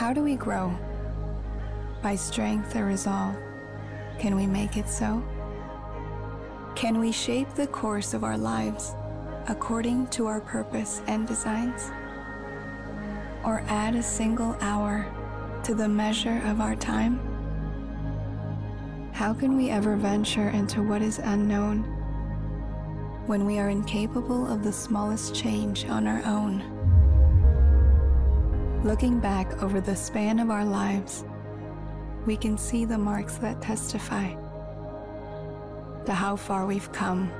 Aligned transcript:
How 0.00 0.14
do 0.14 0.22
we 0.22 0.34
grow? 0.34 0.74
By 2.02 2.16
strength 2.16 2.74
or 2.74 2.86
resolve? 2.86 3.36
Can 4.18 4.34
we 4.34 4.46
make 4.46 4.78
it 4.78 4.88
so? 4.88 5.22
Can 6.74 6.98
we 6.98 7.12
shape 7.12 7.50
the 7.50 7.66
course 7.66 8.14
of 8.14 8.24
our 8.24 8.38
lives 8.38 8.94
according 9.46 10.06
to 10.16 10.24
our 10.24 10.40
purpose 10.40 11.02
and 11.06 11.28
designs? 11.28 11.90
Or 13.44 13.62
add 13.66 13.94
a 13.94 14.02
single 14.02 14.56
hour 14.62 15.04
to 15.64 15.74
the 15.74 15.86
measure 15.86 16.40
of 16.46 16.62
our 16.62 16.76
time? 16.76 17.20
How 19.12 19.34
can 19.34 19.54
we 19.54 19.68
ever 19.68 19.96
venture 19.96 20.48
into 20.48 20.82
what 20.82 21.02
is 21.02 21.18
unknown 21.18 21.82
when 23.26 23.44
we 23.44 23.58
are 23.58 23.68
incapable 23.68 24.50
of 24.50 24.64
the 24.64 24.72
smallest 24.72 25.34
change 25.34 25.84
on 25.84 26.06
our 26.06 26.24
own? 26.24 26.79
Looking 28.82 29.20
back 29.20 29.62
over 29.62 29.78
the 29.78 29.94
span 29.94 30.38
of 30.38 30.48
our 30.48 30.64
lives, 30.64 31.26
we 32.24 32.34
can 32.34 32.56
see 32.56 32.86
the 32.86 32.96
marks 32.96 33.36
that 33.36 33.60
testify 33.60 34.32
to 36.06 36.14
how 36.14 36.34
far 36.34 36.64
we've 36.64 36.90
come, 36.90 37.30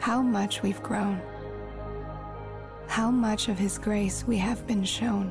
how 0.00 0.22
much 0.22 0.62
we've 0.62 0.82
grown, 0.82 1.20
how 2.86 3.10
much 3.10 3.48
of 3.48 3.58
His 3.58 3.76
grace 3.76 4.24
we 4.26 4.38
have 4.38 4.66
been 4.66 4.84
shown. 4.84 5.30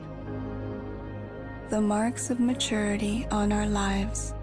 The 1.72 1.82
marks 1.82 2.30
of 2.30 2.40
maturity 2.40 3.26
on 3.32 3.52
our 3.52 3.66
lives, 3.66 4.36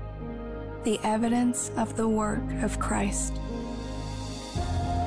the 0.83 0.99
evidence 1.05 1.71
of 1.77 1.97
the 1.97 2.09
work 2.09 2.43
of 2.65 2.81
Christ, 2.81 3.35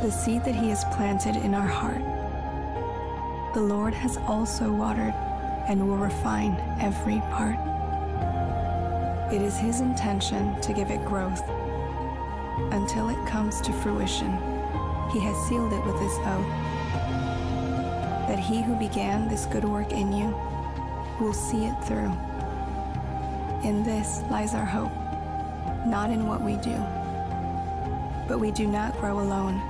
the 0.02 0.12
seed 0.12 0.46
that 0.46 0.56
He 0.56 0.70
has 0.70 0.86
planted 0.96 1.36
in 1.36 1.54
our 1.54 1.68
heart. 1.68 2.04
The 3.54 3.64
Lord 3.64 3.94
has 3.94 4.16
also 4.30 4.72
watered 4.72 5.14
and 5.68 5.88
will 5.88 5.98
refine 5.98 6.56
every 6.80 7.20
part. 7.32 7.58
It 9.34 9.42
is 9.42 9.58
His 9.58 9.82
intention 9.82 10.60
to 10.62 10.74
give 10.74 10.90
it 10.90 11.04
growth 11.04 11.44
until 12.72 13.10
it 13.10 13.28
comes 13.28 13.60
to 13.62 13.74
fruition. 13.74 14.32
He 15.12 15.20
has 15.20 15.36
sealed 15.48 15.74
it 15.74 15.86
with 15.86 16.00
His 16.00 16.18
oath 16.20 16.48
that 18.28 18.40
He 18.40 18.62
who 18.62 18.76
began 18.76 19.28
this 19.28 19.46
good 19.46 19.66
work 19.66 19.92
in 19.92 20.12
you 20.14 20.36
will 21.20 21.34
see 21.34 21.66
it 21.66 21.84
through. 21.84 22.12
In 23.64 23.84
this 23.84 24.22
lies 24.30 24.54
our 24.54 24.66
hope, 24.66 24.92
not 25.86 26.10
in 26.10 26.28
what 26.28 26.42
we 26.42 26.56
do. 26.58 26.78
But 28.28 28.40
we 28.40 28.52
do 28.52 28.68
not 28.68 28.98
grow 29.00 29.20
alone. 29.20 29.62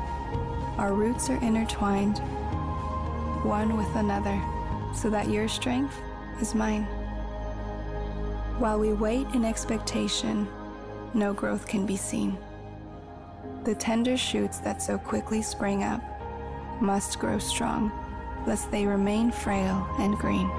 Our 0.78 0.94
roots 0.94 1.30
are 1.30 1.44
intertwined, 1.44 2.20
one 3.44 3.78
with 3.78 3.96
another 3.96 4.40
so 4.98 5.12
that 5.12 5.30
your 5.30 5.48
strength 5.48 5.96
is 6.42 6.56
mine. 6.56 6.84
While 8.58 8.80
we 8.80 8.94
wait 8.94 9.28
in 9.36 9.46
expectation, 9.46 10.48
no 11.14 11.34
growth 11.34 11.68
can 11.68 11.86
be 11.86 11.96
seen. 11.96 12.36
The 13.64 13.76
tender 13.76 14.18
shoots 14.18 14.58
that 14.60 14.82
so 14.82 14.98
quickly 14.98 15.44
spring 15.44 15.84
up 15.84 16.02
must 16.82 17.20
grow 17.20 17.38
strong, 17.38 17.92
lest 18.48 18.72
they 18.72 18.88
remain 18.88 19.32
frail 19.32 19.88
and 20.00 20.18
green. 20.18 20.50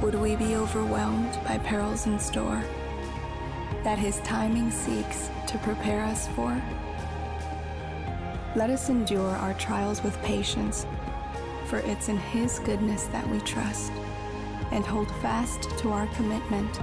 Would 0.00 0.14
we 0.14 0.34
be 0.36 0.56
overwhelmed 0.56 1.38
by 1.46 1.58
perils 1.58 2.06
in 2.06 2.18
store 2.18 2.62
that 3.82 3.98
His 3.98 4.20
timing 4.20 4.70
seeks 4.70 5.28
to 5.48 5.58
prepare 5.58 6.02
us 6.02 6.28
for? 6.28 6.50
Let 8.56 8.70
us 8.70 8.88
endure 8.88 9.36
our 9.36 9.52
trials 9.54 10.02
with 10.02 10.20
patience 10.22 10.86
for 11.66 11.78
it's 11.78 12.08
in 12.08 12.16
His 12.16 12.58
goodness 12.60 13.04
that 13.06 13.28
we 13.28 13.40
trust, 13.40 13.92
and 14.70 14.84
hold 14.84 15.10
fast 15.16 15.62
to 15.78 15.90
our 15.90 16.06
commitment, 16.08 16.80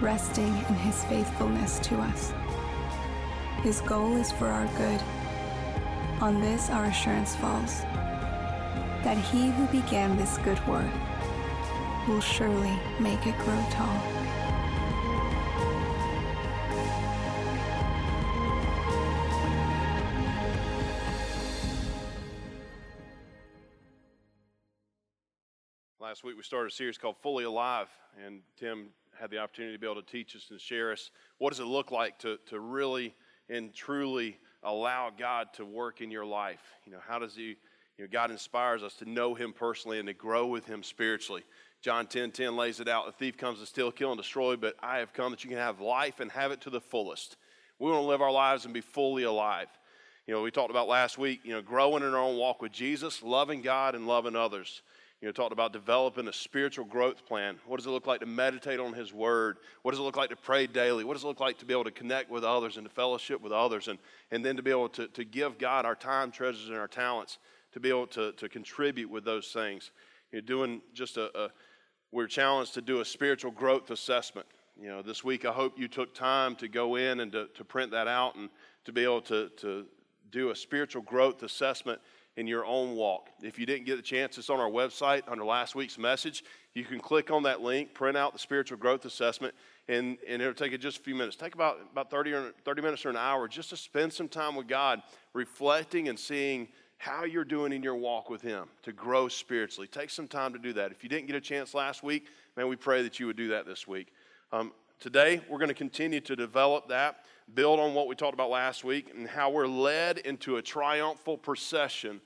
resting 0.00 0.56
in 0.68 0.74
His 0.74 1.04
faithfulness 1.04 1.78
to 1.80 1.96
us. 1.96 2.32
His 3.62 3.80
goal 3.80 4.16
is 4.16 4.30
for 4.32 4.46
our 4.46 4.66
good. 4.76 5.02
On 6.20 6.40
this 6.40 6.70
our 6.70 6.84
assurance 6.84 7.36
falls 7.36 7.82
that 9.02 9.18
He 9.18 9.50
who 9.50 9.66
began 9.66 10.16
this 10.16 10.38
good 10.38 10.66
work 10.66 10.90
will 12.08 12.20
surely 12.20 12.78
make 13.00 13.26
it 13.26 13.36
grow 13.38 13.64
tall. 13.70 14.15
Started 26.46 26.70
a 26.70 26.74
series 26.74 26.96
called 26.96 27.16
Fully 27.22 27.42
Alive, 27.42 27.88
and 28.24 28.38
Tim 28.56 28.90
had 29.18 29.30
the 29.30 29.38
opportunity 29.38 29.74
to 29.74 29.80
be 29.80 29.86
able 29.86 30.00
to 30.00 30.08
teach 30.08 30.36
us 30.36 30.46
and 30.50 30.60
share 30.60 30.92
us 30.92 31.10
what 31.38 31.50
does 31.50 31.58
it 31.58 31.64
look 31.64 31.90
like 31.90 32.20
to, 32.20 32.38
to 32.46 32.60
really 32.60 33.16
and 33.48 33.74
truly 33.74 34.38
allow 34.62 35.10
God 35.10 35.48
to 35.54 35.64
work 35.64 36.00
in 36.00 36.08
your 36.08 36.24
life. 36.24 36.62
You 36.84 36.92
know, 36.92 37.00
how 37.04 37.18
does 37.18 37.34
He, 37.34 37.56
you 37.98 38.04
know, 38.04 38.06
God 38.08 38.30
inspires 38.30 38.84
us 38.84 38.94
to 38.96 39.10
know 39.10 39.34
Him 39.34 39.52
personally 39.52 39.98
and 39.98 40.06
to 40.06 40.14
grow 40.14 40.46
with 40.46 40.66
Him 40.66 40.84
spiritually. 40.84 41.42
John 41.82 42.06
10 42.06 42.30
10 42.30 42.54
lays 42.54 42.78
it 42.78 42.86
out 42.86 43.06
the 43.06 43.12
thief 43.12 43.36
comes 43.36 43.58
to 43.58 43.66
steal, 43.66 43.90
kill, 43.90 44.12
and 44.12 44.18
destroy, 44.18 44.54
but 44.54 44.76
I 44.80 44.98
have 44.98 45.12
come 45.12 45.32
that 45.32 45.42
you 45.42 45.50
can 45.50 45.58
have 45.58 45.80
life 45.80 46.20
and 46.20 46.30
have 46.30 46.52
it 46.52 46.60
to 46.60 46.70
the 46.70 46.80
fullest. 46.80 47.36
We 47.80 47.90
want 47.90 48.04
to 48.04 48.06
live 48.06 48.22
our 48.22 48.30
lives 48.30 48.66
and 48.66 48.72
be 48.72 48.82
fully 48.82 49.24
alive. 49.24 49.68
You 50.28 50.34
know, 50.34 50.42
we 50.42 50.52
talked 50.52 50.70
about 50.70 50.86
last 50.86 51.18
week, 51.18 51.40
you 51.42 51.52
know, 51.52 51.62
growing 51.62 52.04
in 52.04 52.14
our 52.14 52.20
own 52.20 52.36
walk 52.36 52.62
with 52.62 52.70
Jesus, 52.70 53.20
loving 53.20 53.62
God 53.62 53.96
and 53.96 54.06
loving 54.06 54.36
others 54.36 54.82
you 55.20 55.26
know, 55.26 55.32
talked 55.32 55.52
about 55.52 55.72
developing 55.72 56.28
a 56.28 56.32
spiritual 56.32 56.84
growth 56.84 57.24
plan. 57.24 57.56
What 57.66 57.78
does 57.78 57.86
it 57.86 57.90
look 57.90 58.06
like 58.06 58.20
to 58.20 58.26
meditate 58.26 58.78
on 58.78 58.92
His 58.92 59.14
Word? 59.14 59.56
What 59.82 59.92
does 59.92 60.00
it 60.00 60.02
look 60.02 60.16
like 60.16 60.28
to 60.30 60.36
pray 60.36 60.66
daily? 60.66 61.04
What 61.04 61.14
does 61.14 61.24
it 61.24 61.26
look 61.26 61.40
like 61.40 61.58
to 61.58 61.64
be 61.64 61.72
able 61.72 61.84
to 61.84 61.90
connect 61.90 62.30
with 62.30 62.44
others 62.44 62.76
and 62.76 62.86
to 62.86 62.92
fellowship 62.92 63.40
with 63.40 63.52
others? 63.52 63.88
And, 63.88 63.98
and 64.30 64.44
then 64.44 64.56
to 64.56 64.62
be 64.62 64.70
able 64.70 64.90
to, 64.90 65.08
to 65.08 65.24
give 65.24 65.58
God 65.58 65.86
our 65.86 65.94
time, 65.94 66.30
treasures, 66.30 66.68
and 66.68 66.76
our 66.76 66.88
talents 66.88 67.38
to 67.72 67.80
be 67.80 67.88
able 67.88 68.06
to, 68.08 68.32
to 68.32 68.48
contribute 68.48 69.10
with 69.10 69.24
those 69.24 69.48
things. 69.48 69.90
You're 70.32 70.42
doing 70.42 70.82
just 70.92 71.16
a, 71.16 71.30
a, 71.38 71.50
we're 72.12 72.26
challenged 72.26 72.74
to 72.74 72.82
do 72.82 73.00
a 73.00 73.04
spiritual 73.04 73.52
growth 73.52 73.90
assessment. 73.90 74.46
You 74.80 74.88
know, 74.88 75.00
this 75.00 75.24
week 75.24 75.46
I 75.46 75.52
hope 75.52 75.78
you 75.78 75.88
took 75.88 76.14
time 76.14 76.56
to 76.56 76.68
go 76.68 76.96
in 76.96 77.20
and 77.20 77.32
to, 77.32 77.48
to 77.54 77.64
print 77.64 77.90
that 77.92 78.06
out 78.06 78.34
and 78.36 78.50
to 78.84 78.92
be 78.92 79.02
able 79.02 79.22
to, 79.22 79.48
to 79.58 79.86
do 80.30 80.50
a 80.50 80.56
spiritual 80.56 81.02
growth 81.02 81.42
assessment 81.42 82.00
in 82.36 82.46
your 82.46 82.66
own 82.66 82.94
walk. 82.94 83.30
If 83.42 83.58
you 83.58 83.64
didn't 83.64 83.86
get 83.86 83.96
the 83.96 84.02
chance, 84.02 84.36
it's 84.36 84.50
on 84.50 84.60
our 84.60 84.70
website 84.70 85.22
under 85.26 85.44
last 85.44 85.74
week's 85.74 85.98
message. 85.98 86.44
You 86.74 86.84
can 86.84 87.00
click 87.00 87.30
on 87.30 87.44
that 87.44 87.62
link, 87.62 87.94
print 87.94 88.16
out 88.16 88.34
the 88.34 88.38
spiritual 88.38 88.76
growth 88.76 89.06
assessment, 89.06 89.54
and, 89.88 90.18
and 90.28 90.42
it'll 90.42 90.54
take 90.54 90.72
you 90.72 90.78
just 90.78 90.98
a 90.98 91.02
few 91.02 91.14
minutes. 91.14 91.36
Take 91.36 91.54
about, 91.54 91.78
about 91.90 92.10
30, 92.10 92.32
or 92.32 92.52
30 92.64 92.82
minutes 92.82 93.06
or 93.06 93.10
an 93.10 93.16
hour 93.16 93.48
just 93.48 93.70
to 93.70 93.76
spend 93.76 94.12
some 94.12 94.28
time 94.28 94.54
with 94.54 94.68
God, 94.68 95.02
reflecting 95.32 96.08
and 96.08 96.18
seeing 96.18 96.68
how 96.98 97.24
you're 97.24 97.44
doing 97.44 97.72
in 97.72 97.82
your 97.82 97.96
walk 97.96 98.28
with 98.28 98.42
Him 98.42 98.68
to 98.82 98.92
grow 98.92 99.28
spiritually. 99.28 99.88
Take 99.88 100.10
some 100.10 100.28
time 100.28 100.52
to 100.52 100.58
do 100.58 100.74
that. 100.74 100.92
If 100.92 101.02
you 101.02 101.08
didn't 101.08 101.26
get 101.26 101.36
a 101.36 101.40
chance 101.40 101.72
last 101.72 102.02
week, 102.02 102.26
man, 102.56 102.68
we 102.68 102.76
pray 102.76 103.02
that 103.02 103.18
you 103.18 103.26
would 103.26 103.36
do 103.36 103.48
that 103.48 103.66
this 103.66 103.86
week. 103.86 104.12
Um, 104.52 104.72
today, 105.00 105.40
we're 105.48 105.58
going 105.58 105.68
to 105.68 105.74
continue 105.74 106.20
to 106.20 106.36
develop 106.36 106.88
that 106.88 107.24
build 107.54 107.78
on 107.78 107.94
what 107.94 108.08
we 108.08 108.14
talked 108.14 108.34
about 108.34 108.50
last 108.50 108.84
week 108.84 109.12
and 109.14 109.28
how 109.28 109.50
we're 109.50 109.68
led 109.68 110.18
into 110.18 110.56
a 110.56 110.62
triumphal 110.62 111.38
procession, 111.38 112.20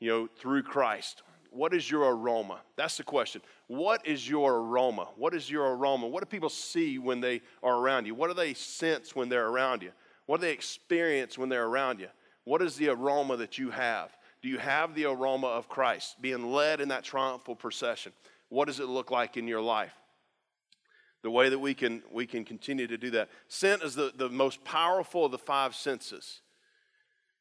you 0.00 0.10
know, 0.10 0.28
through 0.38 0.62
Christ. 0.62 1.22
What 1.50 1.72
is 1.72 1.90
your 1.90 2.14
aroma? 2.14 2.60
That's 2.76 2.96
the 2.96 3.04
question. 3.04 3.40
What 3.68 4.06
is 4.06 4.28
your 4.28 4.56
aroma? 4.56 5.08
What 5.16 5.34
is 5.34 5.50
your 5.50 5.74
aroma? 5.74 6.06
What 6.06 6.20
do 6.22 6.26
people 6.26 6.50
see 6.50 6.98
when 6.98 7.20
they 7.20 7.40
are 7.62 7.76
around 7.76 8.06
you? 8.06 8.14
What 8.14 8.28
do 8.28 8.34
they 8.34 8.54
sense 8.54 9.16
when 9.16 9.28
they're 9.28 9.48
around 9.48 9.82
you? 9.82 9.92
What 10.26 10.40
do 10.40 10.46
they 10.46 10.52
experience 10.52 11.38
when 11.38 11.48
they're 11.48 11.66
around 11.66 12.00
you? 12.00 12.08
What 12.44 12.62
is 12.62 12.76
the 12.76 12.88
aroma 12.88 13.36
that 13.38 13.58
you 13.58 13.70
have? 13.70 14.14
Do 14.42 14.48
you 14.48 14.58
have 14.58 14.94
the 14.94 15.06
aroma 15.06 15.48
of 15.48 15.68
Christ 15.68 16.20
being 16.20 16.52
led 16.52 16.80
in 16.80 16.88
that 16.88 17.02
triumphal 17.02 17.56
procession? 17.56 18.12
What 18.50 18.66
does 18.66 18.78
it 18.78 18.86
look 18.86 19.10
like 19.10 19.36
in 19.36 19.48
your 19.48 19.62
life? 19.62 19.94
the 21.22 21.30
way 21.30 21.48
that 21.48 21.58
we 21.58 21.74
can, 21.74 22.02
we 22.10 22.26
can 22.26 22.44
continue 22.44 22.86
to 22.86 22.96
do 22.96 23.10
that. 23.10 23.28
Scent 23.48 23.82
is 23.82 23.94
the, 23.94 24.12
the 24.16 24.28
most 24.28 24.62
powerful 24.64 25.24
of 25.24 25.32
the 25.32 25.38
five 25.38 25.74
senses. 25.74 26.40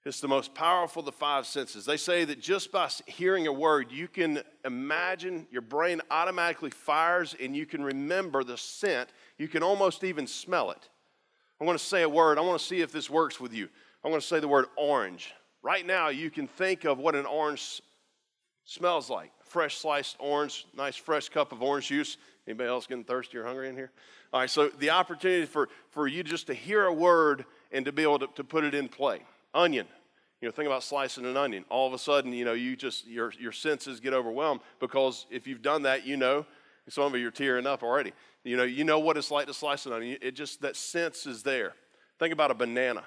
It's 0.07 0.21
the 0.21 0.27
most 0.30 0.54
powerful 0.54 1.01
of 1.01 1.06
the 1.06 1.12
five 1.12 1.45
senses. 1.45 1.83
They 1.83 1.98
say 1.98 2.24
that 2.24 2.39
just 2.39 2.71
by 2.71 2.89
hearing 3.07 3.45
a 3.45 3.51
word, 3.51 3.92
you 3.92 4.07
can 4.07 4.42
imagine 4.63 5.45
your 5.51 5.62
brain 5.62 6.01
automatically 6.09 6.69
fires 6.69 7.36
and 7.42 7.54
you 7.54 7.65
can 7.65 7.83
remember 7.83 8.45
the 8.45 8.57
scent. 8.57 9.09
You 9.38 9.50
can 9.50 9.63
almost 9.63 10.06
even 10.06 10.25
smell 10.25 10.71
it. 10.71 10.88
I 11.59 11.65
want 11.65 11.77
to 11.77 11.83
say 11.83 12.04
a 12.04 12.09
word. 12.09 12.38
I 12.38 12.42
want 12.42 12.57
to 12.57 12.65
see 12.65 12.80
if 12.80 12.89
this 12.89 13.09
works 13.09 13.42
with 13.42 13.54
you. 13.54 13.68
I 14.01 14.07
want 14.07 14.21
to 14.21 14.27
say 14.27 14.39
the 14.39 14.48
word 14.48 14.68
orange. 14.77 15.33
Right 15.62 15.86
now, 15.86 16.07
you 16.07 16.31
can 16.31 16.48
think 16.48 16.86
of 16.86 17.00
what 17.00 17.13
an 17.13 17.25
orange 17.25 17.81
smells 18.63 19.09
like. 19.09 19.31
Fresh 19.44 19.75
sliced 19.75 20.15
orange, 20.19 20.68
nice 20.74 20.95
fresh 20.95 21.27
cup 21.27 21.51
of 21.51 21.62
orange 21.62 21.88
juice. 21.88 22.15
Anybody 22.48 22.69
else 22.69 22.88
getting 22.88 23.04
thirsty 23.04 23.39
or 23.39 23.44
hungry 23.44 23.68
in 23.68 23.75
here? 23.75 23.92
All 24.31 24.39
right, 24.39 24.50
so 24.50 24.69
the 24.69 24.89
opportunity 24.89 25.45
for, 25.45 25.68
for 25.89 26.07
you 26.07 26.24
just 26.24 26.48
to 26.48 26.54
hear 26.54 26.86
a 26.86 26.94
word 26.94 27.44
and 27.74 27.83
to 27.83 27.92
be 27.92 28.04
able 28.04 28.19
to, 28.19 28.27
to 28.36 28.45
put 28.45 28.63
it 28.63 28.74
in 28.74 28.88
play. 28.88 29.19
Onion. 29.54 29.88
You 30.41 30.47
know, 30.47 30.51
think 30.51 30.67
about 30.67 30.83
slicing 30.83 31.25
an 31.25 31.35
onion. 31.35 31.65
All 31.69 31.87
of 31.87 31.93
a 31.93 31.97
sudden, 31.97 32.31
you 32.31 32.45
know, 32.45 32.53
you 32.53 32.75
just, 32.75 33.07
your, 33.07 33.33
your 33.39 33.51
senses 33.51 33.99
get 33.99 34.13
overwhelmed 34.13 34.61
because 34.79 35.25
if 35.31 35.47
you've 35.47 35.63
done 35.63 35.83
that, 35.83 36.05
you 36.05 36.15
know 36.17 36.45
Some 36.89 37.13
of 37.13 37.19
you 37.19 37.27
are 37.27 37.31
tearing 37.31 37.67
up 37.67 37.83
already. 37.83 38.13
You 38.43 38.55
know, 38.55 38.63
you 38.63 38.83
know 38.83 38.99
what 38.99 39.17
it's 39.17 39.31
like 39.31 39.47
to 39.47 39.53
slice 39.53 39.85
an 39.85 39.93
onion. 39.93 40.17
It 40.21 40.35
just, 40.35 40.61
that 40.61 40.75
sense 40.75 41.25
is 41.25 41.43
there. 41.43 41.73
Think 42.17 42.33
about 42.33 42.49
a 42.49 42.53
banana, 42.53 43.03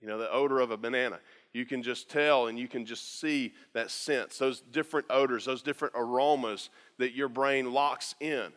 you 0.00 0.08
know, 0.08 0.18
the 0.18 0.30
odor 0.30 0.60
of 0.60 0.70
a 0.70 0.76
banana. 0.76 1.20
You 1.52 1.64
can 1.64 1.82
just 1.82 2.10
tell 2.10 2.48
and 2.48 2.58
you 2.58 2.68
can 2.68 2.84
just 2.84 3.20
see 3.20 3.54
that 3.72 3.90
sense, 3.90 4.38
those 4.38 4.60
different 4.60 5.06
odors, 5.08 5.46
those 5.46 5.62
different 5.62 5.94
aromas 5.96 6.68
that 6.98 7.14
your 7.14 7.28
brain 7.28 7.72
locks 7.72 8.14
in. 8.20 8.52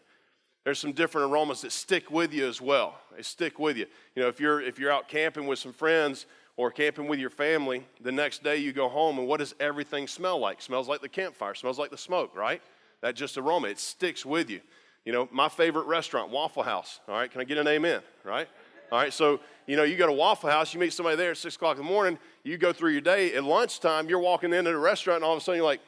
There's 0.66 0.80
some 0.80 0.92
different 0.92 1.32
aromas 1.32 1.62
that 1.62 1.72
stick 1.72 2.12
with 2.12 2.34
you 2.34 2.46
as 2.46 2.60
well. 2.60 3.00
They 3.16 3.22
stick 3.22 3.58
with 3.58 3.78
you. 3.78 3.86
You 4.16 4.24
know, 4.24 4.28
if 4.28 4.42
you're 4.42 4.60
if 4.60 4.78
you're 4.80 4.92
out 4.92 5.08
camping 5.08 5.48
with 5.48 5.60
some 5.60 5.72
friends 5.72 6.26
or 6.58 6.72
camping 6.72 7.08
with 7.08 7.20
your 7.20 7.30
family, 7.30 7.86
the 8.02 8.12
next 8.12 8.44
day 8.44 8.58
you 8.58 8.74
go 8.74 8.90
home 8.90 9.20
and 9.20 9.28
what 9.28 9.38
does 9.40 9.54
everything 9.60 10.08
smell 10.08 10.40
like? 10.40 10.62
Smells 10.62 10.88
like 10.88 11.02
the 11.02 11.10
campfire, 11.10 11.54
smells 11.54 11.78
like 11.78 11.92
the 11.92 11.98
smoke, 11.98 12.36
right? 12.36 12.62
That 13.02 13.16
just 13.16 13.38
aroma, 13.38 13.68
it 13.68 13.80
sticks 13.80 14.26
with 14.26 14.50
you. 14.50 14.60
You 15.06 15.14
know, 15.14 15.30
my 15.32 15.48
favorite 15.48 15.86
restaurant, 15.86 16.32
Waffle 16.32 16.64
House. 16.64 17.00
All 17.08 17.16
right, 17.16 17.32
can 17.32 17.40
I 17.40 17.44
get 17.44 17.60
an 17.60 17.68
amen? 17.68 18.02
Right? 18.24 18.48
All 18.92 19.00
right, 19.00 19.14
so 19.14 19.40
you 19.68 19.78
know, 19.78 19.84
you 19.84 19.98
go 19.98 20.08
to 20.08 20.14
Waffle 20.14 20.50
House, 20.50 20.74
you 20.74 20.80
meet 20.80 20.94
somebody 20.94 21.16
there 21.16 21.32
at 21.32 21.38
six 21.38 21.56
o'clock 21.56 21.78
in 21.78 21.84
the 21.84 21.90
morning, 21.90 22.18
you 22.44 22.58
go 22.58 22.74
through 22.74 22.92
your 22.92 23.02
day. 23.02 23.34
At 23.34 23.44
lunchtime, 23.44 24.10
you're 24.10 24.20
walking 24.20 24.52
into 24.52 24.72
the 24.72 24.78
restaurant, 24.78 25.18
and 25.18 25.26
all 25.26 25.34
of 25.34 25.38
a 25.38 25.42
sudden 25.42 25.58
you're 25.58 25.66
like, 25.66 25.82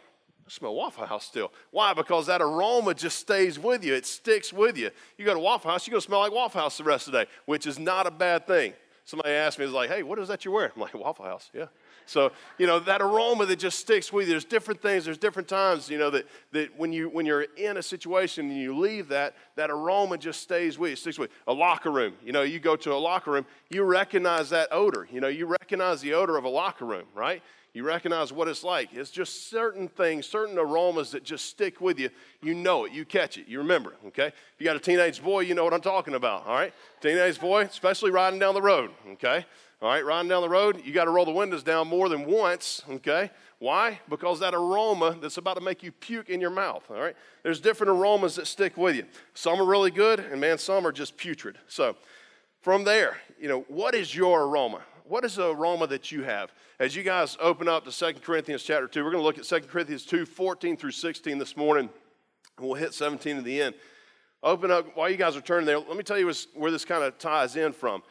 I 0.46 0.52
smell 0.52 0.76
Waffle 0.76 1.06
House 1.06 1.26
still. 1.26 1.52
Why? 1.72 1.94
Because 1.94 2.28
that 2.28 2.42
aroma 2.42 2.94
just 2.94 3.18
stays 3.18 3.58
with 3.58 3.84
you. 3.84 3.96
It 3.96 4.06
sticks 4.06 4.54
with 4.54 4.78
you. 4.78 4.92
You 5.18 5.26
go 5.26 5.34
to 5.34 5.40
Waffle 5.40 5.72
House, 5.72 5.88
you're 5.88 5.98
to 5.98 6.02
smell 6.02 6.20
like 6.20 6.32
Waffle 6.32 6.62
House 6.62 6.78
the 6.78 6.84
rest 6.84 7.08
of 7.08 7.14
the 7.14 7.24
day, 7.24 7.32
which 7.46 7.66
is 7.66 7.80
not 7.80 8.06
a 8.06 8.12
bad 8.12 8.46
thing. 8.46 8.74
Somebody 9.10 9.34
asked 9.34 9.58
me, 9.58 9.66
was 9.66 9.74
like, 9.74 9.90
hey, 9.90 10.04
what 10.04 10.20
is 10.20 10.28
that 10.28 10.46
you're 10.46 10.54
wearing? 10.54 10.72
I'm 10.76 10.82
like, 10.84 10.94
Waffle 10.94 11.26
House, 11.26 11.50
yeah. 11.52 11.66
So, 12.06 12.32
you 12.60 12.68
know, 12.68 12.78
that 12.82 13.02
aroma 13.02 13.48
that 13.48 13.58
just 13.58 13.80
sticks 13.80 14.14
with 14.14 14.28
you, 14.28 14.34
there's 14.34 14.46
different 14.46 14.84
things, 14.84 15.04
there's 15.04 15.18
different 15.18 15.48
times, 15.48 15.90
you 15.90 15.98
know, 15.98 16.12
that, 16.12 16.28
that 16.52 16.78
when, 16.78 16.94
you, 16.94 17.10
when 17.10 17.26
you're 17.26 17.48
in 17.58 17.78
a 17.78 17.82
situation 17.82 18.52
and 18.52 18.60
you 18.60 18.78
leave 18.78 19.08
that, 19.08 19.34
that 19.56 19.72
aroma 19.72 20.20
just 20.20 20.42
stays 20.42 20.78
with 20.78 20.92
you, 20.92 20.96
sticks 20.96 21.18
with 21.18 21.32
you. 21.32 21.54
A 21.54 21.56
locker 21.56 21.90
room, 21.90 22.14
you 22.24 22.32
know, 22.32 22.44
you 22.44 22.60
go 22.60 22.76
to 22.76 22.94
a 22.94 23.02
locker 23.02 23.32
room, 23.32 23.48
you 23.72 23.84
recognize 23.84 24.52
that 24.52 24.68
odor. 24.72 25.08
You 25.12 25.22
know, 25.22 25.28
you 25.28 25.48
recognize 25.48 26.02
the 26.02 26.14
odor 26.14 26.38
of 26.38 26.44
a 26.44 26.50
locker 26.50 26.86
room, 26.86 27.06
right? 27.16 27.42
You 27.74 27.84
recognize 27.84 28.34
what 28.34 28.48
it's 28.48 28.64
like. 28.64 28.90
It's 28.94 29.12
just 29.12 29.50
certain 29.50 29.88
things, 29.88 30.26
certain 30.26 30.58
aromas 30.58 31.12
that 31.12 31.24
just 31.24 31.46
stick 31.46 31.80
with 31.80 32.00
you. 32.00 32.10
You 32.42 32.56
know 32.56 32.86
it, 32.86 32.92
you 32.92 33.06
catch 33.06 33.38
it, 33.38 33.48
you 33.48 33.60
remember 33.60 33.92
it, 33.92 34.00
okay? 34.08 34.28
If 34.28 34.54
you 34.58 34.66
got 34.66 34.76
a 34.76 34.80
teenage 34.80 35.22
boy, 35.22 35.42
you 35.42 35.54
know 35.54 35.64
what 35.64 35.74
I'm 35.74 35.82
talking 35.82 36.16
about, 36.16 36.48
all 36.48 36.56
right? 36.56 36.74
Teenage 37.00 37.40
boy, 37.40 37.62
especially 37.62 38.10
riding 38.10 38.40
down 38.40 38.56
the 38.56 38.62
road, 38.62 38.92
okay? 39.12 39.46
All 39.82 39.90
right, 39.90 40.04
riding 40.04 40.28
down 40.28 40.42
the 40.42 40.50
road, 40.50 40.82
you 40.84 40.92
got 40.92 41.06
to 41.06 41.12
roll 41.12 41.26
the 41.26 41.32
windows 41.32 41.64
down 41.64 41.88
more 41.88 42.10
than 42.10 42.26
once, 42.26 42.82
okay? 42.90 43.30
Why? 43.60 44.00
Because 44.10 44.40
that 44.40 44.54
aroma 44.54 45.16
that's 45.22 45.38
about 45.38 45.56
to 45.56 45.62
make 45.62 45.84
you 45.84 45.92
puke 45.92 46.30
in 46.30 46.42
your 46.42 46.50
mouth, 46.50 46.84
all 46.90 47.00
right? 47.00 47.16
There's 47.44 47.62
different 47.62 47.92
aromas 47.92 48.36
that 48.36 48.48
stick 48.48 48.78
with 48.78 48.96
you. 48.96 49.06
Some 49.36 49.62
are 49.62 49.66
really 49.66 49.92
good, 49.92 50.20
and 50.20 50.42
man, 50.42 50.58
some 50.58 50.88
are 50.88 50.92
just 50.92 51.18
putrid. 51.18 51.58
So, 51.68 51.96
from 52.62 52.84
there, 52.84 53.18
you 53.40 53.48
know, 53.48 53.62
what 53.70 53.96
is 53.96 54.14
your 54.14 54.46
aroma? 54.46 54.82
What 55.10 55.26
is 55.26 55.38
the 55.38 55.50
aroma 55.50 55.88
that 55.88 56.12
you 56.12 56.22
have? 56.22 56.54
As 56.80 56.96
you 56.96 57.02
guys 57.02 57.36
open 57.42 57.68
up 57.68 57.84
to 57.86 57.92
2 57.92 58.20
Corinthians 58.20 58.62
chapter 58.62 58.88
2, 58.88 59.04
we're 59.04 59.10
going 59.10 59.24
to 59.24 59.26
look 59.26 59.40
at 59.40 59.44
2 59.44 59.68
Corinthians 59.68 60.06
2, 60.06 60.24
14 60.24 60.78
through 60.78 60.92
16 60.92 61.40
this 61.40 61.58
morning, 61.58 61.90
and 62.60 62.68
we'll 62.68 62.76
hit 62.76 62.94
17 62.94 63.38
at 63.38 63.44
the 63.44 63.60
end. 63.60 63.74
Open 64.44 64.70
up, 64.70 64.96
while 64.96 65.10
you 65.10 65.18
guys 65.18 65.36
are 65.36 65.42
turning 65.42 65.66
there, 65.66 65.80
let 65.80 65.98
me 65.98 66.04
tell 66.04 66.20
you 66.20 66.32
where 66.54 66.70
this 66.70 66.86
kind 66.86 67.04
of 67.04 67.18
ties 67.18 67.56
in 67.56 67.74
from. 67.74 68.04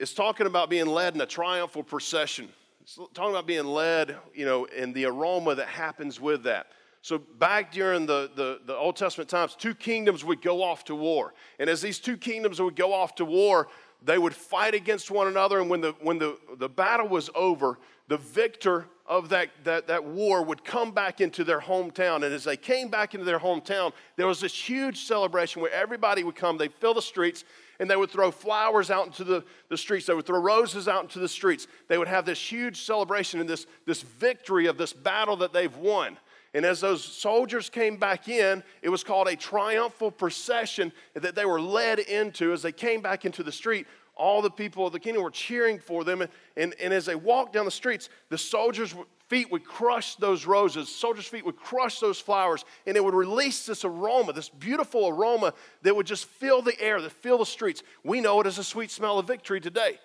It's 0.00 0.14
talking 0.14 0.46
about 0.46 0.70
being 0.70 0.86
led 0.86 1.14
in 1.14 1.20
a 1.20 1.26
triumphal 1.26 1.82
procession. 1.82 2.48
It's 2.80 2.98
talking 3.12 3.32
about 3.32 3.46
being 3.46 3.66
led, 3.66 4.16
you 4.32 4.46
know, 4.46 4.66
and 4.74 4.94
the 4.94 5.04
aroma 5.04 5.56
that 5.56 5.68
happens 5.68 6.18
with 6.18 6.44
that. 6.44 6.68
So, 7.02 7.18
back 7.18 7.70
during 7.70 8.06
the, 8.06 8.30
the, 8.34 8.60
the, 8.66 8.74
Old 8.74 8.96
Testament 8.96 9.30
times, 9.30 9.54
two 9.54 9.74
kingdoms 9.74 10.24
would 10.24 10.42
go 10.42 10.62
off 10.62 10.84
to 10.86 10.94
war. 10.94 11.32
And 11.58 11.70
as 11.70 11.80
these 11.80 12.00
two 12.00 12.16
kingdoms 12.16 12.60
would 12.60 12.76
go 12.76 12.92
off 12.92 13.14
to 13.16 13.24
war, 13.24 13.68
they 14.02 14.18
would 14.18 14.34
fight 14.34 14.74
against 14.74 15.10
one 15.10 15.26
another, 15.26 15.60
and 15.60 15.68
when 15.68 15.80
the, 15.80 15.94
when 16.00 16.18
the, 16.18 16.38
the 16.56 16.68
battle 16.68 17.08
was 17.08 17.30
over, 17.34 17.78
the 18.08 18.16
victor 18.16 18.86
of 19.06 19.30
that, 19.30 19.48
that, 19.64 19.86
that 19.86 20.04
war 20.04 20.42
would 20.42 20.64
come 20.64 20.92
back 20.92 21.20
into 21.20 21.42
their 21.42 21.60
hometown. 21.60 22.16
And 22.16 22.26
as 22.26 22.44
they 22.44 22.56
came 22.56 22.88
back 22.88 23.14
into 23.14 23.24
their 23.24 23.38
hometown, 23.38 23.92
there 24.16 24.26
was 24.26 24.40
this 24.40 24.54
huge 24.54 25.04
celebration 25.04 25.62
where 25.62 25.72
everybody 25.72 26.24
would 26.24 26.36
come, 26.36 26.58
they'd 26.58 26.74
fill 26.74 26.94
the 26.94 27.02
streets, 27.02 27.44
and 27.80 27.90
they 27.90 27.96
would 27.96 28.10
throw 28.10 28.30
flowers 28.30 28.90
out 28.90 29.06
into 29.06 29.24
the, 29.24 29.44
the 29.68 29.76
streets. 29.76 30.06
They 30.06 30.14
would 30.14 30.26
throw 30.26 30.40
roses 30.40 30.88
out 30.88 31.02
into 31.02 31.18
the 31.18 31.28
streets. 31.28 31.66
They 31.88 31.96
would 31.96 32.08
have 32.08 32.26
this 32.26 32.40
huge 32.40 32.82
celebration 32.82 33.40
and 33.40 33.48
this, 33.48 33.66
this 33.86 34.02
victory 34.02 34.66
of 34.66 34.78
this 34.78 34.92
battle 34.92 35.36
that 35.38 35.52
they've 35.52 35.76
won. 35.76 36.18
And 36.54 36.64
as 36.64 36.80
those 36.80 37.04
soldiers 37.04 37.68
came 37.68 37.96
back 37.96 38.28
in, 38.28 38.62
it 38.82 38.88
was 38.88 39.04
called 39.04 39.28
a 39.28 39.36
triumphal 39.36 40.10
procession 40.10 40.92
that 41.14 41.34
they 41.34 41.44
were 41.44 41.60
led 41.60 41.98
into 41.98 42.52
as 42.52 42.62
they 42.62 42.72
came 42.72 43.02
back 43.02 43.24
into 43.24 43.42
the 43.42 43.52
street. 43.52 43.86
All 44.16 44.42
the 44.42 44.50
people 44.50 44.86
of 44.86 44.92
the 44.92 44.98
kingdom 44.98 45.22
were 45.22 45.30
cheering 45.30 45.78
for 45.78 46.04
them. 46.04 46.22
And, 46.22 46.30
and, 46.56 46.74
and 46.80 46.92
as 46.92 47.06
they 47.06 47.14
walked 47.14 47.52
down 47.52 47.64
the 47.64 47.70
streets, 47.70 48.08
the 48.30 48.38
soldiers' 48.38 48.94
feet 49.28 49.52
would 49.52 49.64
crush 49.64 50.16
those 50.16 50.46
roses, 50.46 50.88
soldiers' 50.88 51.26
feet 51.26 51.44
would 51.44 51.56
crush 51.56 52.00
those 52.00 52.18
flowers, 52.18 52.64
and 52.86 52.96
it 52.96 53.04
would 53.04 53.14
release 53.14 53.66
this 53.66 53.84
aroma, 53.84 54.32
this 54.32 54.48
beautiful 54.48 55.06
aroma 55.06 55.52
that 55.82 55.94
would 55.94 56.06
just 56.06 56.24
fill 56.24 56.62
the 56.62 56.80
air, 56.80 57.00
that 57.00 57.12
fill 57.12 57.38
the 57.38 57.46
streets. 57.46 57.82
We 58.02 58.20
know 58.22 58.40
it 58.40 58.46
as 58.46 58.58
a 58.58 58.64
sweet 58.64 58.90
smell 58.90 59.18
of 59.18 59.26
victory 59.26 59.60
today. 59.60 59.98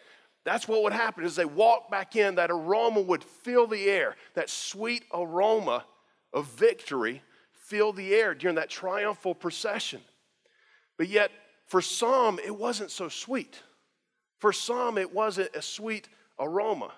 That's 0.43 0.67
what 0.67 0.83
would 0.83 0.93
happen 0.93 1.23
as 1.23 1.37
they 1.37 1.45
walked 1.45 1.89
back 1.89 2.17
in, 2.17 2.35
that 2.35 2.51
aroma 2.51 2.99
would 2.99 3.23
fill 3.23 3.65
the 3.65 3.89
air, 3.89 4.17
that 4.33 4.49
sweet 4.49 5.05
aroma 5.13 5.85
of 6.33 6.47
victory 6.47 7.21
filled 7.51 7.95
the 7.95 8.13
air 8.13 8.33
during 8.33 8.55
that 8.55 8.69
triumphal 8.69 9.35
procession. 9.35 10.01
But 10.97 11.07
yet, 11.07 11.31
for 11.67 11.81
some, 11.81 12.39
it 12.39 12.55
wasn't 12.55 12.91
so 12.91 13.09
sweet. 13.09 13.61
For 14.39 14.51
some, 14.51 14.97
it 14.97 15.13
wasn't 15.13 15.55
a 15.55 15.61
sweet 15.61 16.09
aroma. 16.39 16.91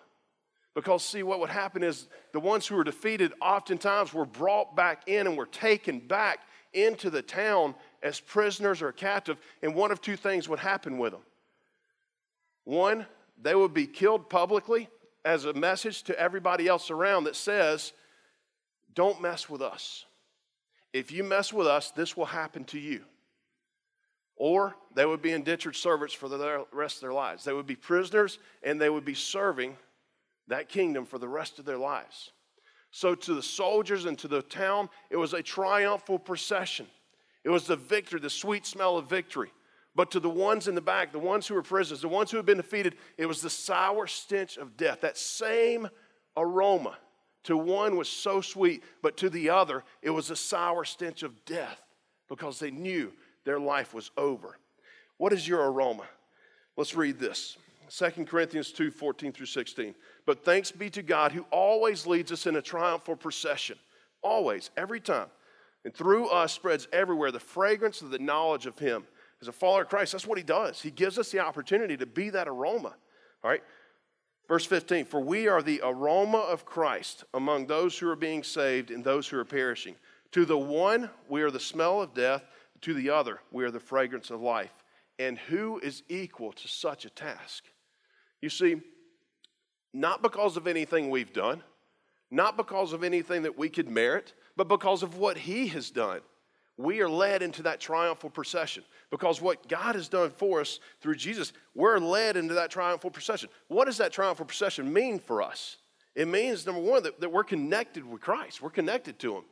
Because, 0.73 1.03
see, 1.03 1.23
what 1.23 1.39
would 1.39 1.49
happen 1.49 1.83
is 1.83 2.07
the 2.33 2.39
ones 2.39 2.67
who 2.67 2.75
were 2.75 2.83
defeated 2.83 3.31
oftentimes 3.41 4.13
were 4.13 4.25
brought 4.25 4.75
back 4.75 5.07
in 5.07 5.27
and 5.27 5.37
were 5.37 5.45
taken 5.45 5.99
back 5.99 6.39
into 6.73 7.09
the 7.09 7.21
town 7.21 7.73
as 8.03 8.19
prisoners 8.19 8.81
or 8.81 8.91
captive, 8.91 9.37
and 9.61 9.73
one 9.73 9.91
of 9.91 10.01
two 10.01 10.17
things 10.17 10.49
would 10.49 10.59
happen 10.59 10.97
with 10.97 11.13
them. 11.13 11.21
One, 12.65 13.05
they 13.41 13.55
would 13.55 13.73
be 13.73 13.87
killed 13.87 14.29
publicly 14.29 14.89
as 15.23 15.45
a 15.45 15.53
message 15.53 16.03
to 16.03 16.19
everybody 16.19 16.67
else 16.67 16.91
around 16.91 17.23
that 17.23 17.35
says, 17.35 17.93
don't 18.95 19.21
mess 19.21 19.49
with 19.49 19.61
us. 19.61 20.05
If 20.93 21.11
you 21.11 21.23
mess 21.23 21.51
with 21.51 21.67
us, 21.67 21.91
this 21.91 22.15
will 22.15 22.25
happen 22.25 22.63
to 22.65 22.79
you. 22.79 23.01
Or 24.37 24.75
they 24.95 25.05
would 25.05 25.21
be 25.21 25.31
indentured 25.31 25.75
servants 25.75 26.13
for 26.13 26.27
the 26.29 26.65
rest 26.71 26.97
of 26.97 27.01
their 27.01 27.13
lives. 27.13 27.43
They 27.43 27.53
would 27.53 27.67
be 27.67 27.75
prisoners 27.75 28.39
and 28.63 28.79
they 28.79 28.89
would 28.89 29.05
be 29.05 29.13
serving 29.13 29.77
that 30.47 30.69
kingdom 30.69 31.05
for 31.05 31.17
the 31.17 31.27
rest 31.27 31.59
of 31.59 31.65
their 31.65 31.77
lives. 31.77 32.31
So, 32.91 33.13
to 33.13 33.33
the 33.33 33.43
soldiers 33.43 34.05
and 34.05 34.17
to 34.19 34.29
the 34.29 34.41
town, 34.41 34.89
it 35.09 35.17
was 35.17 35.33
a 35.33 35.43
triumphal 35.43 36.17
procession. 36.17 36.87
It 37.43 37.49
was 37.49 37.67
the 37.67 37.75
victory, 37.75 38.21
the 38.21 38.29
sweet 38.29 38.65
smell 38.65 38.97
of 38.97 39.09
victory. 39.09 39.51
But 39.95 40.11
to 40.11 40.19
the 40.19 40.29
ones 40.29 40.67
in 40.67 40.75
the 40.75 40.81
back, 40.81 41.11
the 41.11 41.19
ones 41.19 41.47
who 41.47 41.55
were 41.55 41.61
prisoners, 41.61 42.01
the 42.01 42.07
ones 42.07 42.31
who 42.31 42.37
had 42.37 42.45
been 42.45 42.57
defeated, 42.57 42.95
it 43.17 43.25
was 43.25 43.41
the 43.41 43.49
sour 43.49 44.07
stench 44.07 44.57
of 44.57 44.77
death. 44.77 45.01
That 45.01 45.17
same 45.17 45.89
aroma 46.37 46.97
to 47.45 47.57
one 47.57 47.95
was 47.95 48.09
so 48.09 48.41
sweet, 48.41 48.83
but 49.01 49.17
to 49.17 49.29
the 49.29 49.49
other, 49.49 49.83
it 50.01 50.09
was 50.09 50.29
a 50.29 50.35
sour 50.35 50.83
stench 50.83 51.23
of 51.23 51.45
death 51.45 51.81
because 52.27 52.59
they 52.59 52.71
knew 52.71 53.13
their 53.43 53.59
life 53.59 53.93
was 53.93 54.11
over. 54.17 54.57
What 55.17 55.31
is 55.31 55.47
your 55.47 55.71
aroma? 55.71 56.05
Let's 56.75 56.95
read 56.95 57.19
this 57.19 57.57
2 57.89 58.25
Corinthians 58.25 58.71
2 58.71 58.91
14 58.91 59.31
through 59.31 59.45
16. 59.45 59.95
But 60.25 60.43
thanks 60.43 60.71
be 60.71 60.89
to 60.91 61.01
God 61.01 61.31
who 61.31 61.45
always 61.51 62.05
leads 62.05 62.31
us 62.31 62.47
in 62.47 62.55
a 62.55 62.61
triumphal 62.61 63.15
procession. 63.15 63.77
Always, 64.21 64.71
every 64.75 64.99
time. 64.99 65.27
And 65.83 65.93
through 65.93 66.29
us 66.29 66.51
spreads 66.51 66.87
everywhere 66.91 67.31
the 67.31 67.39
fragrance 67.39 68.01
of 68.01 68.09
the 68.09 68.19
knowledge 68.19 68.65
of 68.65 68.79
Him. 68.79 69.05
As 69.39 69.47
a 69.47 69.51
follower 69.51 69.83
of 69.83 69.89
Christ, 69.89 70.13
that's 70.13 70.25
what 70.25 70.39
He 70.39 70.43
does. 70.43 70.81
He 70.81 70.89
gives 70.89 71.19
us 71.19 71.29
the 71.29 71.39
opportunity 71.39 71.95
to 71.97 72.07
be 72.07 72.31
that 72.31 72.47
aroma. 72.47 72.95
All 73.43 73.51
right? 73.51 73.61
Verse 74.47 74.65
15, 74.65 75.05
for 75.05 75.19
we 75.19 75.47
are 75.47 75.63
the 75.63 75.81
aroma 75.83 76.37
of 76.37 76.65
Christ 76.65 77.23
among 77.33 77.65
those 77.65 77.97
who 77.97 78.09
are 78.09 78.15
being 78.15 78.43
saved 78.43 78.91
and 78.91 79.03
those 79.03 79.27
who 79.27 79.39
are 79.39 79.45
perishing. 79.45 79.95
To 80.33 80.45
the 80.45 80.57
one, 80.57 81.09
we 81.29 81.41
are 81.41 81.49
the 81.49 81.59
smell 81.59 82.01
of 82.01 82.13
death. 82.13 82.43
To 82.81 82.93
the 82.93 83.09
other, 83.09 83.39
we 83.51 83.63
are 83.63 83.71
the 83.71 83.79
fragrance 83.79 84.29
of 84.29 84.41
life. 84.41 84.71
And 85.17 85.37
who 85.37 85.79
is 85.79 86.03
equal 86.09 86.51
to 86.51 86.67
such 86.67 87.05
a 87.05 87.09
task? 87.09 87.63
You 88.41 88.49
see, 88.49 88.81
not 89.93 90.21
because 90.21 90.57
of 90.57 90.67
anything 90.67 91.09
we've 91.09 91.33
done, 91.33 91.63
not 92.29 92.57
because 92.57 92.93
of 92.93 93.03
anything 93.03 93.43
that 93.43 93.57
we 93.57 93.69
could 93.69 93.89
merit, 93.89 94.33
but 94.55 94.67
because 94.67 95.01
of 95.01 95.17
what 95.17 95.37
He 95.37 95.67
has 95.67 95.89
done 95.89 96.21
we 96.77 97.01
are 97.01 97.09
led 97.09 97.41
into 97.41 97.63
that 97.63 97.79
triumphal 97.79 98.29
procession 98.29 98.83
because 99.09 99.41
what 99.41 99.67
God 99.69 99.95
has 99.95 100.09
done 100.09 100.29
for 100.29 100.59
us 100.61 100.79
through 100.99 101.15
Jesus, 101.15 101.53
we're 101.73 101.99
led 101.99 102.35
into 102.35 102.53
that 102.55 102.69
triumphal 102.69 103.11
procession. 103.11 103.49
What 103.67 103.85
does 103.85 103.97
that 103.97 104.11
triumphal 104.11 104.45
procession 104.45 104.91
mean 104.91 105.19
for 105.19 105.41
us? 105.41 105.77
It 106.15 106.27
means, 106.27 106.65
number 106.65 106.81
one, 106.81 107.03
that, 107.03 107.19
that 107.19 107.31
we're 107.31 107.43
connected 107.43 108.05
with 108.05 108.21
Christ, 108.21 108.61
we're 108.61 108.69
connected 108.69 109.19
to 109.19 109.35
Him. 109.35 109.43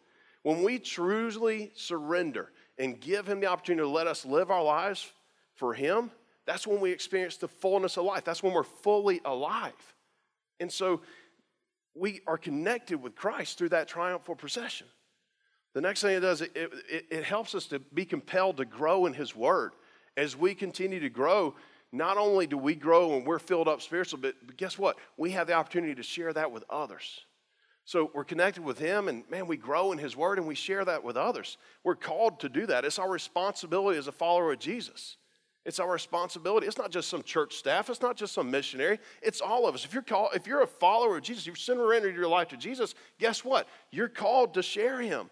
When 0.44 0.63
we 0.63 0.80
truly 0.80 1.72
surrender 1.75 2.51
and 2.77 3.00
give 3.00 3.27
Him 3.27 3.39
the 3.39 3.48
opportunity 3.48 3.86
to 3.86 3.89
let 3.89 4.08
us 4.08 4.25
live 4.25 4.51
our 4.51 4.63
lives 4.63 5.12
for 5.56 5.74
Him, 5.74 6.12
that's 6.46 6.68
when 6.68 6.82
we 6.82 6.92
experience 6.92 7.38
the 7.38 7.48
fullness 7.48 7.98
of 7.98 8.03
life. 8.03 8.25
That's 8.25 8.44
when 8.44 8.53
we're 8.53 8.63
fully 8.63 9.22
alive. 9.24 9.72
And 10.60 10.72
so 10.72 11.01
we 11.96 12.22
are 12.27 12.38
connected 12.38 13.01
with 13.01 13.15
Christ 13.15 13.58
through 13.58 13.70
that 13.70 13.88
triumphal 13.88 14.36
procession. 14.36 14.88
The 15.74 15.82
next 15.82 16.01
thing 16.01 16.15
it 16.15 16.20
does, 16.20 16.42
it, 16.42 16.51
it, 16.56 17.06
it, 17.10 17.24
helps 17.24 17.56
us 17.56 17.65
to 17.68 17.80
be 17.80 18.06
compelled 18.06 18.58
to 18.58 18.65
grow 18.65 19.06
in 19.08 19.13
His 19.13 19.36
Word. 19.36 19.72
As 20.15 20.38
we 20.38 20.53
continue 20.53 21.00
to 21.00 21.10
grow, 21.10 21.56
not 21.92 22.18
only 22.18 22.46
do 22.46 22.58
we 22.58 22.75
grow 22.75 23.15
and 23.15 23.25
we're 23.25 23.39
filled 23.39 23.68
up 23.68 23.82
spiritually, 23.82 24.22
but, 24.22 24.36
but 24.46 24.58
guess 24.58 24.77
what? 24.77 24.98
We 25.18 25.32
have 25.32 25.48
the 25.48 25.53
opportunity 25.53 25.96
to 25.96 26.03
share 26.03 26.32
that 26.34 26.51
with 26.51 26.63
others. 26.70 27.25
So 27.86 28.12
we're 28.13 28.24
connected 28.24 28.63
with 28.63 28.77
Him, 28.77 29.08
and 29.08 29.30
man, 29.30 29.48
we 29.48 29.58
grow 29.58 29.92
in 29.92 29.98
His 29.98 30.15
Word 30.15 30.38
and 30.38 30.48
we 30.48 30.56
share 30.56 30.86
that 30.86 31.03
with 31.03 31.18
others. 31.18 31.58
We're 31.84 31.96
called 31.96 32.39
to 32.42 32.50
do 32.50 32.65
that. 32.68 32.86
It's 32.86 33.00
our 33.00 33.10
responsibility 33.10 33.98
as 33.98 34.08
a 34.08 34.12
follower 34.12 34.53
of 34.53 34.60
Jesus. 34.60 35.18
It's 35.65 35.80
our 35.80 35.92
responsibility. 35.92 36.68
It's 36.68 36.77
not 36.77 36.92
just 36.92 37.10
some 37.10 37.24
church 37.24 37.56
staff. 37.56 37.89
It's 37.89 38.01
not 38.01 38.18
just 38.18 38.34
some 38.34 38.51
missionary. 38.51 39.00
It's 39.22 39.42
all 39.42 39.65
of 39.65 39.75
us. 39.75 39.86
If 39.86 39.94
you're 39.94 40.03
called, 40.03 40.32
if 40.36 40.46
you're 40.46 40.62
a 40.62 40.68
follower 40.68 41.18
of 41.18 41.24
Jesus, 41.24 41.48
you've 41.48 41.58
surrendered 41.58 42.15
your 42.15 42.27
life 42.27 42.50
to 42.50 42.58
Jesus. 42.58 42.96
Guess 43.18 43.46
what? 43.46 43.68
You're 43.89 44.10
called 44.10 44.53
to 44.56 44.62
share 44.62 45.00
Him. 45.00 45.30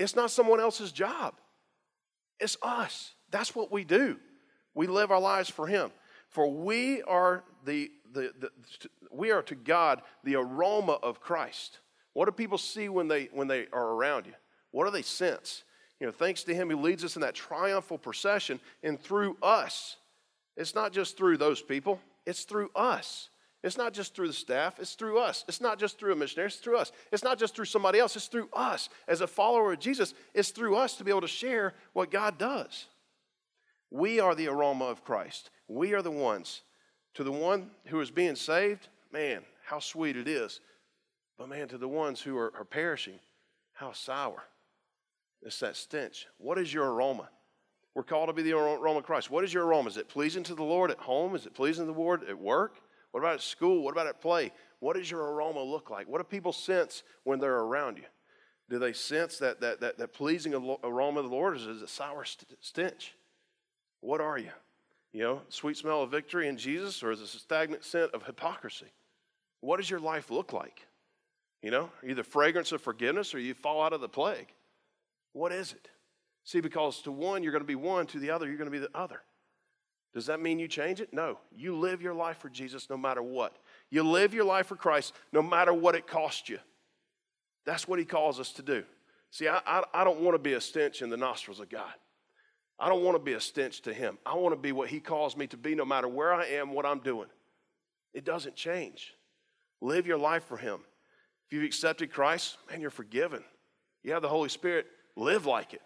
It's 0.00 0.16
not 0.16 0.30
someone 0.30 0.60
else's 0.60 0.92
job. 0.92 1.34
It's 2.40 2.56
us. 2.62 3.12
That's 3.30 3.54
what 3.54 3.70
we 3.70 3.84
do. 3.84 4.16
We 4.74 4.86
live 4.86 5.10
our 5.10 5.20
lives 5.20 5.50
for 5.50 5.66
Him. 5.66 5.90
For 6.30 6.50
we 6.50 7.02
are 7.02 7.44
the, 7.66 7.90
the, 8.10 8.32
the 8.40 8.50
we 9.10 9.30
are 9.30 9.42
to 9.42 9.54
God 9.54 10.00
the 10.24 10.36
aroma 10.36 10.92
of 11.02 11.20
Christ. 11.20 11.80
What 12.14 12.24
do 12.24 12.32
people 12.32 12.56
see 12.56 12.88
when 12.88 13.08
they 13.08 13.28
when 13.32 13.46
they 13.46 13.66
are 13.74 13.88
around 13.92 14.24
you? 14.24 14.32
What 14.70 14.86
do 14.86 14.90
they 14.90 15.02
sense? 15.02 15.64
You 16.00 16.06
know, 16.06 16.12
thanks 16.12 16.44
to 16.44 16.54
him 16.54 16.70
who 16.70 16.80
leads 16.80 17.04
us 17.04 17.16
in 17.16 17.20
that 17.20 17.34
triumphal 17.34 17.98
procession 17.98 18.58
and 18.82 18.98
through 18.98 19.36
us. 19.42 19.96
It's 20.56 20.74
not 20.74 20.94
just 20.94 21.18
through 21.18 21.36
those 21.36 21.60
people, 21.60 22.00
it's 22.24 22.44
through 22.44 22.70
us. 22.74 23.28
It's 23.62 23.76
not 23.76 23.92
just 23.92 24.14
through 24.14 24.28
the 24.28 24.32
staff, 24.32 24.78
it's 24.78 24.94
through 24.94 25.18
us. 25.18 25.44
It's 25.46 25.60
not 25.60 25.78
just 25.78 25.98
through 25.98 26.12
a 26.12 26.16
missionary, 26.16 26.46
it's 26.46 26.56
through 26.56 26.78
us. 26.78 26.92
It's 27.12 27.22
not 27.22 27.38
just 27.38 27.54
through 27.54 27.66
somebody 27.66 27.98
else, 27.98 28.16
it's 28.16 28.26
through 28.26 28.48
us. 28.52 28.88
As 29.06 29.20
a 29.20 29.26
follower 29.26 29.72
of 29.72 29.80
Jesus, 29.80 30.14
it's 30.32 30.50
through 30.50 30.76
us 30.76 30.96
to 30.96 31.04
be 31.04 31.10
able 31.10 31.20
to 31.20 31.28
share 31.28 31.74
what 31.92 32.10
God 32.10 32.38
does. 32.38 32.86
We 33.90 34.18
are 34.18 34.34
the 34.34 34.48
aroma 34.48 34.86
of 34.86 35.04
Christ. 35.04 35.50
We 35.68 35.92
are 35.94 36.02
the 36.02 36.10
ones. 36.10 36.62
To 37.14 37.24
the 37.24 37.32
one 37.32 37.70
who 37.86 38.00
is 38.00 38.10
being 38.10 38.36
saved, 38.36 38.88
man, 39.12 39.42
how 39.64 39.80
sweet 39.80 40.16
it 40.16 40.28
is. 40.28 40.60
But 41.36 41.48
man, 41.48 41.68
to 41.68 41.78
the 41.78 41.88
ones 41.88 42.20
who 42.20 42.38
are, 42.38 42.52
are 42.56 42.64
perishing, 42.64 43.18
how 43.72 43.92
sour. 43.92 44.42
It's 45.42 45.58
that 45.60 45.76
stench. 45.76 46.26
What 46.38 46.58
is 46.58 46.72
your 46.72 46.92
aroma? 46.92 47.28
We're 47.94 48.04
called 48.04 48.28
to 48.28 48.32
be 48.32 48.42
the 48.42 48.52
aroma 48.52 48.98
of 48.98 49.04
Christ. 49.04 49.30
What 49.30 49.42
is 49.42 49.52
your 49.52 49.66
aroma? 49.66 49.88
Is 49.88 49.96
it 49.96 50.08
pleasing 50.08 50.44
to 50.44 50.54
the 50.54 50.62
Lord 50.62 50.90
at 50.90 50.98
home? 50.98 51.34
Is 51.34 51.46
it 51.46 51.54
pleasing 51.54 51.86
to 51.86 51.92
the 51.92 51.98
Lord 51.98 52.22
at 52.28 52.38
work? 52.38 52.76
What 53.12 53.20
about 53.20 53.34
at 53.34 53.42
school? 53.42 53.82
What 53.82 53.92
about 53.92 54.06
at 54.06 54.20
play? 54.20 54.52
What 54.78 54.96
does 54.96 55.10
your 55.10 55.32
aroma 55.32 55.62
look 55.62 55.90
like? 55.90 56.08
What 56.08 56.18
do 56.18 56.24
people 56.24 56.52
sense 56.52 57.02
when 57.24 57.38
they're 57.38 57.58
around 57.58 57.98
you? 57.98 58.04
Do 58.68 58.78
they 58.78 58.92
sense 58.92 59.38
that, 59.38 59.60
that, 59.60 59.80
that, 59.80 59.98
that 59.98 60.12
pleasing 60.12 60.54
aroma 60.54 61.20
of 61.20 61.28
the 61.28 61.34
Lord, 61.34 61.54
or 61.54 61.56
is 61.56 61.66
it 61.66 61.82
a 61.82 61.88
sour 61.88 62.24
stench? 62.60 63.14
What 64.00 64.20
are 64.20 64.38
you? 64.38 64.50
You 65.12 65.22
know, 65.22 65.42
sweet 65.48 65.76
smell 65.76 66.02
of 66.02 66.10
victory 66.10 66.46
in 66.46 66.56
Jesus, 66.56 67.02
or 67.02 67.10
is 67.10 67.20
it 67.20 67.24
a 67.24 67.38
stagnant 67.38 67.84
scent 67.84 68.12
of 68.12 68.22
hypocrisy? 68.22 68.86
What 69.60 69.78
does 69.78 69.90
your 69.90 69.98
life 69.98 70.30
look 70.30 70.52
like? 70.52 70.86
You 71.62 71.72
know, 71.72 71.90
are 72.02 72.08
you 72.08 72.14
the 72.14 72.22
fragrance 72.22 72.70
of 72.70 72.80
forgiveness, 72.80 73.34
or 73.34 73.40
you 73.40 73.54
fall 73.54 73.82
out 73.82 73.92
of 73.92 74.00
the 74.00 74.08
plague? 74.08 74.52
What 75.32 75.52
is 75.52 75.72
it? 75.72 75.88
See, 76.44 76.60
because 76.60 77.02
to 77.02 77.12
one, 77.12 77.42
you're 77.42 77.52
going 77.52 77.64
to 77.64 77.66
be 77.66 77.74
one, 77.74 78.06
to 78.06 78.18
the 78.18 78.30
other, 78.30 78.46
you're 78.46 78.56
going 78.56 78.70
to 78.70 78.72
be 78.72 78.78
the 78.78 78.96
other. 78.96 79.20
Does 80.12 80.26
that 80.26 80.40
mean 80.40 80.58
you 80.58 80.68
change 80.68 81.00
it? 81.00 81.12
No. 81.12 81.38
You 81.54 81.76
live 81.76 82.02
your 82.02 82.14
life 82.14 82.38
for 82.38 82.48
Jesus 82.48 82.90
no 82.90 82.96
matter 82.96 83.22
what. 83.22 83.56
You 83.90 84.02
live 84.02 84.34
your 84.34 84.44
life 84.44 84.66
for 84.66 84.76
Christ 84.76 85.14
no 85.32 85.42
matter 85.42 85.72
what 85.72 85.94
it 85.94 86.06
costs 86.06 86.48
you. 86.48 86.58
That's 87.64 87.86
what 87.86 87.98
He 87.98 88.04
calls 88.04 88.40
us 88.40 88.52
to 88.54 88.62
do. 88.62 88.84
See, 89.30 89.46
I, 89.46 89.60
I, 89.64 89.82
I 89.94 90.04
don't 90.04 90.20
want 90.20 90.34
to 90.34 90.40
be 90.40 90.54
a 90.54 90.60
stench 90.60 91.02
in 91.02 91.10
the 91.10 91.16
nostrils 91.16 91.60
of 91.60 91.68
God. 91.68 91.92
I 92.78 92.88
don't 92.88 93.04
want 93.04 93.16
to 93.16 93.22
be 93.22 93.34
a 93.34 93.40
stench 93.40 93.82
to 93.82 93.92
Him. 93.92 94.18
I 94.26 94.34
want 94.34 94.54
to 94.54 94.60
be 94.60 94.72
what 94.72 94.88
He 94.88 94.98
calls 94.98 95.36
me 95.36 95.46
to 95.48 95.56
be 95.56 95.74
no 95.74 95.84
matter 95.84 96.08
where 96.08 96.32
I 96.34 96.46
am, 96.46 96.72
what 96.72 96.86
I'm 96.86 97.00
doing. 97.00 97.28
It 98.12 98.24
doesn't 98.24 98.56
change. 98.56 99.14
Live 99.80 100.06
your 100.06 100.18
life 100.18 100.44
for 100.44 100.56
Him. 100.56 100.80
If 101.46 101.52
you've 101.52 101.64
accepted 101.64 102.12
Christ, 102.12 102.56
man, 102.68 102.80
you're 102.80 102.90
forgiven. 102.90 103.44
You 104.02 104.12
have 104.12 104.22
the 104.22 104.28
Holy 104.28 104.48
Spirit 104.48 104.86
Live 105.16 105.46
like 105.46 105.74
it. 105.74 105.82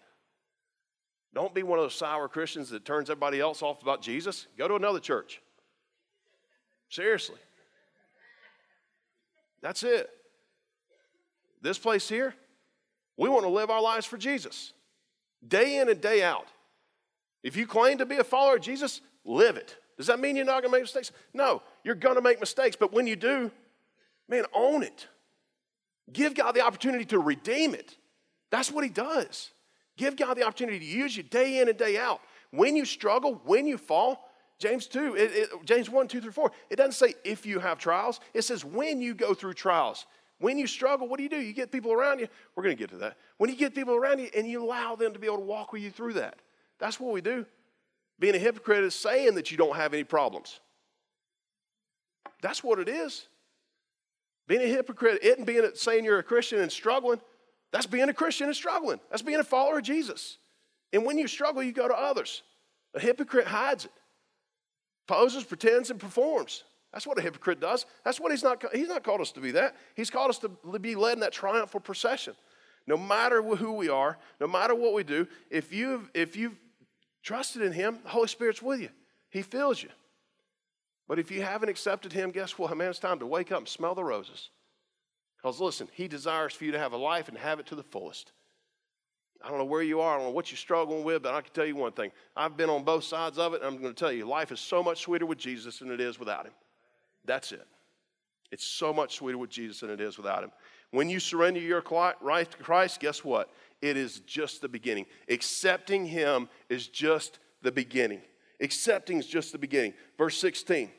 Don't 1.35 1.53
be 1.53 1.63
one 1.63 1.77
of 1.77 1.83
those 1.83 1.93
sour 1.93 2.29
Christians 2.29 2.69
that 2.69 2.85
turns 2.85 3.09
everybody 3.09 3.41
else 3.41 3.61
off 3.61 3.81
about 3.81 4.01
Jesus. 4.01 4.47
Go 4.57 4.69
to 4.69 4.75
another 4.75 5.01
church. 5.01 5.41
Seriously. 6.89 7.35
That's 9.61 9.83
it. 9.83 10.09
This 11.61 11.77
place 11.77 12.07
here, 12.07 12.33
we 13.17 13.27
want 13.27 13.43
to 13.43 13.49
live 13.49 13.69
our 13.69 13.81
lives 13.81 14.05
for 14.05 14.17
Jesus. 14.17 14.71
Day 15.45 15.79
in 15.79 15.89
and 15.89 15.99
day 15.99 16.23
out. 16.23 16.47
If 17.43 17.57
you 17.57 17.67
claim 17.67 17.97
to 17.97 18.05
be 18.05 18.15
a 18.15 18.23
follower 18.23 18.55
of 18.55 18.61
Jesus, 18.61 19.01
live 19.25 19.57
it. 19.57 19.75
Does 19.97 20.07
that 20.07 20.21
mean 20.21 20.37
you're 20.37 20.45
not 20.45 20.61
going 20.61 20.71
to 20.71 20.77
make 20.77 20.83
mistakes? 20.83 21.11
No, 21.33 21.61
you're 21.83 21.95
going 21.95 22.15
to 22.15 22.21
make 22.21 22.39
mistakes, 22.39 22.77
but 22.79 22.93
when 22.93 23.07
you 23.07 23.17
do, 23.17 23.51
man, 24.29 24.45
own 24.53 24.83
it. 24.83 25.07
Give 26.13 26.33
God 26.33 26.53
the 26.53 26.61
opportunity 26.61 27.05
to 27.05 27.19
redeem 27.19 27.73
it. 27.73 27.97
That's 28.51 28.71
what 28.71 28.85
he 28.85 28.89
does. 28.89 29.51
Give 29.97 30.15
God 30.15 30.35
the 30.35 30.43
opportunity 30.43 30.79
to 30.79 30.85
use 30.85 31.15
you 31.15 31.23
day 31.23 31.59
in 31.59 31.69
and 31.69 31.77
day 31.77 31.97
out. 31.97 32.21
When 32.51 32.75
you 32.75 32.85
struggle, 32.85 33.41
when 33.45 33.65
you 33.65 33.77
fall, 33.77 34.29
James 34.59 34.87
2, 34.87 35.15
it, 35.15 35.31
it, 35.33 35.49
James 35.65 35.89
1, 35.89 36.07
2 36.07 36.21
through 36.21 36.31
4, 36.31 36.51
it 36.69 36.75
doesn't 36.77 36.93
say 36.93 37.15
if 37.23 37.45
you 37.45 37.59
have 37.59 37.77
trials. 37.77 38.19
It 38.33 38.43
says 38.43 38.63
when 38.63 39.01
you 39.01 39.13
go 39.13 39.33
through 39.33 39.53
trials. 39.53 40.05
When 40.39 40.57
you 40.57 40.67
struggle, 40.67 41.07
what 41.07 41.17
do 41.17 41.23
you 41.23 41.29
do? 41.29 41.39
You 41.39 41.53
get 41.53 41.71
people 41.71 41.93
around 41.93 42.19
you. 42.19 42.27
We're 42.55 42.63
going 42.63 42.75
to 42.75 42.79
get 42.79 42.89
to 42.91 42.97
that. 42.97 43.17
When 43.37 43.49
you 43.49 43.55
get 43.55 43.73
people 43.73 43.95
around 43.95 44.19
you 44.19 44.29
and 44.35 44.47
you 44.47 44.63
allow 44.63 44.95
them 44.95 45.13
to 45.13 45.19
be 45.19 45.27
able 45.27 45.37
to 45.37 45.43
walk 45.43 45.71
with 45.71 45.81
you 45.81 45.91
through 45.91 46.13
that. 46.13 46.39
That's 46.77 46.99
what 46.99 47.13
we 47.13 47.21
do. 47.21 47.45
Being 48.19 48.35
a 48.35 48.39
hypocrite 48.39 48.83
is 48.83 48.95
saying 48.95 49.35
that 49.35 49.51
you 49.51 49.57
don't 49.57 49.75
have 49.75 49.93
any 49.93 50.03
problems. 50.03 50.59
That's 52.41 52.63
what 52.63 52.79
it 52.79 52.89
is. 52.89 53.27
Being 54.47 54.61
a 54.61 54.67
hypocrite 54.67 55.23
isn't 55.23 55.45
being 55.45 55.67
saying 55.73 56.05
you're 56.05 56.19
a 56.19 56.23
Christian 56.23 56.59
and 56.59 56.71
struggling. 56.71 57.19
That's 57.75 57.87
being 57.87 58.07
a 58.07 58.13
Christian 58.13 58.47
and 58.47 58.55
struggling. 58.55 59.01
That's 59.09 59.21
being 59.21 59.41
a 59.41 59.43
follower 59.43 59.79
of 59.79 59.83
Jesus. 59.83 60.37
And 60.93 61.03
when 61.03 61.17
you 61.17 61.27
struggle, 61.27 61.61
you 61.61 61.73
go 61.73 61.89
to 61.89 61.93
others. 61.93 62.41
A 62.93 63.01
hypocrite 63.01 63.47
hides 63.47 63.83
it, 63.83 63.91
poses, 65.07 65.43
pretends, 65.43 65.91
and 65.91 65.99
performs. 65.99 66.63
That's 66.93 67.05
what 67.05 67.17
a 67.17 67.21
hypocrite 67.21 67.59
does. 67.59 67.85
That's 68.05 68.17
what 68.17 68.31
he's 68.31 68.43
not, 68.43 68.63
he's 68.73 68.87
not 68.87 69.03
called 69.03 69.19
us 69.19 69.33
to 69.33 69.41
be 69.41 69.51
that. 69.51 69.75
He's 69.93 70.09
called 70.09 70.29
us 70.29 70.37
to 70.37 70.49
be 70.79 70.95
led 70.95 71.15
in 71.15 71.19
that 71.19 71.33
triumphal 71.33 71.81
procession. 71.81 72.35
No 72.87 72.95
matter 72.95 73.41
who 73.41 73.73
we 73.73 73.89
are, 73.89 74.19
no 74.39 74.47
matter 74.47 74.73
what 74.73 74.93
we 74.93 75.03
do, 75.03 75.27
if 75.49 75.73
you've, 75.73 76.09
if 76.13 76.37
you've 76.37 76.55
trusted 77.23 77.61
in 77.61 77.73
him, 77.73 77.99
the 78.03 78.09
Holy 78.09 78.29
Spirit's 78.29 78.61
with 78.61 78.79
you. 78.79 78.89
He 79.29 79.41
fills 79.41 79.83
you. 79.83 79.89
But 81.09 81.19
if 81.19 81.29
you 81.29 81.41
haven't 81.41 81.67
accepted 81.67 82.13
him, 82.13 82.31
guess 82.31 82.57
what? 82.57 82.77
Man, 82.77 82.89
it's 82.89 82.99
time 82.99 83.19
to 83.19 83.25
wake 83.25 83.51
up 83.51 83.57
and 83.57 83.67
smell 83.67 83.95
the 83.95 84.03
roses. 84.05 84.49
Because 85.45 85.59
listen, 85.59 85.87
He 85.93 86.07
desires 86.07 86.53
for 86.53 86.65
you 86.65 86.71
to 86.71 86.79
have 86.79 86.93
a 86.93 86.97
life 86.97 87.27
and 87.27 87.37
have 87.37 87.59
it 87.59 87.67
to 87.67 87.75
the 87.75 87.83
fullest. 87.83 88.31
I 89.43 89.49
don't 89.49 89.59
know 89.59 89.65
where 89.65 89.83
you 89.83 90.01
are, 90.01 90.15
I 90.15 90.17
don't 90.17 90.29
know 90.29 90.31
what 90.31 90.49
you're 90.49 90.57
struggling 90.57 91.03
with, 91.03 91.21
but 91.21 91.35
I 91.35 91.41
can 91.41 91.53
tell 91.53 91.67
you 91.67 91.75
one 91.75 91.91
thing. 91.91 92.11
I've 92.35 92.57
been 92.57 92.67
on 92.67 92.83
both 92.83 93.03
sides 93.03 93.37
of 93.37 93.53
it, 93.53 93.61
and 93.61 93.67
I'm 93.67 93.79
going 93.79 93.93
to 93.93 93.99
tell 93.99 94.11
you, 94.11 94.25
life 94.25 94.51
is 94.51 94.59
so 94.59 94.81
much 94.81 95.01
sweeter 95.01 95.27
with 95.27 95.37
Jesus 95.37 95.77
than 95.77 95.91
it 95.91 96.01
is 96.01 96.17
without 96.17 96.47
Him. 96.47 96.53
That's 97.25 97.51
it. 97.51 97.67
It's 98.51 98.65
so 98.65 98.91
much 98.91 99.17
sweeter 99.17 99.37
with 99.37 99.51
Jesus 99.51 99.81
than 99.81 99.91
it 99.91 100.01
is 100.01 100.17
without 100.17 100.43
Him. 100.43 100.51
When 100.89 101.11
you 101.11 101.19
surrender 101.19 101.59
your 101.59 101.83
life 102.23 102.49
to 102.49 102.57
Christ, 102.57 102.99
guess 102.99 103.23
what? 103.23 103.51
It 103.83 103.97
is 103.97 104.21
just 104.21 104.61
the 104.61 104.67
beginning. 104.67 105.05
Accepting 105.29 106.07
Him 106.07 106.49
is 106.69 106.87
just 106.87 107.37
the 107.61 107.71
beginning. 107.71 108.21
Accepting 108.61 109.19
is 109.19 109.27
just 109.27 109.51
the 109.51 109.59
beginning. 109.59 109.93
Verse 110.17 110.39
16 110.39 110.89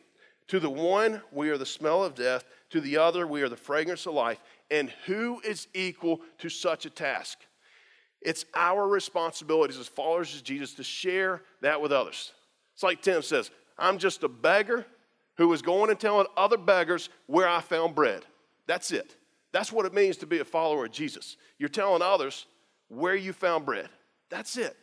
To 0.47 0.61
the 0.61 0.71
one, 0.71 1.21
we 1.33 1.51
are 1.51 1.59
the 1.59 1.67
smell 1.67 2.05
of 2.05 2.15
death 2.15 2.45
to 2.77 2.81
the 2.81 2.99
other, 2.99 3.27
we 3.27 3.43
are 3.43 3.49
the 3.49 3.57
fragrance 3.57 4.07
of 4.07 4.15
life. 4.15 4.41
And 4.71 4.91
who 5.07 5.41
is 5.45 5.69
equal 5.75 6.21
to 6.39 6.49
such 6.49 6.87
a 6.87 6.91
task? 6.91 7.39
It's 8.23 8.45
our 8.55 8.87
responsibilities 8.87 9.79
as 9.79 9.89
followers 9.89 10.35
of 10.35 10.45
Jesus 10.45 10.75
to 10.75 10.83
share 10.83 11.43
that 11.61 11.81
with 11.81 11.93
others. 11.93 12.33
It's 12.75 12.83
like 12.83 13.03
Tim 13.03 13.23
says, 13.23 13.51
I'm 13.79 13.99
just 13.99 14.23
a 14.23 14.29
beggar 14.29 14.87
who 15.37 15.49
was 15.49 15.63
going 15.63 15.91
and 15.91 16.01
telling 16.01 16.27
other 16.37 16.57
beggars 16.57 17.09
where 17.27 17.49
I 17.49 17.61
found 17.61 17.95
bread. 17.95 18.25
That's 18.67 18.91
it. 18.91 19.17
That's 19.53 19.73
what 19.73 19.87
it 19.87 19.95
means 19.95 20.17
to 20.19 20.27
be 20.27 20.41
a 20.41 20.45
follower 20.45 20.87
of 20.87 20.93
Jesus. 20.93 21.37
You're 21.59 21.69
telling 21.69 22.03
others 22.03 22.47
where 22.89 23.15
you 23.15 23.33
found 23.33 23.65
bread. 23.65 23.89
That's 24.29 24.57
it. 24.57 24.77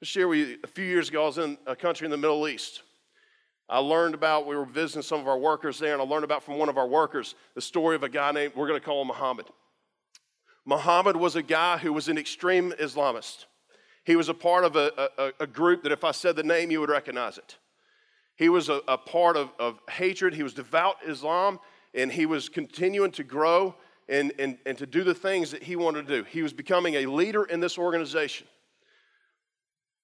I'll 0.00 0.06
share 0.06 0.28
with 0.28 0.38
you 0.38 0.58
a 0.64 0.66
few 0.66 0.84
years 0.84 1.08
ago, 1.08 1.24
I 1.24 1.26
was 1.26 1.38
in 1.38 1.58
a 1.66 1.76
country 1.76 2.04
in 2.04 2.10
the 2.10 2.16
Middle 2.16 2.48
East. 2.48 2.82
I 3.68 3.78
learned 3.78 4.14
about, 4.14 4.46
we 4.46 4.56
were 4.56 4.64
visiting 4.64 5.02
some 5.02 5.20
of 5.20 5.28
our 5.28 5.38
workers 5.38 5.78
there, 5.78 5.92
and 5.92 6.00
I 6.00 6.04
learned 6.04 6.24
about 6.24 6.42
from 6.42 6.56
one 6.58 6.68
of 6.68 6.78
our 6.78 6.86
workers 6.86 7.34
the 7.54 7.60
story 7.60 7.96
of 7.96 8.02
a 8.02 8.08
guy 8.08 8.32
named, 8.32 8.54
we're 8.56 8.66
going 8.66 8.80
to 8.80 8.84
call 8.84 9.02
him 9.02 9.08
Muhammad. 9.08 9.46
Muhammad 10.64 11.16
was 11.16 11.36
a 11.36 11.42
guy 11.42 11.78
who 11.78 11.92
was 11.92 12.08
an 12.08 12.18
extreme 12.18 12.72
Islamist. 12.72 13.44
He 14.04 14.16
was 14.16 14.30
a 14.30 14.34
part 14.34 14.64
of 14.64 14.76
a, 14.76 15.10
a, 15.18 15.32
a 15.40 15.46
group 15.46 15.82
that 15.82 15.92
if 15.92 16.02
I 16.02 16.12
said 16.12 16.34
the 16.34 16.42
name, 16.42 16.70
you 16.70 16.80
would 16.80 16.88
recognize 16.88 17.36
it. 17.36 17.58
He 18.36 18.48
was 18.48 18.68
a, 18.68 18.80
a 18.88 18.96
part 18.96 19.36
of, 19.36 19.50
of 19.58 19.80
hatred. 19.90 20.32
He 20.32 20.42
was 20.42 20.54
devout 20.54 20.96
Islam, 21.06 21.58
and 21.92 22.10
he 22.10 22.24
was 22.24 22.48
continuing 22.48 23.10
to 23.12 23.24
grow 23.24 23.74
and, 24.08 24.32
and, 24.38 24.56
and 24.64 24.78
to 24.78 24.86
do 24.86 25.04
the 25.04 25.14
things 25.14 25.50
that 25.50 25.62
he 25.62 25.76
wanted 25.76 26.06
to 26.06 26.18
do. 26.18 26.24
He 26.24 26.42
was 26.42 26.54
becoming 26.54 26.94
a 26.94 27.06
leader 27.06 27.44
in 27.44 27.60
this 27.60 27.76
organization. 27.76 28.46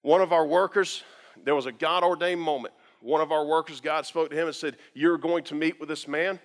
One 0.02 0.21
of 0.21 0.33
our 0.33 0.44
workers, 0.47 1.02
there 1.42 1.54
was 1.54 1.64
a 1.64 1.73
God 1.73 2.02
ordained 2.02 2.40
moment. 2.40 2.75
One 3.04 3.20
of 3.20 3.32
our 3.32 3.44
workers, 3.44 3.82
God 3.82 4.06
spoke 4.06 4.30
to 4.30 4.37
him 4.37 4.46
and 4.46 4.56
said, 4.56 4.78
You're 4.94 5.18
going 5.18 5.44
to 5.44 5.54
meet 5.54 5.78
with 5.78 5.90
this 5.90 6.08
man, 6.08 6.40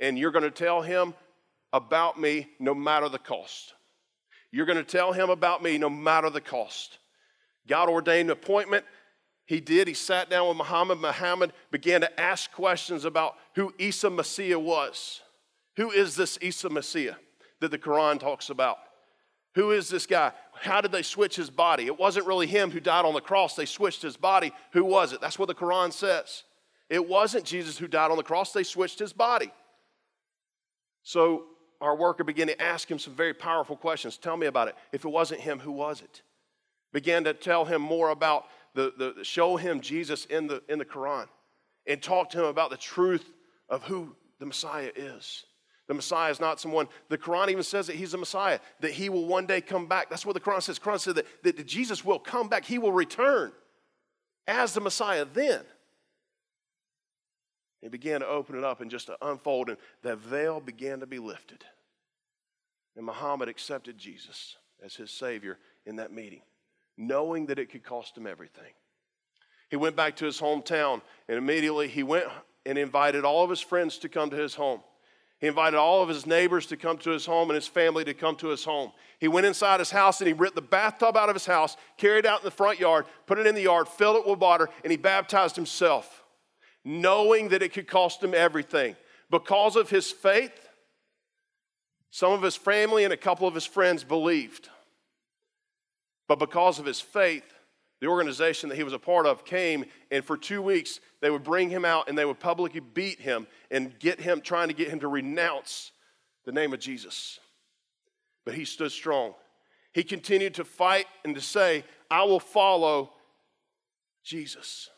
and 0.00 0.18
you're 0.18 0.30
going 0.30 0.44
to 0.44 0.50
tell 0.50 0.80
him 0.80 1.12
about 1.74 2.18
me 2.18 2.48
no 2.58 2.74
matter 2.74 3.10
the 3.10 3.18
cost. 3.18 3.74
You're 4.50 4.64
going 4.64 4.78
to 4.78 4.82
tell 4.82 5.12
him 5.12 5.28
about 5.28 5.62
me 5.62 5.76
no 5.76 5.90
matter 5.90 6.30
the 6.30 6.40
cost. 6.40 6.96
God 7.68 7.90
ordained 7.90 8.30
an 8.30 8.32
appointment. 8.32 8.86
He 9.44 9.60
did. 9.60 9.88
He 9.88 9.92
sat 9.92 10.30
down 10.30 10.48
with 10.48 10.56
Muhammad. 10.56 11.00
Muhammad 11.00 11.52
began 11.70 12.00
to 12.00 12.18
ask 12.18 12.50
questions 12.50 13.04
about 13.04 13.34
who 13.54 13.74
Isa 13.76 14.08
Messiah 14.08 14.58
was. 14.58 15.20
Who 15.76 15.90
is 15.90 16.16
this 16.16 16.38
Isa 16.40 16.70
Messiah 16.70 17.16
that 17.60 17.70
the 17.70 17.78
Quran 17.78 18.18
talks 18.18 18.48
about? 18.48 18.78
Who 19.54 19.72
is 19.72 19.88
this 19.88 20.06
guy? 20.06 20.32
How 20.60 20.80
did 20.80 20.92
they 20.92 21.02
switch 21.02 21.36
his 21.36 21.50
body? 21.50 21.86
It 21.86 21.98
wasn't 21.98 22.26
really 22.26 22.46
him 22.46 22.70
who 22.70 22.80
died 22.80 23.04
on 23.04 23.14
the 23.14 23.20
cross. 23.20 23.54
They 23.54 23.64
switched 23.64 24.02
his 24.02 24.16
body. 24.16 24.52
Who 24.72 24.84
was 24.84 25.12
it? 25.12 25.20
That's 25.20 25.38
what 25.38 25.48
the 25.48 25.54
Quran 25.54 25.92
says. 25.92 26.44
It 26.88 27.06
wasn't 27.06 27.44
Jesus 27.44 27.78
who 27.78 27.86
died 27.86 28.10
on 28.10 28.16
the 28.16 28.22
cross. 28.22 28.52
They 28.52 28.62
switched 28.62 28.98
his 28.98 29.12
body. 29.12 29.52
So 31.02 31.44
our 31.80 31.96
worker 31.96 32.24
began 32.24 32.48
to 32.48 32.60
ask 32.60 32.90
him 32.90 32.98
some 32.98 33.14
very 33.14 33.34
powerful 33.34 33.76
questions. 33.76 34.16
Tell 34.16 34.36
me 34.36 34.46
about 34.46 34.68
it. 34.68 34.74
If 34.92 35.04
it 35.04 35.08
wasn't 35.08 35.40
him, 35.40 35.58
who 35.58 35.72
was 35.72 36.02
it? 36.02 36.22
Began 36.92 37.24
to 37.24 37.34
tell 37.34 37.64
him 37.64 37.82
more 37.82 38.10
about 38.10 38.44
the, 38.74 38.92
the 38.96 39.24
show 39.24 39.56
him 39.56 39.80
Jesus 39.80 40.24
in 40.26 40.46
the, 40.46 40.62
in 40.68 40.78
the 40.78 40.84
Quran 40.84 41.26
and 41.86 42.02
talk 42.02 42.30
to 42.30 42.40
him 42.40 42.46
about 42.46 42.70
the 42.70 42.76
truth 42.76 43.24
of 43.68 43.82
who 43.84 44.14
the 44.38 44.46
Messiah 44.46 44.90
is. 44.94 45.44
The 45.88 45.94
Messiah 45.94 46.30
is 46.30 46.38
not 46.38 46.60
someone, 46.60 46.86
the 47.08 47.16
Quran 47.16 47.48
even 47.48 47.62
says 47.62 47.86
that 47.86 47.96
he's 47.96 48.12
a 48.12 48.18
Messiah, 48.18 48.60
that 48.80 48.92
he 48.92 49.08
will 49.08 49.24
one 49.24 49.46
day 49.46 49.62
come 49.62 49.86
back. 49.86 50.10
That's 50.10 50.26
what 50.26 50.34
the 50.34 50.40
Quran 50.40 50.62
says. 50.62 50.78
The 50.78 50.84
Quran 50.84 51.00
says 51.00 51.14
that, 51.14 51.26
that 51.42 51.66
Jesus 51.66 52.04
will 52.04 52.18
come 52.18 52.48
back, 52.48 52.66
he 52.66 52.78
will 52.78 52.92
return 52.92 53.52
as 54.46 54.74
the 54.74 54.82
Messiah 54.82 55.24
then. 55.24 55.62
He 57.80 57.88
began 57.88 58.20
to 58.20 58.26
open 58.26 58.56
it 58.56 58.64
up 58.64 58.80
and 58.80 58.90
just 58.90 59.06
to 59.06 59.16
unfold, 59.22 59.70
and 59.70 59.78
the 60.02 60.16
veil 60.16 60.60
began 60.60 61.00
to 61.00 61.06
be 61.06 61.18
lifted. 61.18 61.64
And 62.96 63.06
Muhammad 63.06 63.48
accepted 63.48 63.96
Jesus 63.96 64.56
as 64.84 64.94
his 64.94 65.10
Savior 65.10 65.58
in 65.86 65.96
that 65.96 66.12
meeting, 66.12 66.42
knowing 66.98 67.46
that 67.46 67.58
it 67.58 67.70
could 67.70 67.84
cost 67.84 68.16
him 68.16 68.26
everything. 68.26 68.72
He 69.70 69.76
went 69.76 69.96
back 69.96 70.16
to 70.16 70.26
his 70.26 70.40
hometown, 70.40 71.00
and 71.28 71.38
immediately 71.38 71.88
he 71.88 72.02
went 72.02 72.26
and 72.66 72.76
invited 72.76 73.24
all 73.24 73.44
of 73.44 73.50
his 73.50 73.60
friends 73.60 73.96
to 73.98 74.08
come 74.08 74.28
to 74.30 74.36
his 74.36 74.54
home. 74.54 74.80
He 75.40 75.46
invited 75.46 75.76
all 75.76 76.02
of 76.02 76.08
his 76.08 76.26
neighbors 76.26 76.66
to 76.66 76.76
come 76.76 76.98
to 76.98 77.10
his 77.10 77.24
home 77.24 77.50
and 77.50 77.54
his 77.54 77.68
family 77.68 78.04
to 78.04 78.14
come 78.14 78.34
to 78.36 78.48
his 78.48 78.64
home. 78.64 78.92
He 79.20 79.28
went 79.28 79.46
inside 79.46 79.78
his 79.78 79.90
house 79.90 80.20
and 80.20 80.26
he 80.26 80.32
ripped 80.32 80.56
the 80.56 80.62
bathtub 80.62 81.16
out 81.16 81.28
of 81.28 81.36
his 81.36 81.46
house, 81.46 81.76
carried 81.96 82.24
it 82.24 82.26
out 82.26 82.40
in 82.40 82.44
the 82.44 82.50
front 82.50 82.80
yard, 82.80 83.06
put 83.26 83.38
it 83.38 83.46
in 83.46 83.54
the 83.54 83.62
yard, 83.62 83.86
filled 83.86 84.16
it 84.16 84.28
with 84.28 84.40
water, 84.40 84.68
and 84.82 84.90
he 84.90 84.96
baptized 84.96 85.54
himself 85.54 86.24
knowing 86.88 87.48
that 87.48 87.62
it 87.62 87.72
could 87.72 87.86
cost 87.86 88.22
him 88.22 88.34
everything. 88.34 88.96
Because 89.30 89.76
of 89.76 89.90
his 89.90 90.10
faith, 90.10 90.68
some 92.10 92.32
of 92.32 92.42
his 92.42 92.56
family 92.56 93.04
and 93.04 93.12
a 93.12 93.16
couple 93.16 93.46
of 93.46 93.54
his 93.54 93.66
friends 93.66 94.02
believed. 94.02 94.70
But 96.26 96.38
because 96.38 96.78
of 96.78 96.86
his 96.86 97.00
faith, 97.00 97.44
the 98.00 98.06
organization 98.06 98.68
that 98.68 98.76
he 98.76 98.84
was 98.84 98.92
a 98.92 98.98
part 98.98 99.26
of 99.26 99.44
came, 99.44 99.84
and 100.10 100.24
for 100.24 100.36
two 100.36 100.62
weeks 100.62 101.00
they 101.20 101.30
would 101.30 101.42
bring 101.42 101.68
him 101.68 101.84
out 101.84 102.08
and 102.08 102.16
they 102.16 102.24
would 102.24 102.38
publicly 102.38 102.80
beat 102.80 103.20
him 103.20 103.46
and 103.70 103.98
get 103.98 104.20
him, 104.20 104.40
trying 104.40 104.68
to 104.68 104.74
get 104.74 104.88
him 104.88 105.00
to 105.00 105.08
renounce 105.08 105.92
the 106.44 106.52
name 106.52 106.72
of 106.72 106.80
Jesus. 106.80 107.40
But 108.44 108.54
he 108.54 108.64
stood 108.64 108.92
strong. 108.92 109.34
He 109.92 110.04
continued 110.04 110.54
to 110.54 110.64
fight 110.64 111.06
and 111.24 111.34
to 111.34 111.40
say, 111.40 111.84
I 112.10 112.22
will 112.22 112.40
follow 112.40 113.12
Jesus. 114.24 114.88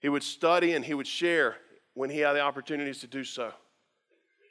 He 0.00 0.08
would 0.08 0.22
study 0.22 0.74
and 0.74 0.84
he 0.84 0.94
would 0.94 1.06
share 1.06 1.56
when 1.94 2.10
he 2.10 2.18
had 2.20 2.34
the 2.34 2.40
opportunities 2.40 3.00
to 3.00 3.06
do 3.06 3.24
so. 3.24 3.52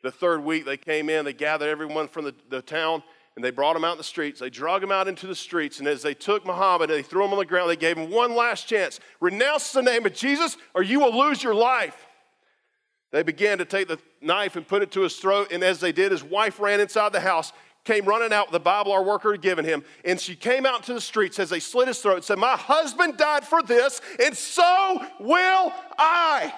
The 0.04 0.12
third 0.12 0.44
week, 0.44 0.66
they 0.66 0.78
came 0.78 1.10
in, 1.10 1.26
they 1.26 1.34
gathered 1.34 1.70
everyone 1.70 2.08
from 2.08 2.26
the, 2.26 2.36
the 2.50 2.62
town, 2.62 3.04
and 3.36 3.44
they 3.44 3.52
brought 3.52 3.76
him 3.76 3.84
out 3.84 3.94
in 3.94 3.98
the 3.98 4.04
streets. 4.04 4.40
They 4.40 4.50
drug 4.50 4.82
him 4.82 4.92
out 4.92 5.08
into 5.08 5.28
the 5.28 5.36
streets, 5.36 5.80
and 5.80 5.88
as 5.88 6.02
they 6.02 6.14
took 6.14 6.46
Muhammad 6.46 6.90
and 6.90 6.98
they 7.00 7.04
threw 7.04 7.26
him 7.26 7.32
on 7.32 7.40
the 7.40 7.46
ground, 7.46 7.70
they 7.70 7.76
gave 7.76 7.98
him 7.98 8.10
one 8.10 8.36
last 8.36 8.68
chance 8.68 9.00
renounce 9.20 9.72
the 9.72 9.82
name 9.82 10.06
of 10.06 10.14
Jesus, 10.14 10.58
or 10.74 10.84
you 10.84 11.00
will 11.00 11.18
lose 11.18 11.44
your 11.44 11.56
life. 11.56 12.06
They 13.12 13.24
began 13.24 13.60
to 13.60 13.66
take 13.66 13.88
the 13.88 14.00
knife 14.22 14.56
and 14.56 14.68
put 14.68 14.82
it 14.82 14.92
to 14.92 15.02
his 15.02 15.16
throat, 15.16 15.52
and 15.52 15.64
as 15.64 15.80
they 15.80 15.92
did, 15.92 16.12
his 16.12 16.24
wife 16.24 16.60
ran 16.60 16.80
inside 16.80 17.14
the 17.14 17.20
house 17.20 17.52
came 17.86 18.06
running 18.06 18.34
out 18.34 18.48
with 18.48 18.54
the 18.54 18.60
Bible 18.60 18.92
our 18.92 19.04
worker 19.04 19.32
had 19.32 19.42
given 19.42 19.64
him, 19.64 19.84
and 20.04 20.20
she 20.20 20.36
came 20.36 20.66
out 20.66 20.84
to 20.84 20.94
the 20.94 21.00
streets 21.00 21.40
as 21.40 21.50
they 21.50 21.60
slit 21.60 21.88
his 21.88 22.00
throat 22.00 22.16
and 22.16 22.24
said, 22.24 22.38
My 22.38 22.58
husband 22.58 23.16
died 23.16 23.46
for 23.46 23.62
this, 23.62 24.02
and 24.20 24.36
so 24.36 25.06
will 25.20 25.72
I. 25.98 26.54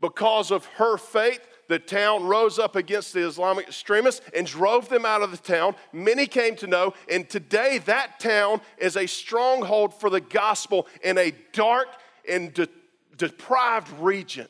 Because 0.00 0.50
of 0.50 0.66
her 0.66 0.98
faith, 0.98 1.40
the 1.72 1.78
town 1.78 2.24
rose 2.24 2.58
up 2.58 2.76
against 2.76 3.12
the 3.12 3.26
Islamic 3.26 3.66
extremists 3.66 4.20
and 4.34 4.46
drove 4.46 4.88
them 4.88 5.04
out 5.04 5.22
of 5.22 5.30
the 5.30 5.36
town. 5.36 5.74
Many 5.92 6.26
came 6.26 6.54
to 6.56 6.66
know, 6.66 6.94
and 7.10 7.28
today 7.28 7.78
that 7.86 8.20
town 8.20 8.60
is 8.78 8.96
a 8.96 9.06
stronghold 9.06 9.94
for 9.94 10.10
the 10.10 10.20
gospel 10.20 10.86
in 11.02 11.18
a 11.18 11.32
dark 11.52 11.88
and 12.28 12.54
de- 12.54 12.68
deprived 13.16 13.90
region. 13.98 14.48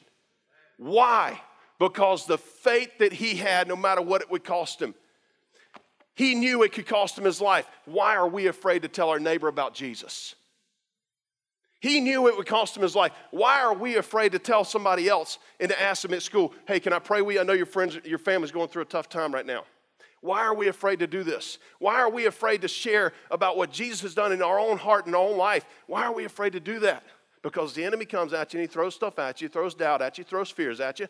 Why? 0.76 1.40
because 1.82 2.26
the 2.26 2.38
faith 2.38 2.98
that 2.98 3.12
he 3.12 3.35
had, 3.35 3.66
no 3.66 3.74
matter 3.74 4.00
what 4.00 4.20
it 4.20 4.30
would 4.30 4.44
cost 4.44 4.80
him, 4.80 4.94
he 6.14 6.37
knew 6.37 6.62
it 6.62 6.72
could 6.72 6.87
cost 6.87 7.18
him 7.18 7.24
his 7.24 7.40
life. 7.40 7.66
Why 7.87 8.14
are 8.14 8.28
we 8.28 8.46
afraid 8.46 8.82
to 8.82 8.88
tell 8.88 9.11
our 9.11 9.18
neighbor 9.18 9.48
about 9.48 9.74
Jesus? 9.74 10.37
He 11.83 12.01
knew 12.01 12.29
it 12.29 12.37
would 12.37 12.47
cost 12.47 12.77
him 12.77 12.85
his 12.85 12.95
life. 12.95 13.11
Why 13.33 13.61
are 13.61 13.75
we 13.75 13.97
afraid 13.97 14.31
to 14.33 14.38
tell 14.38 14.62
somebody 14.62 15.09
else 15.09 15.40
and 15.59 15.68
to 15.68 15.83
ask 15.83 16.03
them 16.03 16.14
at 16.14 16.23
school, 16.23 16.55
hey, 16.68 16.79
can 16.79 16.92
I 16.92 17.01
pray 17.01 17.23
with 17.23 17.35
you? 17.35 17.40
I 17.40 17.45
know 17.45 17.55
your 17.55 17.66
friends, 17.66 17.99
your 18.05 18.21
family's 18.21 18.53
going 18.53 18.68
through 18.68 18.83
a 18.83 18.87
tough 18.87 19.09
time 19.09 19.35
right 19.35 19.45
now. 19.45 19.64
Why 20.21 20.42
are 20.42 20.55
we 20.55 20.68
afraid 20.68 21.01
to 21.01 21.09
do 21.09 21.25
this? 21.25 21.59
Why 21.81 21.97
are 21.97 22.09
we 22.09 22.27
afraid 22.27 22.62
to 22.62 22.68
share 22.68 23.12
about 23.33 23.57
what 23.57 23.73
Jesus 23.73 24.01
has 24.03 24.14
done 24.14 24.31
in 24.31 24.42
our 24.42 24.61
own 24.61 24.79
heart 24.79 25.07
and 25.07 25.16
our 25.16 25.23
own 25.23 25.37
life? 25.37 25.66
Why 25.88 26.05
are 26.05 26.14
we 26.14 26.25
afraid 26.25 26.53
to 26.53 26.61
do 26.61 26.79
that? 26.79 27.03
Because 27.42 27.75
the 27.75 27.85
enemy 27.85 28.05
comes 28.05 28.33
at 28.33 28.55
you 28.55 28.61
and 28.61 28.68
he 28.68 28.73
throws 28.73 28.95
stuff 28.95 29.18
at 29.18 29.40
you, 29.40 29.49
throws 29.49 29.75
doubt 29.75 30.03
at 30.03 30.18
you, 30.18 30.23
throws 30.23 30.51
fears 30.51 30.79
at 30.79 31.01
you. 31.01 31.09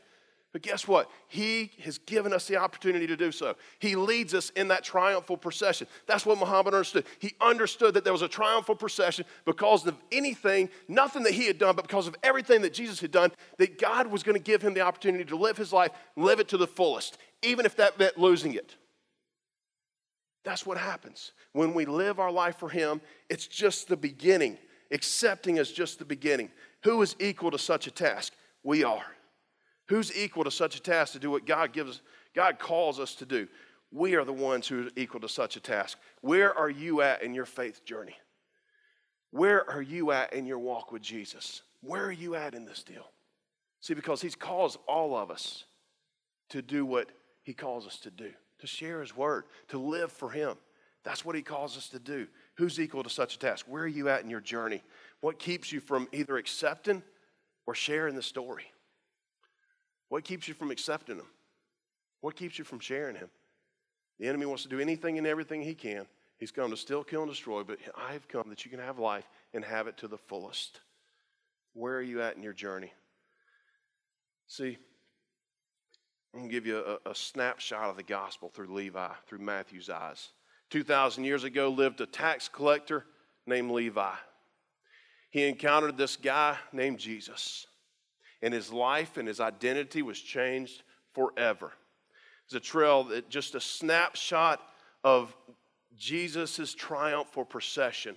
But 0.53 0.61
guess 0.63 0.87
what? 0.87 1.11
He 1.29 1.71
has 1.83 1.97
given 1.97 2.33
us 2.35 2.47
the 2.47 2.57
opportunity 2.57 3.07
to 3.07 3.17
do 3.17 3.33
so. 3.33 3.57
He 3.79 3.97
leads 3.97 4.35
us 4.35 4.51
in 4.51 4.69
that 4.69 4.85
triumphal 4.85 5.39
procession. 5.39 5.87
That's 6.07 6.27
what 6.27 6.39
Muhammad 6.39 6.75
understood. 6.75 7.07
He 7.21 7.35
understood 7.41 7.95
that 7.95 8.05
there 8.05 8.13
was 8.13 8.21
a 8.21 8.29
triumphal 8.29 8.75
procession 8.75 9.25
because 9.47 9.87
of 9.87 9.97
anything, 10.13 10.69
nothing 10.89 11.23
that 11.23 11.33
he 11.33 11.47
had 11.47 11.59
done, 11.59 11.75
but 11.75 11.87
because 11.87 12.07
of 12.07 12.15
everything 12.23 12.61
that 12.63 12.75
Jesus 12.75 13.01
had 13.01 13.11
done, 13.11 13.33
that 13.57 13.79
God 13.79 14.09
was 14.09 14.23
going 14.23 14.37
to 14.37 14.43
give 14.43 14.61
him 14.61 14.75
the 14.75 14.83
opportunity 14.83 15.25
to 15.25 15.37
live 15.37 15.57
his 15.57 15.73
life, 15.73 15.93
live 16.17 16.39
it 16.39 16.49
to 16.49 16.59
the 16.59 16.67
fullest, 16.67 17.17
even 17.43 17.65
if 17.65 17.77
that 17.77 17.99
meant 17.99 18.19
losing 18.19 18.53
it. 18.53 18.77
That's 20.45 20.67
what 20.67 20.77
happens. 20.77 21.33
When 21.53 21.73
we 21.73 21.85
live 21.85 22.19
our 22.19 22.33
life 22.33 22.59
for 22.59 22.69
Him, 22.69 23.01
it's 23.29 23.47
just 23.47 23.89
the 23.89 23.97
beginning. 23.97 24.59
Accepting 24.91 25.57
is 25.57 25.71
just 25.71 25.99
the 25.99 26.05
beginning. 26.05 26.51
Who 26.83 27.01
is 27.03 27.17
equal 27.21 27.53
to 27.53 27.59
such 27.59 27.87
a 27.87 27.91
task? 27.91 28.35
We 28.63 28.85
are. 28.85 29.07
Who's 29.89 30.15
equal 30.17 30.45
to 30.45 30.51
such 30.51 30.77
a 30.77 30.83
task 30.83 31.13
to 31.13 31.19
do 31.19 31.31
what 31.31 31.47
God 31.47 31.73
gives, 31.73 32.03
God 32.35 32.59
calls 32.59 33.01
us 33.01 33.15
to 33.17 33.27
do? 33.27 33.49
We 33.91 34.15
are 34.15 34.25
the 34.25 34.33
ones 34.33 34.67
who 34.67 34.87
are 34.87 34.91
equal 34.97 35.21
to 35.21 35.29
such 35.29 35.57
a 35.57 35.61
task. 35.61 35.99
Where 36.23 36.57
are 36.57 36.71
you 36.71 37.03
at 37.03 37.23
in 37.23 37.35
your 37.35 37.45
faith 37.45 37.85
journey? 37.85 38.17
Where 39.31 39.69
are 39.71 39.83
you 39.83 40.13
at 40.13 40.33
in 40.33 40.47
your 40.47 40.59
walk 40.59 40.93
with 40.93 41.03
Jesus? 41.03 41.63
Where 41.83 42.05
are 42.05 42.13
you 42.13 42.35
at 42.35 42.55
in 42.55 42.65
this 42.65 42.83
deal? 42.83 43.11
See, 43.81 43.95
because 43.95 44.23
He's 44.23 44.35
calls 44.35 44.79
all 44.87 45.17
of 45.17 45.31
us 45.31 45.65
to 46.51 46.63
do 46.63 46.87
what 46.87 47.11
He 47.43 47.53
calls 47.53 47.87
us 47.87 47.99
to 48.01 48.11
do, 48.11 48.31
to 48.61 48.67
share 48.67 49.01
His 49.01 49.17
word, 49.17 49.45
to 49.69 49.79
live 49.79 50.13
for 50.13 50.31
Him. 50.31 50.57
That's 51.05 51.25
what 51.25 51.35
He 51.35 51.43
calls 51.43 51.77
us 51.77 51.89
to 51.89 51.99
do. 51.99 52.29
Who's 52.57 52.79
equal 52.79 53.03
to 53.03 53.11
such 53.11 53.35
a 53.35 53.39
task? 53.39 53.67
Where 53.69 53.83
are 53.83 53.89
you 53.89 54.09
at 54.09 54.23
in 54.23 54.31
your 54.31 54.41
journey? 54.41 54.83
What 55.21 55.39
keeps 55.39 55.73
you 55.73 55.81
from 55.81 56.09
either 56.13 56.37
accepting 56.37 57.03
or 57.67 57.75
sharing 57.75 58.15
the 58.15 58.23
story? 58.23 58.72
What 60.13 60.25
keeps 60.25 60.47
you 60.47 60.53
from 60.53 60.71
accepting 60.71 61.17
Him? 61.17 61.25
What 62.21 62.37
keeps 62.37 62.59
you 62.59 62.67
from 62.67 62.81
sharing 62.81 63.17
Him? 63.17 63.31
The 64.21 64.29
enemy 64.29 64.45
wants 64.45 64.63
to 64.65 64.69
do 64.69 64.79
anything 64.79 65.17
and 65.17 65.27
everything 65.27 65.63
he 65.63 65.75
can. 65.75 66.05
He's 66.37 66.51
come 66.51 66.71
to 66.71 66.77
steal, 66.77 67.03
kill, 67.03 67.23
and 67.23 67.31
destroy, 67.31 67.63
but 67.63 67.79
I 67.97 68.13
have 68.13 68.29
come 68.29 68.51
that 68.51 68.63
you 68.63 68.71
can 68.71 68.79
have 68.79 68.99
life 68.99 69.25
and 69.55 69.65
have 69.65 69.87
it 69.87 69.97
to 69.97 70.09
the 70.09 70.19
fullest. 70.19 70.81
Where 71.73 71.97
are 71.97 72.03
you 72.03 72.21
at 72.21 72.37
in 72.37 72.43
your 72.43 72.53
journey? 72.53 72.93
See, 74.49 74.77
I'm 76.35 76.41
going 76.41 76.51
to 76.51 76.55
give 76.55 76.67
you 76.67 76.99
a, 77.07 77.11
a 77.11 77.15
snapshot 77.15 77.89
of 77.89 77.97
the 77.97 78.03
gospel 78.03 78.51
through 78.51 78.75
Levi, 78.75 79.09
through 79.27 79.39
Matthew's 79.39 79.89
eyes, 79.89 80.29
2,000 80.69 81.25
years 81.25 81.45
ago 81.45 81.71
lived 81.71 82.03
a 82.03 82.07
tax 82.07 82.51
collector 82.51 83.07
named 83.47 83.71
Levi. 83.71 84.13
He 85.31 85.49
encountered 85.49 85.97
this 85.97 86.17
guy 86.17 86.59
named 86.71 86.99
Jesus, 86.99 87.67
and 88.43 88.53
his 88.53 88.73
life 88.73 89.17
and 89.17 89.29
his 89.29 89.41
identity 89.41 90.03
was 90.03 90.19
changed 90.21 90.83
forever. 91.15 91.73
It's 92.45 92.55
a 92.55 92.61
trail 92.61 93.05
that 93.05 93.31
just 93.31 93.55
a 93.55 93.61
snapshot 93.61 94.61
of 95.05 95.35
Jesus' 95.97 96.75
triumphal 96.75 97.45
procession 97.45 98.17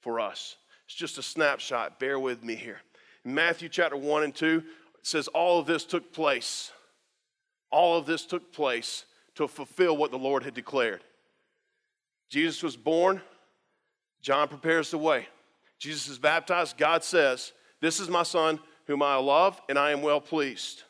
for 0.00 0.20
us. 0.20 0.56
It's 0.86 0.94
just 0.94 1.18
a 1.18 1.22
snapshot. 1.22 1.98
Bear 1.98 2.18
with 2.18 2.44
me 2.44 2.54
here. 2.54 2.80
In 3.24 3.34
Matthew 3.34 3.68
chapter 3.68 3.96
1 3.96 4.22
and 4.22 4.34
2, 4.34 4.62
it 4.98 5.06
says 5.06 5.28
all 5.28 5.58
of 5.58 5.66
this 5.66 5.84
took 5.84 6.12
place. 6.12 6.70
All 7.70 7.98
of 7.98 8.06
this 8.06 8.24
took 8.24 8.52
place 8.52 9.04
to 9.34 9.48
fulfill 9.48 9.96
what 9.96 10.10
the 10.10 10.18
Lord 10.18 10.44
had 10.44 10.54
declared. 10.54 11.02
Jesus 12.30 12.62
was 12.62 12.76
born, 12.76 13.20
John 14.22 14.48
prepares 14.48 14.90
the 14.90 14.98
way. 14.98 15.26
Jesus 15.78 16.08
is 16.08 16.18
baptized, 16.18 16.76
God 16.76 17.02
says, 17.02 17.52
This 17.80 18.00
is 18.00 18.08
my 18.08 18.22
son 18.22 18.60
whom 18.86 19.02
I 19.02 19.16
love, 19.16 19.60
and 19.68 19.78
I 19.78 19.90
am 19.90 20.02
well 20.02 20.20
pleased. 20.20 20.82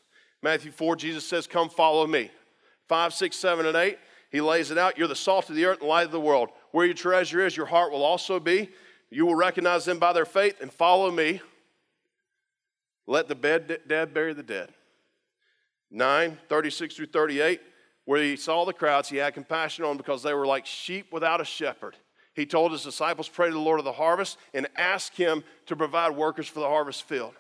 Matthew 0.43 0.73
4, 0.73 0.97
Jesus 0.97 1.27
says, 1.27 1.47
Come 1.47 1.69
follow 1.69 2.07
me. 2.07 2.31
5, 2.89 3.15
6, 3.15 3.37
7, 3.37 3.67
and 3.67 3.77
8, 3.77 3.99
he 4.31 4.41
lays 4.41 4.71
it 4.71 4.79
out. 4.79 4.99
You're 4.99 5.09
the 5.09 5.17
salt 5.17 5.49
of 5.49 5.57
the 5.57 5.65
earth 5.65 5.81
and 5.81 5.89
light 5.89 6.07
of 6.07 6.13
the 6.13 6.21
world. 6.21 6.51
Where 6.73 6.85
your 6.85 6.95
treasure 6.95 7.45
is, 7.45 7.57
your 7.57 7.67
heart 7.67 7.93
will 7.93 8.05
also 8.05 8.39
be. 8.41 8.69
You 9.11 9.27
will 9.27 9.37
recognize 9.37 9.85
them 9.85 9.99
by 9.99 10.13
their 10.13 10.25
faith 10.25 10.61
and 10.61 10.73
follow 10.73 11.11
me. 11.11 11.41
Let 13.07 13.29
the 13.29 13.35
dead 13.35 14.13
bury 14.13 14.35
the 14.35 14.43
dead. 14.43 14.71
9, 15.91 16.39
36 16.49 16.97
through 16.97 17.07
38, 17.07 17.61
where 18.05 18.21
he 18.21 18.37
saw 18.37 18.65
the 18.65 18.73
crowds, 18.73 19.09
he 19.09 19.19
had 19.19 19.35
compassion 19.35 19.85
on 19.85 19.91
them 19.91 19.97
because 19.99 20.23
they 20.23 20.35
were 20.35 20.47
like 20.47 20.67
sheep 20.67 21.13
without 21.13 21.41
a 21.41 21.45
shepherd. 21.45 21.97
He 22.35 22.45
told 22.45 22.73
his 22.73 22.83
disciples, 22.83 23.29
Pray 23.29 23.49
to 23.49 23.55
the 23.55 23.61
Lord 23.61 23.79
of 23.79 23.85
the 23.85 23.93
harvest 23.93 24.39
and 24.53 24.67
ask 24.77 25.15
him 25.15 25.45
to 25.67 25.77
provide 25.77 26.17
workers 26.17 26.49
for 26.49 26.61
the 26.61 26.69
harvest 26.69 27.05
field. 27.05 27.35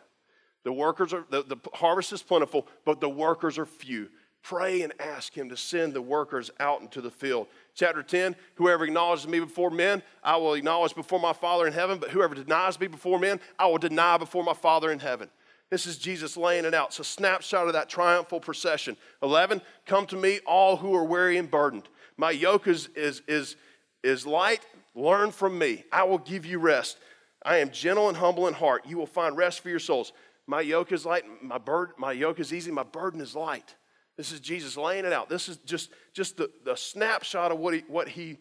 The 0.64 0.72
workers 0.72 1.12
are 1.12 1.24
the, 1.31 1.42
the 1.42 1.57
harvest 1.74 2.12
is 2.12 2.22
plentiful, 2.22 2.66
but 2.85 3.00
the 3.00 3.09
workers 3.09 3.59
are 3.59 3.66
few. 3.66 4.09
Pray 4.42 4.83
and 4.83 4.92
ask 5.00 5.35
him 5.35 5.48
to 5.48 5.57
send 5.57 5.94
the 5.94 6.03
workers 6.03 6.50
out 6.61 6.83
into 6.83 7.00
the 7.00 7.11
field. 7.11 7.46
Chapter 7.74 8.03
10 8.03 8.37
Whoever 8.57 8.85
acknowledges 8.85 9.27
me 9.27 9.40
before 9.40 9.70
men, 9.70 10.03
I 10.22 10.37
will 10.37 10.55
acknowledge 10.55 10.94
before 10.94 11.20
my 11.20 11.33
Father 11.33 11.66
in 11.66 11.72
heaven, 11.72 11.98
but 11.98 12.11
whoever 12.11 12.35
denies 12.35 12.79
me 12.79 12.87
before 12.87 13.18
men, 13.18 13.40
I 13.59 13.66
will 13.66 13.79
deny 13.79 14.18
before 14.18 14.44
my 14.44 14.53
Father 14.53 14.90
in 14.90 14.98
heaven. 14.98 15.31
This 15.70 15.87
is 15.87 15.98
Jesus 15.98 16.37
laying 16.37 16.64
it 16.64 16.74
out. 16.74 16.88
It's 16.88 16.98
a 16.98 17.05
snapshot 17.05 17.66
of 17.66 17.72
that 17.72 17.88
triumphal 17.88 18.38
procession. 18.38 18.96
11, 19.22 19.62
come 19.87 20.07
to 20.07 20.16
me, 20.16 20.40
all 20.46 20.77
who 20.77 20.94
are 20.94 21.05
weary 21.05 21.38
and 21.38 21.50
burdened. 21.50 21.88
My 22.16 22.31
yoke 22.31 22.68
is, 22.68 22.88
is, 22.94 23.22
is, 23.27 23.57
is 24.03 24.27
light. 24.27 24.64
Learn 24.94 25.33
from 25.33 25.59
me. 25.59 25.85
I 25.90 26.05
will 26.05 26.18
give 26.18 26.46
you 26.46 26.59
rest. 26.59 26.98
I 27.44 27.59
am 27.59 27.70
gentle 27.70 28.09
and 28.09 28.16
humble 28.16 28.46
in 28.46 28.55
heart. 28.55 28.87
You 28.87 28.96
will 28.96 29.07
find 29.07 29.37
rest 29.37 29.61
for 29.61 29.68
your 29.68 29.79
souls. 29.79 30.12
My 30.46 30.61
yoke 30.61 30.92
is 30.92 31.07
light. 31.07 31.24
My, 31.42 31.59
burden, 31.59 31.94
my 31.98 32.12
yoke 32.12 32.40
is 32.40 32.52
easy. 32.52 32.70
My 32.70 32.83
burden 32.83 33.20
is 33.20 33.35
light. 33.35 33.74
This 34.16 34.30
is 34.30 34.40
Jesus 34.40 34.76
laying 34.76 35.04
it 35.04 35.12
out. 35.12 35.28
This 35.28 35.48
is 35.48 35.57
just, 35.59 35.90
just 36.14 36.37
the, 36.37 36.50
the 36.64 36.76
snapshot 36.76 37.50
of 37.50 37.59
what 37.59 37.74
he, 37.74 37.85
what 37.88 38.09
he 38.09 38.38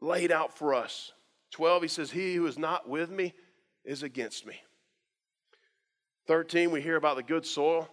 laid 0.00 0.32
out 0.32 0.56
for 0.56 0.74
us. 0.74 1.12
12, 1.52 1.82
he 1.82 1.88
says, 1.88 2.10
He 2.10 2.34
who 2.34 2.46
is 2.46 2.58
not 2.58 2.88
with 2.88 3.10
me 3.10 3.34
is 3.84 4.02
against 4.02 4.46
me. 4.46 4.60
13, 6.26 6.70
we 6.70 6.80
hear 6.80 6.96
about 6.96 7.16
the 7.16 7.22
good 7.22 7.46
soil. 7.46 7.88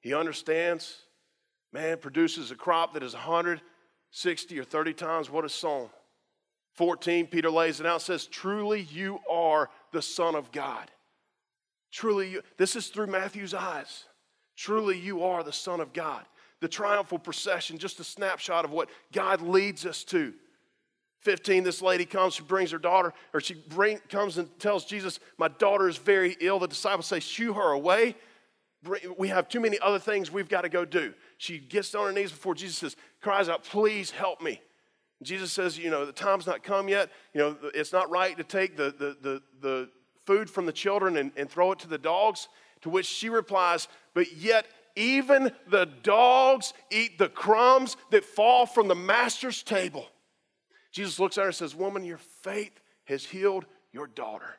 He 0.00 0.14
understands. 0.14 0.96
Man 1.72 1.98
produces 1.98 2.50
a 2.50 2.54
crop 2.54 2.94
that 2.94 3.02
is 3.02 3.14
160 3.14 4.58
or 4.58 4.64
30 4.64 4.92
times 4.92 5.30
what 5.30 5.44
is 5.44 5.54
sown. 5.54 5.88
14, 6.74 7.26
Peter 7.26 7.50
lays 7.50 7.80
it 7.80 7.86
out 7.86 8.02
says, 8.02 8.26
Truly 8.26 8.82
you 8.82 9.20
are 9.30 9.70
the 9.92 10.02
Son 10.02 10.34
of 10.34 10.50
God. 10.52 10.90
Truly, 11.92 12.30
you, 12.30 12.42
this 12.56 12.74
is 12.74 12.88
through 12.88 13.08
Matthew's 13.08 13.54
eyes. 13.54 14.04
Truly 14.56 14.98
you 14.98 15.22
are 15.22 15.44
the 15.44 15.52
Son 15.52 15.80
of 15.80 15.92
God. 15.92 16.24
The 16.60 16.68
triumphal 16.68 17.18
procession, 17.18 17.78
just 17.78 18.00
a 18.00 18.04
snapshot 18.04 18.64
of 18.64 18.70
what 18.70 18.88
God 19.12 19.42
leads 19.42 19.84
us 19.84 20.02
to. 20.04 20.32
15, 21.20 21.62
this 21.62 21.82
lady 21.82 22.04
comes, 22.04 22.34
she 22.34 22.42
brings 22.42 22.70
her 22.72 22.78
daughter, 22.78 23.12
or 23.32 23.40
she 23.40 23.54
bring, 23.54 23.98
comes 24.08 24.38
and 24.38 24.48
tells 24.58 24.84
Jesus, 24.84 25.20
My 25.38 25.48
daughter 25.48 25.88
is 25.88 25.96
very 25.96 26.36
ill. 26.40 26.58
The 26.58 26.66
disciples 26.66 27.06
say, 27.06 27.20
Shoo 27.20 27.52
her 27.52 27.72
away. 27.72 28.16
We 29.16 29.28
have 29.28 29.48
too 29.48 29.60
many 29.60 29.78
other 29.78 30.00
things 30.00 30.32
we've 30.32 30.48
got 30.48 30.62
to 30.62 30.68
go 30.68 30.84
do. 30.84 31.14
She 31.38 31.58
gets 31.58 31.94
on 31.94 32.06
her 32.06 32.12
knees 32.12 32.32
before 32.32 32.56
Jesus, 32.56 32.78
says, 32.78 32.96
cries 33.20 33.48
out, 33.48 33.62
Please 33.64 34.10
help 34.10 34.40
me. 34.42 34.60
Jesus 35.22 35.52
says, 35.52 35.78
You 35.78 35.90
know, 35.90 36.04
the 36.04 36.12
time's 36.12 36.46
not 36.46 36.64
come 36.64 36.88
yet. 36.88 37.10
You 37.34 37.40
know, 37.40 37.56
it's 37.74 37.92
not 37.92 38.10
right 38.10 38.36
to 38.36 38.44
take 38.44 38.76
the, 38.76 38.92
the, 38.98 39.16
the, 39.20 39.42
the 39.60 39.90
food 40.26 40.48
from 40.48 40.66
the 40.66 40.72
children 40.72 41.16
and, 41.16 41.32
and 41.36 41.50
throw 41.50 41.72
it 41.72 41.78
to 41.80 41.88
the 41.88 41.98
dogs. 41.98 42.48
To 42.82 42.90
which 42.90 43.06
she 43.06 43.28
replies, 43.28 43.88
But 44.14 44.36
yet, 44.36 44.66
even 44.96 45.52
the 45.68 45.86
dogs 46.02 46.72
eat 46.90 47.18
the 47.18 47.28
crumbs 47.28 47.96
that 48.10 48.24
fall 48.24 48.66
from 48.66 48.88
the 48.88 48.94
master's 48.94 49.62
table. 49.62 50.06
Jesus 50.90 51.18
looks 51.18 51.38
at 51.38 51.42
her 51.42 51.48
and 51.48 51.54
says, 51.54 51.74
Woman, 51.74 52.04
your 52.04 52.18
faith 52.18 52.80
has 53.04 53.24
healed 53.24 53.64
your 53.92 54.06
daughter. 54.06 54.56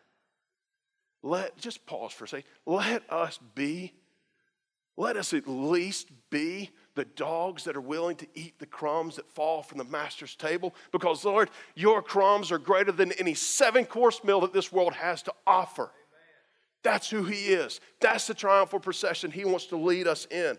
Let, 1.21 1.57
just 1.57 1.85
pause 1.85 2.11
for 2.11 2.25
a 2.25 2.27
second. 2.27 2.49
Let 2.65 3.09
us 3.11 3.39
be, 3.55 3.93
let 4.97 5.15
us 5.15 5.33
at 5.33 5.47
least 5.47 6.09
be 6.29 6.71
the 6.95 7.05
dogs 7.05 7.63
that 7.63 7.75
are 7.75 7.81
willing 7.81 8.15
to 8.17 8.27
eat 8.35 8.59
the 8.59 8.65
crumbs 8.65 9.15
that 9.15 9.29
fall 9.29 9.63
from 9.63 9.77
the 9.77 9.83
master's 9.83 10.35
table. 10.35 10.75
Because, 10.91 11.25
Lord, 11.25 11.49
your 11.75 12.01
crumbs 12.01 12.51
are 12.51 12.57
greater 12.57 12.91
than 12.91 13.11
any 13.13 13.33
seven 13.33 13.85
course 13.85 14.23
meal 14.23 14.41
that 14.41 14.53
this 14.53 14.71
world 14.71 14.93
has 14.93 15.23
to 15.23 15.33
offer. 15.47 15.91
That's 16.83 17.09
who 17.09 17.23
he 17.23 17.53
is. 17.53 17.79
That's 17.99 18.27
the 18.27 18.33
triumphal 18.33 18.79
procession 18.79 19.31
he 19.31 19.45
wants 19.45 19.67
to 19.67 19.77
lead 19.77 20.07
us 20.07 20.27
in. 20.29 20.57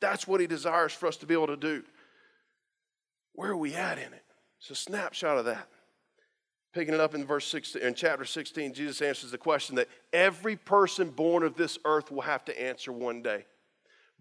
That's 0.00 0.26
what 0.26 0.40
he 0.40 0.46
desires 0.46 0.92
for 0.92 1.06
us 1.06 1.16
to 1.18 1.26
be 1.26 1.34
able 1.34 1.48
to 1.48 1.56
do. 1.56 1.82
Where 3.34 3.50
are 3.50 3.56
we 3.56 3.74
at 3.74 3.98
in 3.98 4.12
it? 4.12 4.24
It's 4.58 4.70
a 4.70 4.74
snapshot 4.74 5.38
of 5.38 5.44
that. 5.44 5.68
Picking 6.72 6.94
it 6.94 7.00
up 7.00 7.14
in 7.14 7.24
verse 7.24 7.46
16, 7.46 7.80
in 7.80 7.94
chapter 7.94 8.24
16, 8.24 8.74
Jesus 8.74 9.00
answers 9.00 9.30
the 9.30 9.38
question 9.38 9.76
that 9.76 9.88
every 10.12 10.56
person 10.56 11.10
born 11.10 11.42
of 11.42 11.56
this 11.56 11.78
earth 11.84 12.10
will 12.10 12.22
have 12.22 12.44
to 12.46 12.62
answer 12.62 12.92
one 12.92 13.22
day. 13.22 13.46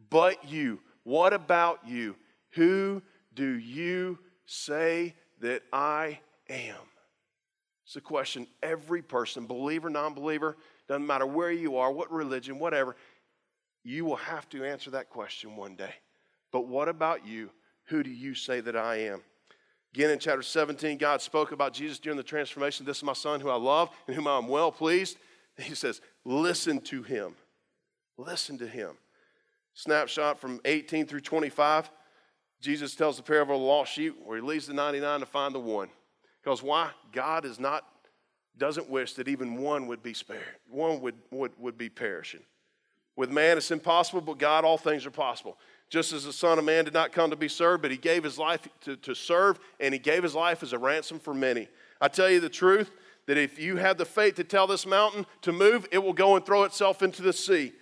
But 0.10 0.50
you, 0.50 0.80
what 1.06 1.32
about 1.32 1.88
you? 1.88 2.18
Who 2.52 3.02
do 3.34 3.46
you 3.46 4.20
say 4.46 5.16
that 5.40 5.64
I 5.72 6.20
am? 6.50 6.76
It's 7.86 7.96
a 7.96 8.02
question 8.02 8.48
every 8.64 9.02
person, 9.02 9.46
believer, 9.46 9.90
non 9.90 10.16
believer, 10.16 10.58
doesn't 10.88 11.06
matter 11.06 11.26
where 11.26 11.52
you 11.52 11.78
are, 11.78 11.92
what 11.92 12.12
religion, 12.12 12.60
whatever, 12.60 12.96
you 13.84 14.04
will 14.04 14.16
have 14.16 14.50
to 14.50 14.66
answer 14.66 14.90
that 14.92 15.10
question 15.10 15.56
one 15.56 15.76
day. 15.76 15.94
But 16.52 16.68
what 16.68 16.90
about 16.90 17.26
you? 17.26 17.52
Who 17.86 18.02
do 18.02 18.10
you 18.10 18.34
say 18.34 18.60
that 18.62 18.76
I 18.76 18.96
am? 19.02 19.22
Again, 19.94 20.10
in 20.10 20.20
chapter 20.20 20.42
17, 20.42 20.98
God 20.98 21.22
spoke 21.22 21.52
about 21.52 21.74
Jesus 21.74 22.00
during 22.00 22.18
the 22.18 22.24
transformation. 22.24 22.86
This 22.86 22.98
is 22.98 23.04
my 23.04 23.14
son 23.14 23.40
who 23.40 23.50
I 23.50 23.56
love 23.56 23.90
and 24.08 24.16
whom 24.16 24.28
I 24.28 24.38
am 24.38 24.48
well 24.48 24.72
pleased. 24.72 25.18
He 25.58 25.76
says, 25.76 26.02
Listen 26.26 26.82
to 26.82 27.04
him. 27.04 27.36
Listen 28.18 28.58
to 28.58 28.68
him. 28.68 28.98
Snapshot 29.76 30.40
from 30.40 30.60
18 30.66 31.06
through 31.06 31.20
25. 31.20 31.92
Jesus 32.62 32.96
tells 32.96 33.18
the 33.18 33.24
parable 33.24 33.56
of 33.56 33.62
the 33.62 33.68
lost 33.68 33.94
sheep 33.94 34.16
where 34.24 34.38
he 34.38 34.42
leaves 34.42 34.66
the 34.66 34.74
99 34.74 35.20
to 35.20 35.26
find 35.26 35.54
the 35.54 35.60
one. 35.60 35.90
Because 36.42 36.64
why? 36.64 36.90
God 37.12 37.46
is 37.46 37.60
not, 37.60 37.86
doesn't 38.58 38.90
wish 38.90 39.14
that 39.14 39.28
even 39.28 39.58
one 39.58 39.88
would 39.88 40.02
be 40.02 40.14
spared, 40.14 40.42
one 40.70 41.02
would, 41.02 41.16
would, 41.32 41.52
would 41.60 41.78
be 41.78 41.90
perishing. 41.90 42.42
With 43.18 43.30
man, 43.30 43.58
it's 43.58 43.72
impossible, 43.72 44.22
but 44.22 44.40
God, 44.40 44.66
all 44.66 44.78
things 44.78 45.06
are 45.06 45.12
possible. 45.12 45.58
Just 45.90 46.12
as 46.12 46.26
the 46.26 46.34
Son 46.34 46.58
of 46.58 46.66
Man 46.66 46.86
did 46.86 46.94
not 46.94 47.12
come 47.12 47.30
to 47.30 47.36
be 47.36 47.48
served, 47.48 47.82
but 47.82 47.92
he 47.92 47.98
gave 47.98 48.24
his 48.24 48.38
life 48.38 48.68
to, 48.82 48.98
to 48.98 49.14
serve, 49.14 49.60
and 49.80 49.94
he 49.94 50.00
gave 50.00 50.24
his 50.24 50.36
life 50.36 50.64
as 50.64 50.74
a 50.74 50.80
ransom 50.80 51.20
for 51.20 51.34
many. 51.34 51.68
I 52.02 52.08
tell 52.08 52.30
you 52.30 52.40
the 52.40 52.50
truth 52.50 52.92
that 53.28 53.38
if 53.38 53.58
you 53.60 53.78
have 53.78 53.98
the 53.98 54.06
faith 54.06 54.36
to 54.36 54.44
tell 54.44 54.68
this 54.68 54.86
mountain 54.86 55.26
to 55.42 55.52
move, 55.52 55.88
it 55.92 56.00
will 56.00 56.14
go 56.14 56.36
and 56.36 56.46
throw 56.46 56.64
itself 56.64 57.02
into 57.02 57.22
the 57.22 57.34
sea. 57.34 57.74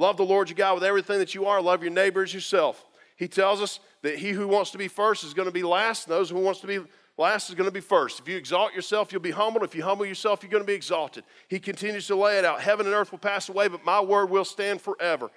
Love 0.00 0.16
the 0.16 0.24
Lord 0.24 0.48
your 0.48 0.56
God 0.56 0.76
with 0.76 0.82
everything 0.82 1.18
that 1.18 1.34
you 1.34 1.44
are. 1.44 1.60
Love 1.60 1.82
your 1.82 1.92
neighbor 1.92 2.22
as 2.22 2.32
yourself. 2.32 2.86
He 3.16 3.28
tells 3.28 3.60
us 3.60 3.80
that 4.00 4.16
he 4.16 4.30
who 4.30 4.48
wants 4.48 4.70
to 4.70 4.78
be 4.78 4.88
first 4.88 5.24
is 5.24 5.34
going 5.34 5.44
to 5.44 5.52
be 5.52 5.62
last, 5.62 6.06
and 6.06 6.16
those 6.16 6.30
who 6.30 6.38
wants 6.38 6.60
to 6.60 6.66
be 6.66 6.78
last 7.18 7.50
is 7.50 7.54
going 7.54 7.68
to 7.68 7.70
be 7.70 7.82
first. 7.82 8.18
If 8.18 8.26
you 8.26 8.38
exalt 8.38 8.72
yourself, 8.72 9.12
you'll 9.12 9.20
be 9.20 9.30
humbled. 9.30 9.62
If 9.62 9.74
you 9.74 9.82
humble 9.82 10.06
yourself, 10.06 10.42
you're 10.42 10.50
going 10.50 10.62
to 10.62 10.66
be 10.66 10.72
exalted. 10.72 11.24
He 11.48 11.58
continues 11.58 12.06
to 12.06 12.16
lay 12.16 12.38
it 12.38 12.46
out. 12.46 12.62
Heaven 12.62 12.86
and 12.86 12.94
earth 12.94 13.12
will 13.12 13.18
pass 13.18 13.50
away, 13.50 13.68
but 13.68 13.84
my 13.84 14.00
word 14.00 14.30
will 14.30 14.46
stand 14.46 14.80
forever. 14.80 15.30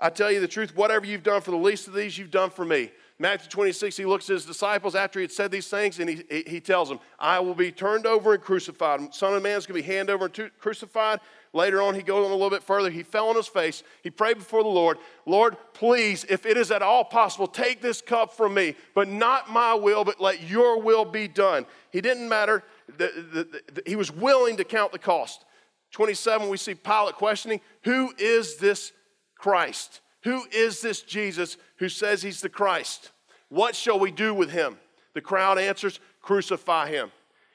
I 0.00 0.10
tell 0.10 0.32
you 0.32 0.40
the 0.40 0.48
truth, 0.48 0.74
whatever 0.74 1.06
you've 1.06 1.22
done 1.22 1.40
for 1.40 1.52
the 1.52 1.56
least 1.56 1.86
of 1.86 1.94
these, 1.94 2.18
you've 2.18 2.32
done 2.32 2.50
for 2.50 2.64
me. 2.64 2.90
Matthew 3.18 3.48
26, 3.48 3.96
he 3.96 4.04
looks 4.04 4.28
at 4.28 4.34
his 4.34 4.44
disciples 4.44 4.94
after 4.94 5.20
he 5.20 5.22
had 5.22 5.32
said 5.32 5.50
these 5.50 5.68
things 5.68 6.00
and 6.00 6.10
he, 6.10 6.24
he 6.46 6.60
tells 6.60 6.90
them, 6.90 6.98
I 7.18 7.40
will 7.40 7.54
be 7.54 7.72
turned 7.72 8.04
over 8.04 8.34
and 8.34 8.42
crucified. 8.42 9.14
Son 9.14 9.32
of 9.32 9.42
Man 9.42 9.56
is 9.56 9.64
going 9.64 9.80
to 9.80 9.86
be 9.86 9.94
handed 9.94 10.12
over 10.12 10.26
and 10.26 10.50
crucified. 10.58 11.20
Later 11.56 11.80
on, 11.80 11.94
he 11.94 12.02
goes 12.02 12.26
on 12.26 12.30
a 12.30 12.34
little 12.34 12.50
bit 12.50 12.62
further. 12.62 12.90
He 12.90 13.02
fell 13.02 13.30
on 13.30 13.36
his 13.36 13.46
face. 13.48 13.82
He 14.02 14.10
prayed 14.10 14.36
before 14.36 14.62
the 14.62 14.68
Lord 14.68 14.98
Lord, 15.24 15.56
please, 15.72 16.26
if 16.28 16.44
it 16.44 16.58
is 16.58 16.70
at 16.70 16.82
all 16.82 17.02
possible, 17.02 17.46
take 17.46 17.80
this 17.80 18.02
cup 18.02 18.34
from 18.34 18.52
me, 18.52 18.76
but 18.94 19.08
not 19.08 19.50
my 19.50 19.72
will, 19.72 20.04
but 20.04 20.20
let 20.20 20.42
your 20.42 20.82
will 20.82 21.06
be 21.06 21.26
done. 21.26 21.64
He 21.90 22.02
didn't 22.02 22.28
matter. 22.28 22.62
The, 22.98 23.10
the, 23.32 23.62
the, 23.72 23.82
he 23.86 23.96
was 23.96 24.12
willing 24.12 24.58
to 24.58 24.64
count 24.64 24.92
the 24.92 24.98
cost. 24.98 25.46
27, 25.92 26.50
we 26.50 26.58
see 26.58 26.74
Pilate 26.74 27.14
questioning 27.14 27.62
Who 27.84 28.12
is 28.18 28.58
this 28.58 28.92
Christ? 29.34 30.02
Who 30.24 30.44
is 30.52 30.82
this 30.82 31.00
Jesus 31.00 31.56
who 31.76 31.88
says 31.88 32.22
he's 32.22 32.42
the 32.42 32.50
Christ? 32.50 33.12
What 33.48 33.74
shall 33.74 33.98
we 33.98 34.10
do 34.10 34.34
with 34.34 34.50
him? 34.50 34.76
The 35.14 35.22
crowd 35.22 35.58
answers, 35.58 36.00
Crucify 36.20 36.90
him. 36.90 37.12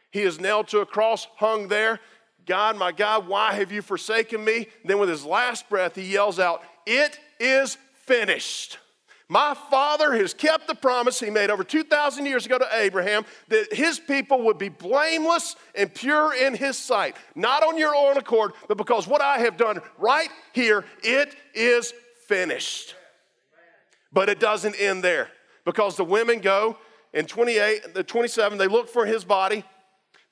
He 0.09 0.21
is 0.23 0.39
nailed 0.39 0.69
to 0.69 0.79
a 0.79 0.85
cross, 0.85 1.27
hung 1.35 1.67
there. 1.67 1.99
God, 2.45 2.77
my 2.77 2.91
God, 2.91 3.27
why 3.27 3.53
have 3.53 3.71
you 3.71 3.81
forsaken 3.81 4.43
me? 4.43 4.67
Then, 4.83 4.99
with 4.99 5.09
his 5.09 5.25
last 5.25 5.69
breath, 5.69 5.95
he 5.95 6.03
yells 6.03 6.39
out, 6.39 6.63
It 6.85 7.19
is 7.39 7.77
finished. 7.93 8.77
My 9.31 9.53
father 9.69 10.11
has 10.15 10.33
kept 10.33 10.67
the 10.67 10.75
promise 10.75 11.21
he 11.21 11.29
made 11.29 11.49
over 11.49 11.63
2,000 11.63 12.25
years 12.25 12.45
ago 12.45 12.57
to 12.57 12.67
Abraham 12.73 13.23
that 13.47 13.73
his 13.73 13.97
people 13.97 14.41
would 14.43 14.57
be 14.57 14.67
blameless 14.67 15.55
and 15.73 15.93
pure 15.93 16.35
in 16.35 16.53
his 16.53 16.77
sight. 16.77 17.15
Not 17.33 17.63
on 17.63 17.77
your 17.77 17.95
own 17.95 18.17
accord, 18.17 18.51
but 18.67 18.77
because 18.77 19.07
what 19.07 19.21
I 19.21 19.37
have 19.37 19.55
done 19.55 19.79
right 19.97 20.29
here, 20.51 20.83
it 21.01 21.33
is 21.53 21.93
finished. 22.27 22.93
But 24.11 24.27
it 24.27 24.41
doesn't 24.41 24.75
end 24.75 25.01
there 25.01 25.29
because 25.63 25.95
the 25.95 26.03
women 26.03 26.39
go 26.41 26.77
in 27.13 27.25
28, 27.25 27.93
the 27.93 28.03
27, 28.03 28.57
they 28.57 28.67
look 28.67 28.89
for 28.89 29.05
his 29.05 29.23
body. 29.23 29.63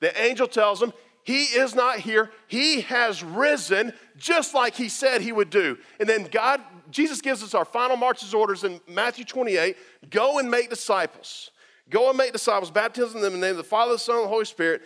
The 0.00 0.18
angel 0.20 0.46
tells 0.46 0.78
them, 0.78 0.92
He 1.30 1.44
is 1.44 1.76
not 1.76 2.00
here. 2.00 2.28
He 2.48 2.80
has 2.80 3.22
risen 3.22 3.92
just 4.16 4.52
like 4.52 4.74
He 4.74 4.88
said 4.88 5.20
He 5.20 5.30
would 5.30 5.48
do. 5.48 5.78
And 6.00 6.08
then 6.08 6.24
God, 6.24 6.60
Jesus 6.90 7.20
gives 7.20 7.44
us 7.44 7.54
our 7.54 7.64
final 7.64 7.96
marches 7.96 8.34
orders 8.34 8.64
in 8.64 8.80
Matthew 8.88 9.24
28 9.24 9.76
go 10.10 10.40
and 10.40 10.50
make 10.50 10.70
disciples. 10.70 11.52
Go 11.88 12.08
and 12.08 12.18
make 12.18 12.32
disciples, 12.32 12.72
baptizing 12.72 13.20
them 13.20 13.34
in 13.34 13.40
the 13.40 13.46
name 13.46 13.52
of 13.52 13.58
the 13.58 13.62
Father, 13.62 13.92
the 13.92 13.98
Son, 14.00 14.16
and 14.16 14.24
the 14.24 14.28
Holy 14.28 14.44
Spirit, 14.44 14.82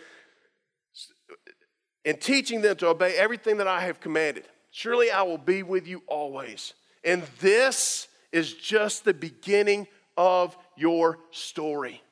and 2.03 2.21
teaching 2.21 2.61
them 2.61 2.75
to 2.77 2.89
obey 2.89 3.15
everything 3.15 3.57
that 3.57 3.67
I 3.67 3.81
have 3.81 3.99
commanded. 3.99 4.45
Surely 4.69 5.09
I 5.09 5.23
will 5.23 5.39
be 5.39 5.63
with 5.63 5.87
you 5.87 6.03
always. 6.05 6.75
And 7.03 7.23
this 7.39 8.07
is 8.31 8.53
just 8.53 9.03
the 9.03 9.15
beginning 9.15 9.87
of 10.15 10.55
your 10.77 11.17
story. 11.31 12.03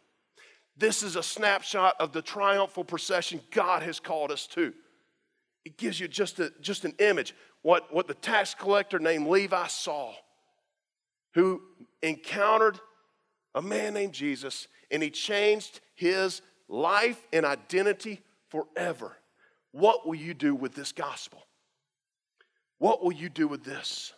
This 0.76 1.04
is 1.04 1.16
a 1.16 1.24
snapshot 1.24 1.96
of 2.00 2.14
the 2.14 2.22
triumphal 2.22 2.84
procession 2.84 3.42
God 3.52 3.84
has 3.84 4.00
called 4.00 4.32
us 4.32 4.48
to. 4.48 4.74
It 5.66 5.78
gives 5.78 6.00
you 6.00 6.08
just, 6.08 6.40
a, 6.40 6.52
just 6.62 6.84
an 6.84 6.94
image. 7.00 7.36
What, 7.62 7.94
what 7.94 8.08
the 8.08 8.16
tax 8.16 8.54
collector 8.54 9.00
named 9.00 9.28
Levi 9.28 9.68
saw, 9.68 10.14
who 11.36 11.62
encountered 12.02 12.80
a 13.56 13.62
man 13.62 13.94
named 13.94 14.14
Jesus, 14.14 14.68
and 14.92 15.02
he 15.02 15.10
changed 15.10 15.80
his 15.96 16.42
life 16.68 17.26
and 17.32 17.46
identity 17.46 18.22
forever. 18.50 19.16
What 19.72 20.06
will 20.06 20.16
you 20.16 20.34
do 20.34 20.54
with 20.54 20.74
this 20.74 20.92
gospel? 20.92 21.44
What 22.80 23.04
will 23.04 23.14
you 23.14 23.30
do 23.30 23.48
with 23.48 23.64
this? 23.64 24.12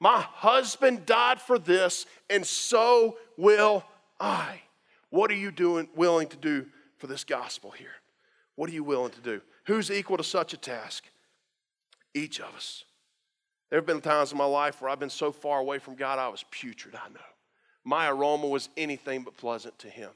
My 0.00 0.20
husband 0.20 1.06
died 1.06 1.40
for 1.40 1.58
this, 1.58 2.06
and 2.30 2.46
so 2.46 3.18
will 3.36 3.84
I. 4.18 4.60
What 5.12 5.30
are 5.30 5.36
you 5.36 5.50
doing, 5.50 5.88
willing 5.94 6.26
to 6.28 6.38
do 6.38 6.64
for 6.96 7.06
this 7.06 7.22
gospel 7.22 7.70
here? 7.70 7.92
What 8.56 8.70
are 8.70 8.72
you 8.72 8.82
willing 8.82 9.12
to 9.12 9.20
do? 9.20 9.42
Who's 9.66 9.90
equal 9.90 10.16
to 10.16 10.24
such 10.24 10.54
a 10.54 10.56
task? 10.56 11.04
Each 12.14 12.40
of 12.40 12.54
us. 12.54 12.84
There 13.68 13.78
have 13.78 13.84
been 13.84 14.00
times 14.00 14.32
in 14.32 14.38
my 14.38 14.46
life 14.46 14.80
where 14.80 14.90
I've 14.90 14.98
been 14.98 15.10
so 15.10 15.30
far 15.30 15.60
away 15.60 15.78
from 15.80 15.96
God, 15.96 16.18
I 16.18 16.28
was 16.28 16.46
putrid, 16.50 16.94
I 16.94 17.10
know. 17.10 17.20
My 17.84 18.08
aroma 18.08 18.48
was 18.48 18.70
anything 18.74 19.22
but 19.22 19.36
pleasant 19.36 19.78
to 19.80 19.90
Him. 19.90 20.08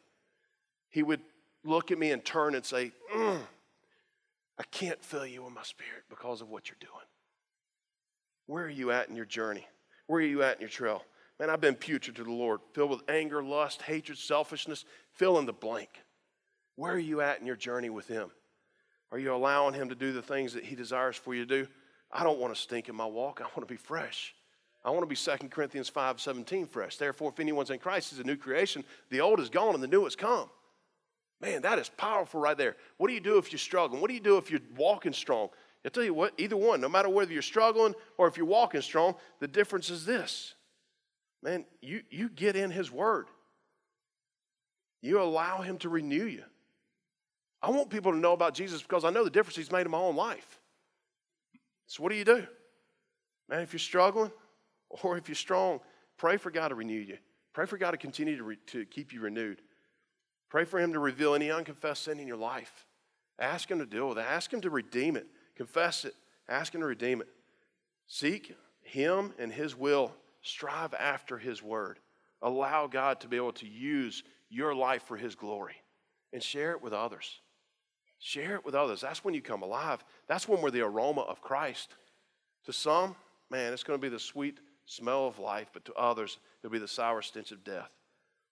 He 0.88 1.02
would 1.02 1.20
look 1.62 1.90
at 1.90 1.98
me 1.98 2.12
and 2.12 2.24
turn 2.24 2.54
and 2.54 2.64
say, 2.64 2.90
mm, 3.14 3.40
I 4.58 4.62
can't 4.70 5.04
fill 5.04 5.26
you 5.26 5.42
with 5.42 5.52
my 5.52 5.62
spirit 5.62 6.04
because 6.08 6.40
of 6.40 6.48
what 6.48 6.70
you're 6.70 6.76
doing. 6.80 7.06
Where 8.46 8.64
are 8.64 8.70
you 8.70 8.92
at 8.92 9.10
in 9.10 9.16
your 9.16 9.26
journey? 9.26 9.66
Where 10.06 10.20
are 10.20 10.24
you 10.26 10.42
at 10.42 10.54
in 10.54 10.62
your 10.62 10.70
trail? 10.70 11.02
Man, 11.38 11.50
I've 11.50 11.60
been 11.60 11.74
putrid 11.74 12.16
to 12.16 12.24
the 12.24 12.32
Lord, 12.32 12.60
filled 12.72 12.90
with 12.90 13.02
anger, 13.08 13.42
lust, 13.42 13.82
hatred, 13.82 14.18
selfishness. 14.18 14.84
Fill 15.12 15.38
in 15.38 15.46
the 15.46 15.52
blank. 15.52 15.90
Where 16.76 16.92
are 16.92 16.98
you 16.98 17.20
at 17.20 17.40
in 17.40 17.46
your 17.46 17.56
journey 17.56 17.90
with 17.90 18.08
Him? 18.08 18.30
Are 19.12 19.18
you 19.18 19.34
allowing 19.34 19.74
Him 19.74 19.88
to 19.90 19.94
do 19.94 20.12
the 20.12 20.22
things 20.22 20.54
that 20.54 20.64
He 20.64 20.74
desires 20.74 21.16
for 21.16 21.34
you 21.34 21.44
to 21.44 21.64
do? 21.64 21.68
I 22.10 22.24
don't 22.24 22.38
want 22.38 22.54
to 22.54 22.60
stink 22.60 22.88
in 22.88 22.94
my 22.94 23.06
walk. 23.06 23.40
I 23.40 23.44
want 23.44 23.60
to 23.60 23.66
be 23.66 23.76
fresh. 23.76 24.34
I 24.84 24.90
want 24.90 25.02
to 25.02 25.06
be 25.06 25.16
2 25.16 25.48
Corinthians 25.48 25.88
5 25.88 26.20
17 26.20 26.66
fresh. 26.66 26.96
Therefore, 26.96 27.30
if 27.30 27.40
anyone's 27.40 27.70
in 27.70 27.78
Christ, 27.78 28.10
he's 28.10 28.20
a 28.20 28.24
new 28.24 28.36
creation. 28.36 28.84
The 29.10 29.20
old 29.20 29.40
is 29.40 29.50
gone 29.50 29.74
and 29.74 29.82
the 29.82 29.88
new 29.88 30.04
has 30.04 30.16
come. 30.16 30.48
Man, 31.40 31.62
that 31.62 31.78
is 31.78 31.88
powerful 31.88 32.40
right 32.40 32.56
there. 32.56 32.76
What 32.96 33.08
do 33.08 33.14
you 33.14 33.20
do 33.20 33.36
if 33.36 33.52
you're 33.52 33.58
struggling? 33.58 34.00
What 34.00 34.08
do 34.08 34.14
you 34.14 34.20
do 34.20 34.38
if 34.38 34.50
you're 34.50 34.60
walking 34.76 35.12
strong? 35.12 35.48
I'll 35.84 35.90
tell 35.90 36.02
you 36.02 36.14
what, 36.14 36.32
either 36.38 36.56
one, 36.56 36.80
no 36.80 36.88
matter 36.88 37.08
whether 37.08 37.32
you're 37.32 37.42
struggling 37.42 37.94
or 38.16 38.26
if 38.26 38.36
you're 38.36 38.46
walking 38.46 38.80
strong, 38.80 39.14
the 39.38 39.46
difference 39.46 39.90
is 39.90 40.04
this 40.04 40.54
man, 41.42 41.64
you, 41.80 42.02
you 42.10 42.28
get 42.28 42.56
in 42.56 42.70
His 42.70 42.90
Word. 42.90 43.26
You 45.02 45.20
allow 45.20 45.62
Him 45.62 45.78
to 45.78 45.88
renew 45.88 46.24
you. 46.24 46.42
I 47.62 47.70
want 47.70 47.90
people 47.90 48.12
to 48.12 48.18
know 48.18 48.32
about 48.32 48.54
Jesus 48.54 48.82
because 48.82 49.04
I 49.04 49.10
know 49.10 49.24
the 49.24 49.30
difference 49.30 49.56
He's 49.56 49.72
made 49.72 49.86
in 49.86 49.90
my 49.90 49.98
own 49.98 50.16
life. 50.16 50.60
So, 51.86 52.02
what 52.02 52.10
do 52.10 52.16
you 52.16 52.24
do? 52.24 52.46
Man, 53.48 53.60
if 53.60 53.72
you're 53.72 53.80
struggling 53.80 54.30
or 54.88 55.16
if 55.16 55.28
you're 55.28 55.36
strong, 55.36 55.80
pray 56.16 56.36
for 56.36 56.50
God 56.50 56.68
to 56.68 56.74
renew 56.74 56.98
you. 56.98 57.18
Pray 57.52 57.66
for 57.66 57.78
God 57.78 57.92
to 57.92 57.96
continue 57.96 58.36
to, 58.36 58.42
re- 58.42 58.58
to 58.66 58.84
keep 58.86 59.12
you 59.12 59.20
renewed. 59.20 59.62
Pray 60.50 60.64
for 60.64 60.78
Him 60.78 60.92
to 60.92 60.98
reveal 60.98 61.34
any 61.34 61.50
unconfessed 61.50 62.04
sin 62.04 62.20
in 62.20 62.26
your 62.26 62.36
life. 62.36 62.86
Ask 63.38 63.70
Him 63.70 63.78
to 63.78 63.86
deal 63.86 64.08
with 64.08 64.18
it, 64.18 64.26
ask 64.28 64.52
Him 64.52 64.60
to 64.62 64.70
redeem 64.70 65.16
it, 65.16 65.26
confess 65.54 66.04
it, 66.04 66.14
ask 66.48 66.74
Him 66.74 66.80
to 66.80 66.86
redeem 66.86 67.20
it. 67.20 67.28
Seek 68.06 68.54
Him 68.82 69.32
and 69.38 69.52
His 69.52 69.76
will 69.76 70.12
Strive 70.46 70.94
after 70.94 71.38
His 71.38 71.62
word. 71.62 71.98
Allow 72.42 72.86
God 72.86 73.20
to 73.20 73.28
be 73.28 73.36
able 73.36 73.52
to 73.54 73.66
use 73.66 74.22
your 74.48 74.74
life 74.74 75.02
for 75.02 75.16
His 75.16 75.34
glory 75.34 75.76
and 76.32 76.42
share 76.42 76.72
it 76.72 76.82
with 76.82 76.92
others. 76.92 77.40
Share 78.18 78.54
it 78.54 78.64
with 78.64 78.74
others. 78.74 79.00
That's 79.00 79.24
when 79.24 79.34
you 79.34 79.42
come 79.42 79.62
alive. 79.62 80.04
That's 80.28 80.48
when 80.48 80.62
we're 80.62 80.70
the 80.70 80.82
aroma 80.82 81.22
of 81.22 81.42
Christ. 81.42 81.94
To 82.66 82.72
some, 82.72 83.16
man, 83.50 83.72
it's 83.72 83.82
going 83.82 83.98
to 83.98 84.02
be 84.02 84.08
the 84.08 84.18
sweet 84.18 84.60
smell 84.86 85.26
of 85.26 85.38
life, 85.38 85.68
but 85.72 85.84
to 85.86 85.94
others, 85.94 86.38
it'll 86.62 86.72
be 86.72 86.78
the 86.78 86.88
sour 86.88 87.22
stench 87.22 87.50
of 87.50 87.64
death. 87.64 87.90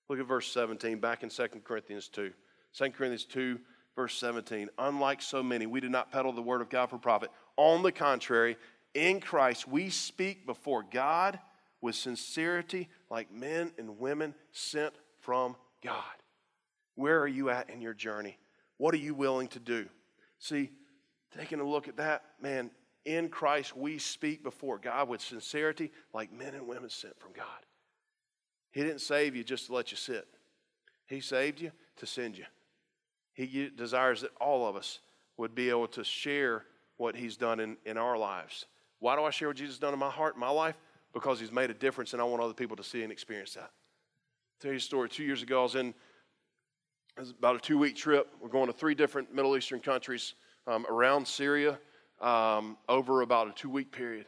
Look 0.08 0.18
at 0.18 0.26
verse 0.26 0.50
17 0.52 0.98
back 0.98 1.22
in 1.22 1.28
2 1.28 1.46
Corinthians 1.64 2.08
2. 2.08 2.32
2 2.76 2.90
Corinthians 2.90 3.24
2, 3.24 3.58
verse 3.96 4.14
17. 4.18 4.68
Unlike 4.78 5.22
so 5.22 5.42
many, 5.42 5.66
we 5.66 5.80
do 5.80 5.88
not 5.88 6.10
peddle 6.10 6.32
the 6.32 6.42
word 6.42 6.60
of 6.60 6.68
God 6.68 6.90
for 6.90 6.98
profit. 6.98 7.30
On 7.56 7.82
the 7.82 7.92
contrary, 7.92 8.56
in 8.94 9.20
Christ, 9.20 9.66
we 9.66 9.90
speak 9.90 10.44
before 10.46 10.84
God 10.90 11.38
with 11.84 11.94
sincerity 11.94 12.88
like 13.10 13.30
men 13.30 13.70
and 13.76 13.98
women 13.98 14.34
sent 14.52 14.94
from 15.20 15.54
God. 15.84 16.16
Where 16.94 17.20
are 17.20 17.28
you 17.28 17.50
at 17.50 17.68
in 17.68 17.82
your 17.82 17.92
journey? 17.92 18.38
What 18.78 18.94
are 18.94 18.98
you 18.98 19.12
willing 19.12 19.48
to 19.48 19.60
do? 19.60 19.84
See, 20.38 20.70
taking 21.36 21.60
a 21.60 21.64
look 21.64 21.86
at 21.86 21.98
that, 21.98 22.24
man, 22.40 22.70
in 23.04 23.28
Christ 23.28 23.76
we 23.76 23.98
speak 23.98 24.42
before 24.42 24.78
God 24.78 25.10
with 25.10 25.20
sincerity 25.20 25.92
like 26.14 26.32
men 26.32 26.54
and 26.54 26.66
women 26.66 26.88
sent 26.88 27.20
from 27.20 27.32
God. 27.34 27.44
He 28.70 28.80
didn't 28.80 29.02
save 29.02 29.36
you 29.36 29.44
just 29.44 29.66
to 29.66 29.74
let 29.74 29.90
you 29.90 29.98
sit, 29.98 30.26
He 31.04 31.20
saved 31.20 31.60
you 31.60 31.70
to 31.98 32.06
send 32.06 32.38
you. 32.38 32.46
He 33.34 33.68
desires 33.76 34.22
that 34.22 34.30
all 34.40 34.66
of 34.66 34.74
us 34.74 35.00
would 35.36 35.54
be 35.54 35.68
able 35.68 35.88
to 35.88 36.02
share 36.02 36.64
what 36.96 37.14
He's 37.14 37.36
done 37.36 37.60
in, 37.60 37.76
in 37.84 37.98
our 37.98 38.16
lives. 38.16 38.64
Why 39.00 39.16
do 39.16 39.24
I 39.24 39.30
share 39.30 39.48
what 39.48 39.58
Jesus 39.58 39.74
has 39.74 39.80
done 39.80 39.92
in 39.92 39.98
my 39.98 40.08
heart, 40.08 40.36
in 40.36 40.40
my 40.40 40.48
life? 40.48 40.76
Because 41.14 41.40
he's 41.40 41.52
made 41.52 41.70
a 41.70 41.74
difference, 41.74 42.12
and 42.12 42.20
I 42.20 42.24
want 42.24 42.42
other 42.42 42.52
people 42.52 42.76
to 42.76 42.84
see 42.84 43.02
and 43.02 43.12
experience 43.12 43.54
that. 43.54 43.62
I'll 43.62 44.60
tell 44.60 44.72
you 44.72 44.78
a 44.78 44.80
story. 44.80 45.08
Two 45.08 45.24
years 45.24 45.42
ago, 45.42 45.60
I 45.60 45.62
was 45.62 45.74
in 45.76 45.94
was 47.18 47.30
about 47.30 47.56
a 47.56 47.60
two 47.60 47.78
week 47.78 47.96
trip. 47.96 48.28
We're 48.40 48.48
going 48.48 48.66
to 48.66 48.72
three 48.72 48.94
different 48.94 49.32
Middle 49.32 49.56
Eastern 49.56 49.80
countries 49.80 50.34
um, 50.66 50.84
around 50.88 51.26
Syria 51.26 51.78
um, 52.20 52.76
over 52.88 53.22
about 53.22 53.48
a 53.48 53.52
two 53.52 53.70
week 53.70 53.92
period. 53.92 54.26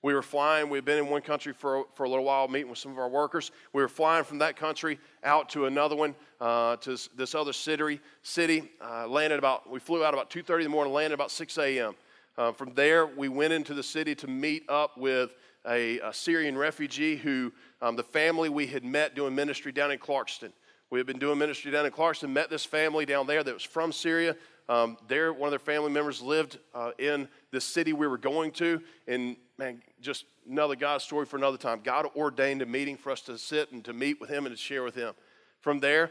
We 0.00 0.14
were 0.14 0.22
flying, 0.22 0.70
we'd 0.70 0.84
been 0.84 0.98
in 0.98 1.08
one 1.08 1.22
country 1.22 1.52
for, 1.52 1.86
for 1.94 2.04
a 2.04 2.08
little 2.08 2.24
while, 2.24 2.46
meeting 2.46 2.70
with 2.70 2.78
some 2.78 2.92
of 2.92 2.98
our 2.98 3.08
workers. 3.08 3.50
We 3.72 3.82
were 3.82 3.88
flying 3.88 4.22
from 4.22 4.38
that 4.38 4.54
country 4.54 5.00
out 5.24 5.48
to 5.50 5.66
another 5.66 5.96
one, 5.96 6.14
uh, 6.40 6.76
to 6.76 6.96
this 7.16 7.34
other 7.34 7.52
city. 7.52 8.00
city 8.22 8.70
uh, 8.80 9.08
landed 9.08 9.40
about, 9.40 9.68
we 9.68 9.80
flew 9.80 10.04
out 10.04 10.14
about 10.14 10.30
2.30 10.30 10.58
in 10.58 10.62
the 10.64 10.68
morning, 10.68 10.92
landed 10.92 11.14
about 11.14 11.32
6 11.32 11.58
a.m. 11.58 11.96
Uh, 12.36 12.52
from 12.52 12.74
there, 12.74 13.06
we 13.06 13.28
went 13.28 13.52
into 13.52 13.74
the 13.74 13.82
city 13.82 14.14
to 14.14 14.28
meet 14.28 14.62
up 14.68 14.96
with 14.96 15.34
a, 15.68 15.98
a 16.00 16.12
Syrian 16.12 16.56
refugee 16.56 17.16
who 17.16 17.52
um, 17.80 17.96
the 17.96 18.02
family 18.02 18.48
we 18.48 18.66
had 18.66 18.84
met 18.84 19.14
doing 19.14 19.34
ministry 19.34 19.72
down 19.72 19.90
in 19.90 19.98
Clarkston. 19.98 20.52
We 20.90 20.98
had 20.98 21.06
been 21.06 21.18
doing 21.18 21.38
ministry 21.38 21.70
down 21.70 21.84
in 21.84 21.92
Clarkston, 21.92 22.30
met 22.30 22.48
this 22.48 22.64
family 22.64 23.04
down 23.04 23.26
there 23.26 23.44
that 23.44 23.52
was 23.52 23.62
from 23.62 23.92
Syria. 23.92 24.34
Um, 24.70 24.96
there, 25.06 25.32
one 25.32 25.48
of 25.48 25.50
their 25.50 25.58
family 25.58 25.90
members 25.90 26.20
lived 26.20 26.58
uh, 26.74 26.92
in 26.98 27.28
the 27.52 27.60
city 27.60 27.92
we 27.92 28.06
were 28.06 28.18
going 28.18 28.50
to, 28.52 28.82
and 29.06 29.36
man, 29.58 29.82
just 30.00 30.24
another 30.48 30.76
God 30.76 31.00
story 31.00 31.26
for 31.26 31.36
another 31.36 31.56
time. 31.56 31.80
God 31.82 32.06
ordained 32.16 32.62
a 32.62 32.66
meeting 32.66 32.96
for 32.96 33.10
us 33.10 33.20
to 33.22 33.38
sit 33.38 33.72
and 33.72 33.84
to 33.84 33.92
meet 33.92 34.20
with 34.20 34.30
Him 34.30 34.46
and 34.46 34.54
to 34.54 34.60
share 34.60 34.82
with 34.82 34.94
Him. 34.94 35.14
From 35.60 35.80
there, 35.80 36.10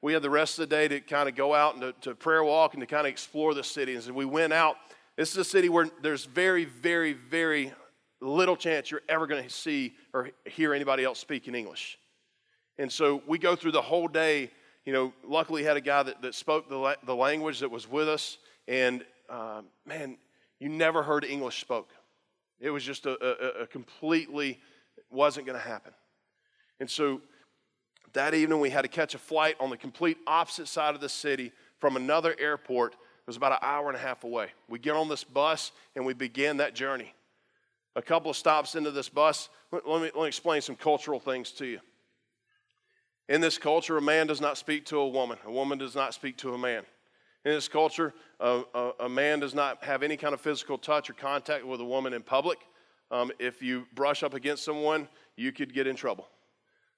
we 0.00 0.12
had 0.12 0.22
the 0.22 0.30
rest 0.30 0.58
of 0.58 0.68
the 0.68 0.74
day 0.74 0.88
to 0.88 1.00
kind 1.00 1.28
of 1.28 1.36
go 1.36 1.54
out 1.54 1.74
and 1.74 1.82
to, 1.82 1.92
to 2.08 2.14
prayer 2.14 2.42
walk 2.42 2.74
and 2.74 2.80
to 2.80 2.86
kind 2.86 3.06
of 3.06 3.10
explore 3.10 3.54
the 3.54 3.64
city. 3.64 3.94
And 3.94 4.02
so 4.02 4.12
we 4.12 4.24
went 4.24 4.52
out. 4.52 4.76
This 5.16 5.30
is 5.30 5.36
a 5.36 5.44
city 5.44 5.68
where 5.68 5.88
there's 6.00 6.24
very, 6.24 6.64
very, 6.64 7.12
very 7.12 7.72
little 8.22 8.56
chance 8.56 8.90
you're 8.90 9.02
ever 9.08 9.26
going 9.26 9.42
to 9.42 9.50
see 9.50 9.94
or 10.12 10.30
hear 10.44 10.74
anybody 10.74 11.04
else 11.04 11.18
speak 11.18 11.48
in 11.48 11.54
English. 11.54 11.98
And 12.78 12.90
so 12.90 13.22
we 13.26 13.38
go 13.38 13.56
through 13.56 13.72
the 13.72 13.82
whole 13.82 14.08
day. 14.08 14.50
You 14.84 14.92
know, 14.92 15.12
luckily 15.24 15.62
had 15.62 15.76
a 15.76 15.80
guy 15.80 16.02
that, 16.02 16.22
that 16.22 16.34
spoke 16.34 16.68
the, 16.68 16.76
la- 16.76 16.94
the 17.04 17.14
language 17.14 17.60
that 17.60 17.70
was 17.70 17.88
with 17.88 18.08
us. 18.08 18.38
And 18.66 19.04
uh, 19.28 19.62
man, 19.86 20.16
you 20.58 20.68
never 20.68 21.02
heard 21.02 21.24
English 21.24 21.60
spoke. 21.60 21.90
It 22.60 22.70
was 22.70 22.84
just 22.84 23.06
a, 23.06 23.60
a, 23.60 23.62
a 23.62 23.66
completely 23.66 24.60
wasn't 25.10 25.46
going 25.46 25.58
to 25.58 25.64
happen. 25.66 25.92
And 26.80 26.90
so 26.90 27.20
that 28.12 28.34
evening 28.34 28.60
we 28.60 28.70
had 28.70 28.82
to 28.82 28.88
catch 28.88 29.14
a 29.14 29.18
flight 29.18 29.56
on 29.60 29.70
the 29.70 29.76
complete 29.76 30.18
opposite 30.26 30.68
side 30.68 30.94
of 30.94 31.00
the 31.00 31.08
city 31.08 31.52
from 31.78 31.96
another 31.96 32.34
airport. 32.38 32.92
It 32.92 33.26
was 33.26 33.36
about 33.36 33.52
an 33.52 33.58
hour 33.62 33.88
and 33.88 33.96
a 33.96 34.00
half 34.00 34.24
away. 34.24 34.48
We 34.68 34.78
get 34.78 34.94
on 34.94 35.08
this 35.08 35.24
bus 35.24 35.72
and 35.94 36.04
we 36.04 36.14
begin 36.14 36.58
that 36.58 36.74
journey. 36.74 37.14
A 37.94 38.02
couple 38.02 38.30
of 38.30 38.36
stops 38.36 38.74
into 38.74 38.90
this 38.90 39.08
bus, 39.08 39.48
let 39.70 39.84
me, 39.84 40.10
let 40.14 40.14
me 40.14 40.26
explain 40.26 40.62
some 40.62 40.76
cultural 40.76 41.20
things 41.20 41.52
to 41.52 41.66
you. 41.66 41.80
In 43.28 43.40
this 43.40 43.58
culture, 43.58 43.96
a 43.96 44.02
man 44.02 44.26
does 44.26 44.40
not 44.40 44.58
speak 44.58 44.86
to 44.86 44.98
a 44.98 45.08
woman, 45.08 45.38
a 45.44 45.52
woman 45.52 45.78
does 45.78 45.94
not 45.94 46.14
speak 46.14 46.36
to 46.38 46.54
a 46.54 46.58
man. 46.58 46.84
In 47.44 47.52
this 47.52 47.68
culture, 47.68 48.14
a, 48.40 48.62
a, 48.74 48.92
a 49.00 49.08
man 49.08 49.40
does 49.40 49.54
not 49.54 49.82
have 49.82 50.02
any 50.02 50.16
kind 50.16 50.32
of 50.32 50.40
physical 50.40 50.78
touch 50.78 51.10
or 51.10 51.14
contact 51.14 51.66
with 51.66 51.80
a 51.80 51.84
woman 51.84 52.12
in 52.12 52.22
public. 52.22 52.58
Um, 53.10 53.32
if 53.38 53.60
you 53.62 53.86
brush 53.94 54.22
up 54.22 54.32
against 54.32 54.64
someone, 54.64 55.08
you 55.36 55.50
could 55.50 55.74
get 55.74 55.86
in 55.86 55.96
trouble. 55.96 56.28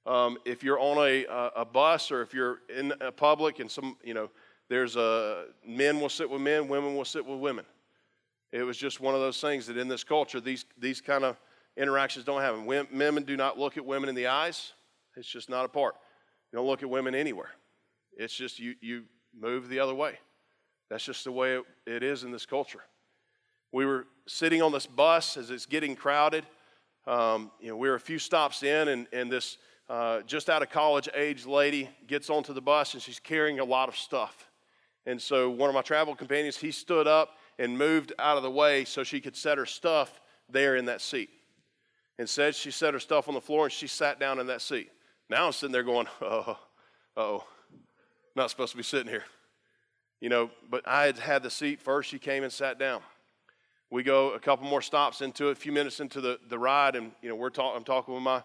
Um, 0.06 0.36
if 0.44 0.62
you're 0.62 0.78
on 0.78 0.98
a, 0.98 1.24
a, 1.56 1.64
bus 1.64 2.10
or 2.10 2.20
if 2.20 2.34
you're 2.34 2.58
in 2.76 2.92
a 3.00 3.10
public 3.10 3.58
and 3.58 3.70
some, 3.70 3.96
you 4.04 4.12
know, 4.12 4.30
there's 4.68 4.96
a, 4.96 5.46
men 5.66 5.98
will 5.98 6.10
sit 6.10 6.28
with 6.28 6.42
men, 6.42 6.68
women 6.68 6.94
will 6.94 7.06
sit 7.06 7.24
with 7.24 7.40
women. 7.40 7.64
It 8.54 8.62
was 8.62 8.78
just 8.78 9.00
one 9.00 9.16
of 9.16 9.20
those 9.20 9.40
things 9.40 9.66
that 9.66 9.76
in 9.76 9.88
this 9.88 10.04
culture, 10.04 10.40
these, 10.40 10.64
these 10.78 11.00
kind 11.00 11.24
of 11.24 11.36
interactions 11.76 12.24
don't 12.24 12.40
happen. 12.40 12.66
Women 12.66 13.24
do 13.24 13.36
not 13.36 13.58
look 13.58 13.76
at 13.76 13.84
women 13.84 14.08
in 14.08 14.14
the 14.14 14.28
eyes. 14.28 14.74
It's 15.16 15.26
just 15.26 15.50
not 15.50 15.64
a 15.64 15.68
part. 15.68 15.96
You 16.52 16.58
don't 16.58 16.66
look 16.68 16.84
at 16.84 16.88
women 16.88 17.16
anywhere. 17.16 17.50
It's 18.16 18.32
just 18.32 18.60
you, 18.60 18.76
you 18.80 19.06
move 19.36 19.68
the 19.68 19.80
other 19.80 19.92
way. 19.92 20.20
That's 20.88 21.04
just 21.04 21.24
the 21.24 21.32
way 21.32 21.56
it, 21.56 21.64
it 21.84 22.02
is 22.04 22.22
in 22.22 22.30
this 22.30 22.46
culture. 22.46 22.84
We 23.72 23.86
were 23.86 24.06
sitting 24.28 24.62
on 24.62 24.70
this 24.70 24.86
bus 24.86 25.36
as 25.36 25.50
it's 25.50 25.66
getting 25.66 25.96
crowded. 25.96 26.46
Um, 27.08 27.50
you 27.58 27.70
know, 27.70 27.76
we 27.76 27.88
were 27.88 27.96
a 27.96 28.00
few 28.00 28.20
stops 28.20 28.62
in, 28.62 28.86
and, 28.86 29.08
and 29.12 29.32
this 29.32 29.58
uh, 29.88 30.20
just 30.20 30.48
out 30.48 30.62
of 30.62 30.70
college 30.70 31.08
age 31.12 31.44
lady 31.44 31.90
gets 32.06 32.30
onto 32.30 32.52
the 32.52 32.62
bus 32.62 32.94
and 32.94 33.02
she's 33.02 33.18
carrying 33.18 33.58
a 33.58 33.64
lot 33.64 33.88
of 33.88 33.96
stuff. 33.96 34.48
And 35.06 35.20
so 35.20 35.50
one 35.50 35.68
of 35.68 35.74
my 35.74 35.82
travel 35.82 36.14
companions, 36.14 36.56
he 36.56 36.70
stood 36.70 37.08
up 37.08 37.30
and 37.58 37.76
moved 37.76 38.12
out 38.18 38.36
of 38.36 38.42
the 38.42 38.50
way 38.50 38.84
so 38.84 39.02
she 39.02 39.20
could 39.20 39.36
set 39.36 39.58
her 39.58 39.66
stuff 39.66 40.20
there 40.48 40.76
in 40.76 40.86
that 40.86 41.00
seat. 41.00 41.30
Instead, 42.18 42.54
she 42.54 42.70
set 42.70 42.94
her 42.94 43.00
stuff 43.00 43.28
on 43.28 43.34
the 43.34 43.40
floor 43.40 43.64
and 43.64 43.72
she 43.72 43.86
sat 43.86 44.20
down 44.20 44.38
in 44.38 44.46
that 44.46 44.62
seat. 44.62 44.90
Now 45.28 45.46
I'm 45.46 45.52
sitting 45.52 45.72
there 45.72 45.82
going, 45.82 46.06
oh, 46.22 46.58
oh, 47.16 47.44
not 48.36 48.50
supposed 48.50 48.72
to 48.72 48.76
be 48.76 48.82
sitting 48.82 49.10
here. 49.10 49.24
You 50.20 50.28
know, 50.28 50.50
but 50.70 50.86
I 50.86 51.04
had 51.04 51.18
had 51.18 51.42
the 51.42 51.50
seat 51.50 51.80
first. 51.80 52.10
She 52.10 52.18
came 52.18 52.44
and 52.44 52.52
sat 52.52 52.78
down. 52.78 53.02
We 53.90 54.02
go 54.02 54.30
a 54.30 54.40
couple 54.40 54.66
more 54.66 54.82
stops 54.82 55.20
into 55.20 55.48
it, 55.48 55.52
a 55.52 55.54
few 55.54 55.72
minutes 55.72 56.00
into 56.00 56.20
the, 56.20 56.38
the 56.48 56.58
ride, 56.58 56.96
and, 56.96 57.12
you 57.22 57.28
know, 57.28 57.34
we're 57.36 57.50
talking, 57.50 57.76
I'm 57.76 57.84
talking 57.84 58.14
with 58.14 58.22
my 58.22 58.42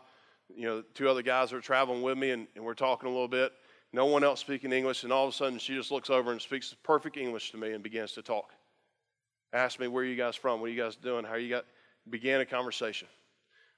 you 0.56 0.66
know, 0.66 0.84
two 0.94 1.10
other 1.10 1.22
guys 1.22 1.54
are 1.54 1.62
traveling 1.62 2.02
with 2.02 2.18
me, 2.18 2.32
and, 2.32 2.48
and 2.56 2.64
we're 2.64 2.74
talking 2.74 3.08
a 3.08 3.12
little 3.12 3.28
bit. 3.28 3.54
No 3.92 4.06
one 4.06 4.24
else 4.24 4.40
speaking 4.40 4.72
English, 4.72 5.04
and 5.04 5.12
all 5.12 5.28
of 5.28 5.34
a 5.34 5.38
sudden 5.38 5.60
she 5.60 5.76
just 5.76 5.92
looks 5.92 6.10
over 6.10 6.32
and 6.32 6.42
speaks 6.42 6.76
perfect 6.84 7.18
English 7.18 7.52
to 7.52 7.58
me 7.58 7.72
and 7.72 7.84
begins 7.84 8.14
to 8.14 8.22
talk. 8.22 8.54
Ask 9.52 9.80
me, 9.80 9.88
where 9.88 10.04
are 10.04 10.08
you 10.08 10.16
guys 10.16 10.36
from? 10.36 10.60
What 10.60 10.68
are 10.68 10.74
you 10.74 10.82
guys 10.82 10.96
doing? 10.96 11.26
How 11.26 11.36
you 11.36 11.50
got? 11.50 11.66
Began 12.10 12.42
a 12.42 12.46
conversation. 12.46 13.08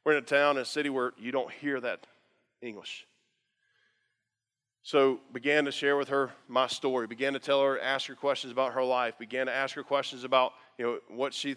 We're 0.03 0.13
in 0.13 0.17
a 0.19 0.21
town, 0.21 0.57
in 0.57 0.63
a 0.63 0.65
city 0.65 0.89
where 0.89 1.13
you 1.17 1.31
don't 1.31 1.51
hear 1.51 1.79
that 1.79 2.05
English. 2.61 3.05
So 4.83 5.19
began 5.31 5.65
to 5.65 5.71
share 5.71 5.95
with 5.95 6.09
her 6.09 6.31
my 6.47 6.67
story, 6.67 7.05
began 7.07 7.33
to 7.33 7.39
tell 7.39 7.61
her, 7.61 7.79
ask 7.79 8.07
her 8.07 8.15
questions 8.15 8.51
about 8.51 8.73
her 8.73 8.83
life, 8.83 9.17
began 9.19 9.45
to 9.45 9.53
ask 9.53 9.75
her 9.75 9.83
questions 9.83 10.23
about 10.23 10.53
you 10.77 10.85
know 10.85 10.99
what 11.07 11.33
she 11.33 11.55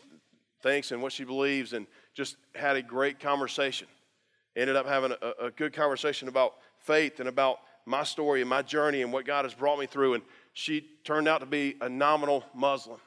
thinks 0.62 0.92
and 0.92 1.00
what 1.00 1.12
she 1.12 1.24
believes, 1.24 1.72
and 1.72 1.86
just 2.12 2.36
had 2.54 2.76
a 2.76 2.82
great 2.82 3.18
conversation 3.20 3.88
ended 4.56 4.76
up 4.76 4.86
having 4.86 5.12
a, 5.12 5.46
a 5.46 5.50
good 5.50 5.72
conversation 5.72 6.28
about 6.28 6.54
faith 6.78 7.20
and 7.20 7.28
about 7.28 7.58
my 7.86 8.04
story 8.04 8.40
and 8.40 8.48
my 8.48 8.62
journey 8.62 9.02
and 9.02 9.12
what 9.12 9.24
God 9.24 9.44
has 9.44 9.54
brought 9.54 9.78
me 9.78 9.86
through. 9.86 10.14
And 10.14 10.22
she 10.52 10.86
turned 11.04 11.28
out 11.28 11.40
to 11.40 11.46
be 11.46 11.76
a 11.80 11.88
nominal 11.88 12.44
Muslim, 12.54 13.00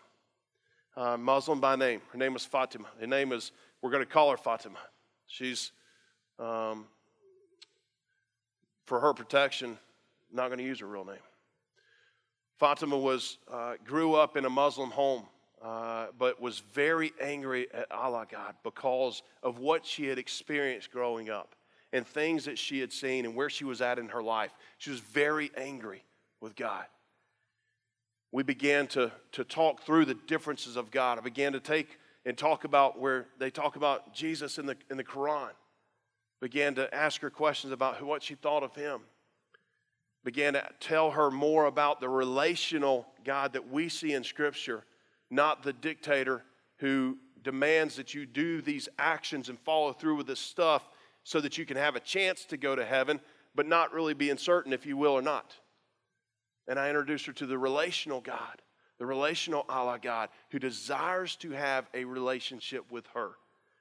uh, 0.98 1.16
Muslim 1.16 1.60
by 1.62 1.76
name. 1.76 2.02
Her 2.12 2.18
name 2.18 2.34
was 2.34 2.44
Fatima. 2.44 2.88
Her 3.00 3.08
name 3.08 3.32
is, 3.32 3.52
we're 3.82 3.92
going 3.92 4.04
to 4.04 4.12
call 4.12 4.32
her 4.32 4.38
Fatima. 4.38 4.80
She's, 5.28 5.72
um, 6.40 6.86
for 8.86 9.00
her 9.00 9.14
protection, 9.14 9.78
not 10.34 10.48
going 10.48 10.58
to 10.58 10.66
use 10.66 10.80
her 10.80 10.88
real 10.88 11.06
name. 11.06 11.16
Fatima 12.58 12.98
was, 12.98 13.38
uh, 13.52 13.76
grew 13.86 14.16
up 14.16 14.36
in 14.36 14.46
a 14.46 14.50
Muslim 14.50 14.90
home. 14.90 15.24
Uh, 15.60 16.06
but 16.20 16.40
was 16.40 16.60
very 16.72 17.12
angry 17.20 17.66
at 17.74 17.92
Allah 17.92 18.28
God 18.32 18.54
because 18.62 19.24
of 19.42 19.58
what 19.58 19.84
she 19.84 20.06
had 20.06 20.20
experienced 20.20 20.92
growing 20.92 21.32
up 21.32 21.56
and 21.94 22.06
things 22.06 22.46
that 22.46 22.60
she 22.60 22.80
had 22.80 22.94
seen 22.94 23.26
and 23.26 23.34
where 23.36 23.50
she 23.50 23.66
was 23.66 23.82
at 23.82 23.98
in 23.98 24.08
her 24.10 24.22
life. 24.22 24.52
She 24.78 24.92
was 24.92 25.00
very 25.00 25.50
angry 25.58 26.04
with 26.42 26.56
God. 26.56 26.86
We 28.38 28.44
began 28.44 28.86
to, 28.90 29.12
to 29.32 29.44
talk 29.44 29.82
through 29.82 30.06
the 30.06 30.14
differences 30.14 30.76
of 30.76 30.92
God. 30.92 31.18
I 31.18 31.22
began 31.22 31.54
to 31.54 31.60
take 31.60 31.98
and 32.24 32.38
talk 32.38 32.66
about 32.66 33.00
where 33.00 33.26
they 33.40 33.50
talk 33.50 33.78
about 33.78 34.14
Jesus 34.14 34.60
in 34.60 34.68
the, 34.68 34.78
in 34.92 34.98
the 34.98 35.04
Quran. 35.04 35.50
Began 36.40 36.76
to 36.76 36.94
ask 36.94 37.20
her 37.22 37.32
questions 37.32 37.74
about 37.74 37.96
who, 37.96 38.06
what 38.06 38.22
she 38.22 38.36
thought 38.36 38.62
of 38.62 38.76
him. 38.76 39.02
Began 40.24 40.54
to 40.54 40.64
tell 40.80 41.10
her 41.10 41.32
more 41.32 41.66
about 41.66 42.00
the 42.00 42.10
relational 42.10 43.08
God 43.26 43.54
that 43.54 43.72
we 43.72 43.90
see 43.90 44.14
in 44.14 44.24
Scripture 44.24 44.84
not 45.32 45.64
the 45.64 45.74
dictator 45.74 46.44
who 46.78 47.18
demands 47.44 47.96
that 47.96 48.14
you 48.14 48.28
do 48.28 48.62
these 48.62 48.88
actions 49.00 49.50
and 49.50 49.58
follow 49.62 49.94
through 49.94 50.16
with 50.16 50.28
this 50.28 50.40
stuff 50.40 50.88
so 51.24 51.42
that 51.42 51.58
you 51.58 51.66
can 51.66 51.76
have 51.76 51.96
a 51.96 52.00
chance 52.00 52.46
to 52.46 52.58
go 52.58 52.76
to 52.76 52.86
heaven, 52.86 53.20
but 53.56 53.66
not 53.66 53.94
really 53.94 54.14
being 54.14 54.38
certain 54.38 54.74
if 54.74 54.86
you 54.86 54.96
will 54.96 55.14
or 55.14 55.24
not. 55.24 55.56
And 56.68 56.80
I 56.80 56.90
introduced 56.90 57.26
her 57.28 57.34
to 57.34 57.46
the 57.46 57.58
relational 57.58 58.22
God, 58.22 58.62
the 59.00 59.06
relational 59.06 59.66
Allah 59.70 60.00
God, 60.02 60.30
who 60.52 60.60
desires 60.60 61.36
to 61.38 61.52
have 61.52 61.90
a 61.94 62.04
relationship 62.06 62.92
with 62.92 63.06
her, 63.14 63.32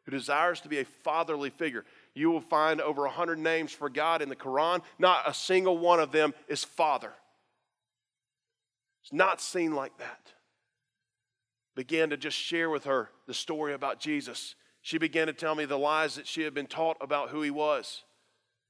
who 0.04 0.12
desires 0.12 0.60
to 0.60 0.68
be 0.68 0.78
a 0.78 0.84
fatherly 0.84 1.50
figure. 1.50 1.84
You 2.14 2.30
will 2.30 2.40
find 2.40 2.80
over 2.80 3.02
100 3.02 3.38
names 3.38 3.72
for 3.72 3.88
God 3.88 4.22
in 4.22 4.28
the 4.28 4.36
Quran. 4.36 4.82
Not 4.98 5.28
a 5.28 5.34
single 5.34 5.78
one 5.78 6.00
of 6.00 6.12
them 6.12 6.32
is 6.48 6.64
Father. 6.64 7.12
It's 9.02 9.12
not 9.12 9.40
seen 9.40 9.74
like 9.74 9.96
that 9.98 10.32
began 11.76 12.10
to 12.10 12.16
just 12.16 12.36
share 12.36 12.70
with 12.70 12.84
her 12.84 13.10
the 13.26 13.34
story 13.34 13.74
about 13.74 14.00
Jesus. 14.00 14.56
She 14.80 14.98
began 14.98 15.28
to 15.28 15.32
tell 15.32 15.54
me 15.54 15.66
the 15.66 15.78
lies 15.78 16.16
that 16.16 16.26
she 16.26 16.42
had 16.42 16.54
been 16.54 16.66
taught 16.66 16.96
about 17.00 17.28
who 17.28 17.42
he 17.42 17.50
was. 17.50 18.02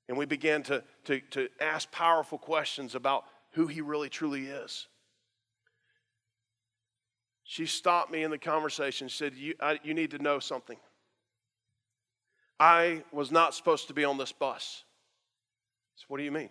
And 0.09 0.19
we 0.19 0.27
began 0.27 0.62
to, 0.64 0.83
to, 1.05 1.21
to 1.31 1.49
ask 1.61 1.91
powerful 1.91 2.37
questions 2.37 2.95
about 2.95 3.25
who 3.57 3.67
he 3.67 3.81
really 3.81 4.11
truly 4.11 4.47
is. 4.47 4.87
She 7.43 7.65
stopped 7.65 8.13
me 8.13 8.23
in 8.23 8.31
the 8.31 8.39
conversation. 8.39 9.09
Said, 9.09 9.35
you, 9.35 9.55
I, 9.61 9.79
you 9.83 9.95
need 9.95 10.11
to 10.11 10.19
know 10.19 10.39
something. 10.39 10.77
I 12.61 13.03
was 13.13 13.33
not 13.33 13.55
supposed 13.55 13.89
to 13.89 13.95
be 13.95 14.05
on 14.05 14.19
this 14.19 14.31
bus. 14.31 14.85
Said, 15.97 16.05
What 16.09 16.19
do 16.19 16.25
you 16.25 16.33
mean? 16.33 16.51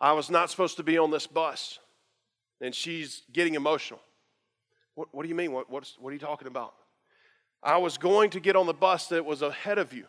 I 0.00 0.12
was 0.12 0.30
not 0.30 0.50
supposed 0.50 0.76
to 0.76 0.82
be 0.82 0.98
on 0.98 1.10
this 1.10 1.26
bus. 1.26 1.78
And 2.60 2.74
she's 2.74 3.22
getting 3.32 3.54
emotional. 3.54 4.00
What, 4.96 5.08
what 5.12 5.22
do 5.22 5.30
you 5.30 5.34
mean? 5.34 5.50
What, 5.50 5.70
what 5.70 5.86
are 6.04 6.12
you 6.12 6.18
talking 6.18 6.48
about? 6.48 6.74
I 7.62 7.78
was 7.78 7.96
going 7.96 8.30
to 8.30 8.40
get 8.40 8.54
on 8.54 8.66
the 8.66 8.74
bus 8.74 9.06
that 9.08 9.24
was 9.24 9.40
ahead 9.40 9.78
of 9.78 9.94
you 9.94 10.04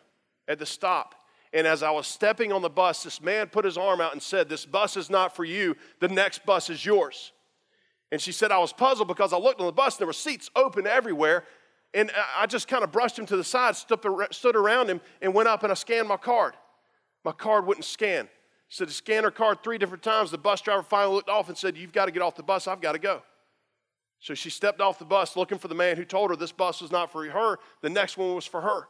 at 0.46 0.58
the 0.58 0.66
stop. 0.66 1.14
And 1.52 1.66
as 1.66 1.82
I 1.82 1.90
was 1.90 2.06
stepping 2.06 2.52
on 2.52 2.62
the 2.62 2.70
bus, 2.70 3.02
this 3.02 3.20
man 3.20 3.48
put 3.48 3.64
his 3.64 3.76
arm 3.76 4.00
out 4.00 4.12
and 4.12 4.22
said, 4.22 4.48
This 4.48 4.64
bus 4.64 4.96
is 4.96 5.10
not 5.10 5.36
for 5.36 5.44
you. 5.44 5.76
The 6.00 6.08
next 6.08 6.46
bus 6.46 6.70
is 6.70 6.84
yours. 6.84 7.32
And 8.10 8.20
she 8.20 8.32
said, 8.32 8.50
I 8.50 8.58
was 8.58 8.72
puzzled 8.72 9.08
because 9.08 9.32
I 9.32 9.38
looked 9.38 9.60
on 9.60 9.66
the 9.66 9.72
bus 9.72 9.94
and 9.94 10.00
there 10.00 10.06
were 10.06 10.12
seats 10.12 10.50
open 10.56 10.86
everywhere. 10.86 11.44
And 11.94 12.10
I 12.38 12.46
just 12.46 12.68
kind 12.68 12.82
of 12.82 12.90
brushed 12.90 13.18
him 13.18 13.26
to 13.26 13.36
the 13.36 13.44
side, 13.44 13.76
stood 13.76 14.56
around 14.56 14.88
him, 14.88 15.00
and 15.20 15.34
went 15.34 15.48
up 15.48 15.62
and 15.62 15.70
I 15.70 15.74
scanned 15.74 16.08
my 16.08 16.16
card. 16.16 16.54
My 17.24 17.32
card 17.32 17.66
wouldn't 17.66 17.84
scan. 17.84 18.24
He 18.24 18.74
said, 18.74 18.90
Scan 18.90 19.24
her 19.24 19.30
card 19.30 19.62
three 19.62 19.76
different 19.76 20.02
times. 20.02 20.30
The 20.30 20.38
bus 20.38 20.62
driver 20.62 20.82
finally 20.82 21.14
looked 21.14 21.28
off 21.28 21.48
and 21.48 21.58
said, 21.58 21.76
You've 21.76 21.92
got 21.92 22.06
to 22.06 22.12
get 22.12 22.22
off 22.22 22.34
the 22.34 22.42
bus. 22.42 22.66
I've 22.66 22.80
got 22.80 22.92
to 22.92 22.98
go. 22.98 23.22
So 24.20 24.34
she 24.34 24.50
stepped 24.50 24.80
off 24.80 24.98
the 24.98 25.04
bus 25.04 25.36
looking 25.36 25.58
for 25.58 25.68
the 25.68 25.74
man 25.74 25.96
who 25.96 26.04
told 26.04 26.30
her 26.30 26.36
this 26.36 26.52
bus 26.52 26.80
was 26.80 26.92
not 26.92 27.10
for 27.10 27.28
her, 27.28 27.58
the 27.82 27.90
next 27.90 28.16
one 28.16 28.34
was 28.34 28.46
for 28.46 28.60
her. 28.60 28.86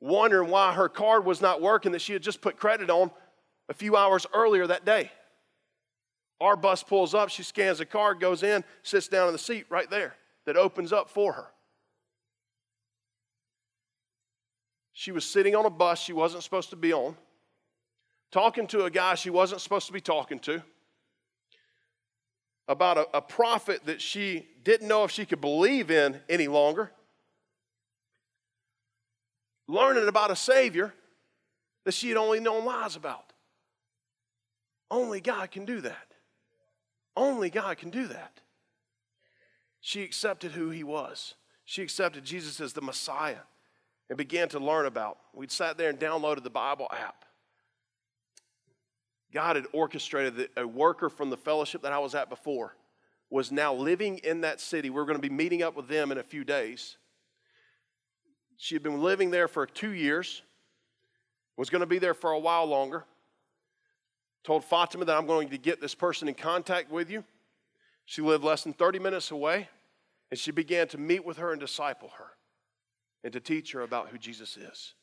Wondering 0.00 0.50
why 0.50 0.72
her 0.72 0.88
card 0.88 1.24
was 1.24 1.40
not 1.40 1.62
working 1.62 1.92
that 1.92 2.02
she 2.02 2.12
had 2.12 2.22
just 2.22 2.40
put 2.40 2.56
credit 2.58 2.90
on 2.90 3.10
a 3.68 3.74
few 3.74 3.96
hours 3.96 4.26
earlier 4.34 4.66
that 4.66 4.84
day. 4.84 5.10
Our 6.40 6.56
bus 6.56 6.82
pulls 6.82 7.14
up, 7.14 7.30
she 7.30 7.42
scans 7.42 7.78
the 7.78 7.86
card, 7.86 8.20
goes 8.20 8.42
in, 8.42 8.62
sits 8.82 9.08
down 9.08 9.26
in 9.26 9.32
the 9.32 9.38
seat 9.38 9.66
right 9.70 9.88
there 9.88 10.16
that 10.44 10.56
opens 10.56 10.92
up 10.92 11.08
for 11.08 11.32
her. 11.32 11.46
She 14.92 15.12
was 15.12 15.24
sitting 15.24 15.54
on 15.54 15.66
a 15.66 15.70
bus 15.70 16.00
she 16.00 16.12
wasn't 16.12 16.42
supposed 16.42 16.70
to 16.70 16.76
be 16.76 16.92
on, 16.92 17.16
talking 18.30 18.66
to 18.68 18.84
a 18.84 18.90
guy 18.90 19.14
she 19.14 19.30
wasn't 19.30 19.60
supposed 19.60 19.86
to 19.86 19.92
be 19.92 20.00
talking 20.00 20.38
to, 20.40 20.62
about 22.68 22.98
a, 22.98 23.16
a 23.16 23.22
prophet 23.22 23.84
that 23.84 24.00
she 24.00 24.46
didn't 24.64 24.88
know 24.88 25.04
if 25.04 25.10
she 25.10 25.24
could 25.24 25.40
believe 25.40 25.90
in 25.90 26.20
any 26.28 26.48
longer, 26.48 26.92
learning 29.68 30.08
about 30.08 30.30
a 30.30 30.36
Savior 30.36 30.94
that 31.84 31.94
she 31.94 32.08
had 32.08 32.16
only 32.16 32.40
known 32.40 32.64
lies 32.64 32.96
about. 32.96 33.32
Only 34.90 35.20
God 35.20 35.50
can 35.50 35.64
do 35.64 35.80
that. 35.80 36.14
Only 37.16 37.50
God 37.50 37.78
can 37.78 37.90
do 37.90 38.06
that. 38.08 38.40
She 39.80 40.02
accepted 40.02 40.52
who 40.52 40.70
he 40.70 40.84
was. 40.84 41.34
She 41.64 41.82
accepted 41.82 42.24
Jesus 42.24 42.60
as 42.60 42.72
the 42.72 42.82
Messiah 42.82 43.38
and 44.08 44.18
began 44.18 44.48
to 44.50 44.58
learn 44.58 44.86
about. 44.86 45.18
We'd 45.32 45.50
sat 45.50 45.78
there 45.78 45.90
and 45.90 45.98
downloaded 45.98 46.44
the 46.44 46.50
Bible 46.50 46.88
app. 46.92 47.24
God 49.32 49.56
had 49.56 49.66
orchestrated 49.72 50.36
that 50.36 50.50
a 50.56 50.66
worker 50.66 51.08
from 51.08 51.30
the 51.30 51.36
fellowship 51.36 51.82
that 51.82 51.92
I 51.92 51.98
was 51.98 52.14
at 52.14 52.28
before 52.28 52.76
was 53.28 53.50
now 53.50 53.74
living 53.74 54.18
in 54.18 54.42
that 54.42 54.60
city. 54.60 54.88
We 54.88 55.00
are 55.00 55.04
going 55.04 55.20
to 55.20 55.28
be 55.28 55.34
meeting 55.34 55.62
up 55.62 55.76
with 55.76 55.88
them 55.88 56.12
in 56.12 56.18
a 56.18 56.22
few 56.22 56.44
days. 56.44 56.96
She 58.56 58.74
had 58.74 58.82
been 58.82 59.02
living 59.02 59.30
there 59.30 59.48
for 59.48 59.66
two 59.66 59.90
years, 59.90 60.42
was 61.56 61.70
going 61.70 61.80
to 61.80 61.86
be 61.86 61.98
there 61.98 62.14
for 62.14 62.32
a 62.32 62.38
while 62.38 62.66
longer. 62.66 63.04
Told 64.44 64.64
Fatima 64.64 65.04
that 65.04 65.16
I'm 65.16 65.26
going 65.26 65.48
to 65.50 65.58
get 65.58 65.80
this 65.80 65.94
person 65.94 66.28
in 66.28 66.34
contact 66.34 66.90
with 66.90 67.10
you. 67.10 67.24
She 68.04 68.22
lived 68.22 68.44
less 68.44 68.62
than 68.62 68.72
30 68.72 69.00
minutes 69.00 69.30
away, 69.30 69.68
and 70.30 70.38
she 70.38 70.52
began 70.52 70.86
to 70.88 70.98
meet 70.98 71.24
with 71.24 71.38
her 71.38 71.50
and 71.50 71.60
disciple 71.60 72.10
her 72.18 72.28
and 73.24 73.32
to 73.32 73.40
teach 73.40 73.72
her 73.72 73.80
about 73.80 74.08
who 74.08 74.18
Jesus 74.18 74.56
is. 74.56 74.94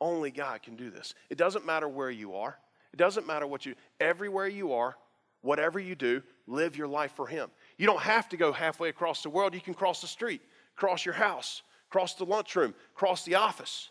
Only 0.00 0.30
God 0.30 0.62
can 0.62 0.76
do 0.76 0.90
this. 0.90 1.14
It 1.28 1.38
doesn't 1.38 1.66
matter 1.66 1.88
where 1.88 2.10
you 2.10 2.34
are. 2.34 2.58
It 2.92 2.96
doesn't 2.96 3.26
matter 3.26 3.46
what 3.46 3.66
you, 3.66 3.74
everywhere 4.00 4.46
you 4.46 4.72
are, 4.72 4.96
whatever 5.42 5.78
you 5.78 5.94
do, 5.94 6.22
live 6.46 6.76
your 6.76 6.88
life 6.88 7.12
for 7.12 7.26
Him. 7.26 7.50
You 7.76 7.86
don't 7.86 8.00
have 8.00 8.28
to 8.30 8.36
go 8.36 8.52
halfway 8.52 8.88
across 8.88 9.22
the 9.22 9.30
world. 9.30 9.52
You 9.52 9.60
can 9.60 9.74
cross 9.74 10.00
the 10.00 10.06
street, 10.06 10.40
cross 10.76 11.04
your 11.04 11.14
house, 11.14 11.62
cross 11.94 12.14
the 12.14 12.24
lunchroom, 12.24 12.74
cross 12.92 13.24
the 13.24 13.36
office. 13.36 13.90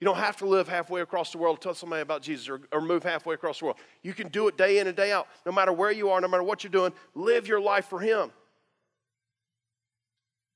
You 0.00 0.04
don't 0.04 0.16
have 0.16 0.38
to 0.38 0.46
live 0.46 0.66
halfway 0.66 1.00
across 1.00 1.30
the 1.30 1.38
world 1.38 1.60
to 1.60 1.62
tell 1.62 1.74
somebody 1.74 2.02
about 2.02 2.22
Jesus 2.22 2.48
or, 2.48 2.62
or 2.72 2.80
move 2.80 3.04
halfway 3.04 3.36
across 3.36 3.60
the 3.60 3.66
world. 3.66 3.76
You 4.02 4.14
can 4.14 4.26
do 4.30 4.48
it 4.48 4.58
day 4.58 4.80
in 4.80 4.88
and 4.88 4.96
day 4.96 5.12
out. 5.12 5.28
No 5.46 5.52
matter 5.52 5.72
where 5.72 5.92
you 5.92 6.10
are, 6.10 6.20
no 6.20 6.26
matter 6.26 6.42
what 6.42 6.64
you're 6.64 6.72
doing, 6.72 6.92
live 7.14 7.46
your 7.46 7.60
life 7.60 7.86
for 7.86 8.00
Him. 8.00 8.32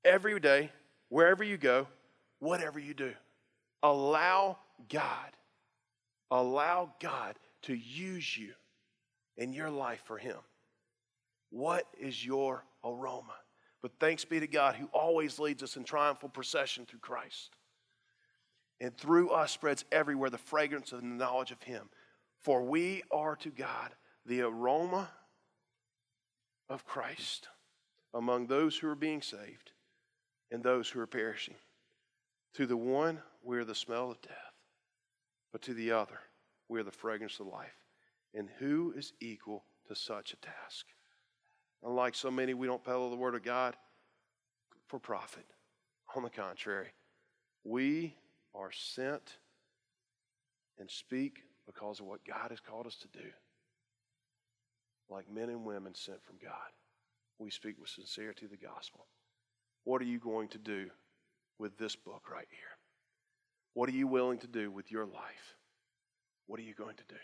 Every 0.04 0.40
day, 0.40 0.72
wherever 1.10 1.44
you 1.44 1.58
go, 1.58 1.86
whatever 2.40 2.80
you 2.80 2.92
do, 2.92 3.12
allow 3.84 4.58
God, 4.88 5.30
allow 6.32 6.92
God 6.98 7.36
to 7.62 7.74
use 7.74 8.36
you 8.36 8.50
in 9.36 9.52
your 9.52 9.70
life 9.70 10.02
for 10.06 10.18
Him. 10.18 10.38
What 11.50 11.86
is 12.00 12.26
your 12.26 12.64
aroma? 12.82 13.36
But 13.84 14.00
thanks 14.00 14.24
be 14.24 14.40
to 14.40 14.46
God 14.46 14.76
who 14.76 14.88
always 14.94 15.38
leads 15.38 15.62
us 15.62 15.76
in 15.76 15.84
triumphal 15.84 16.30
procession 16.30 16.86
through 16.86 17.00
Christ. 17.00 17.50
And 18.80 18.96
through 18.96 19.28
us 19.28 19.52
spreads 19.52 19.84
everywhere 19.92 20.30
the 20.30 20.38
fragrance 20.38 20.92
of 20.92 21.02
the 21.02 21.06
knowledge 21.06 21.50
of 21.50 21.62
Him. 21.62 21.90
For 22.40 22.62
we 22.62 23.02
are 23.10 23.36
to 23.36 23.50
God 23.50 23.90
the 24.24 24.40
aroma 24.40 25.10
of 26.70 26.86
Christ 26.86 27.48
among 28.14 28.46
those 28.46 28.74
who 28.74 28.88
are 28.88 28.94
being 28.94 29.20
saved 29.20 29.72
and 30.50 30.62
those 30.62 30.88
who 30.88 30.98
are 31.00 31.06
perishing. 31.06 31.56
To 32.54 32.64
the 32.64 32.78
one, 32.78 33.20
we 33.42 33.58
are 33.58 33.64
the 33.64 33.74
smell 33.74 34.10
of 34.10 34.22
death, 34.22 34.54
but 35.52 35.60
to 35.60 35.74
the 35.74 35.92
other, 35.92 36.20
we 36.70 36.80
are 36.80 36.84
the 36.84 36.90
fragrance 36.90 37.38
of 37.38 37.48
life. 37.48 37.76
And 38.32 38.48
who 38.58 38.94
is 38.96 39.12
equal 39.20 39.66
to 39.88 39.94
such 39.94 40.32
a 40.32 40.36
task? 40.36 40.86
Unlike 41.84 42.14
so 42.14 42.30
many, 42.30 42.54
we 42.54 42.66
don't 42.66 42.82
peddle 42.82 43.10
the 43.10 43.16
word 43.16 43.34
of 43.34 43.42
God 43.42 43.76
for 44.88 44.98
profit. 44.98 45.44
On 46.16 46.22
the 46.22 46.30
contrary, 46.30 46.88
we 47.64 48.14
are 48.54 48.70
sent 48.72 49.38
and 50.78 50.90
speak 50.90 51.42
because 51.66 52.00
of 52.00 52.06
what 52.06 52.24
God 52.24 52.50
has 52.50 52.60
called 52.60 52.86
us 52.86 52.96
to 52.96 53.08
do. 53.08 53.28
Like 55.10 55.30
men 55.30 55.50
and 55.50 55.64
women 55.64 55.94
sent 55.94 56.24
from 56.24 56.36
God, 56.42 56.72
we 57.38 57.50
speak 57.50 57.76
with 57.78 57.90
sincerity 57.90 58.46
the 58.46 58.56
gospel. 58.56 59.06
What 59.84 60.00
are 60.00 60.06
you 60.06 60.18
going 60.18 60.48
to 60.48 60.58
do 60.58 60.86
with 61.58 61.76
this 61.76 61.96
book 61.96 62.30
right 62.32 62.46
here? 62.50 62.78
What 63.74 63.88
are 63.88 63.92
you 63.92 64.06
willing 64.06 64.38
to 64.38 64.46
do 64.46 64.70
with 64.70 64.90
your 64.90 65.04
life? 65.04 65.56
What 66.46 66.58
are 66.60 66.62
you 66.62 66.74
going 66.74 66.96
to 66.96 67.04
do? 67.08 67.20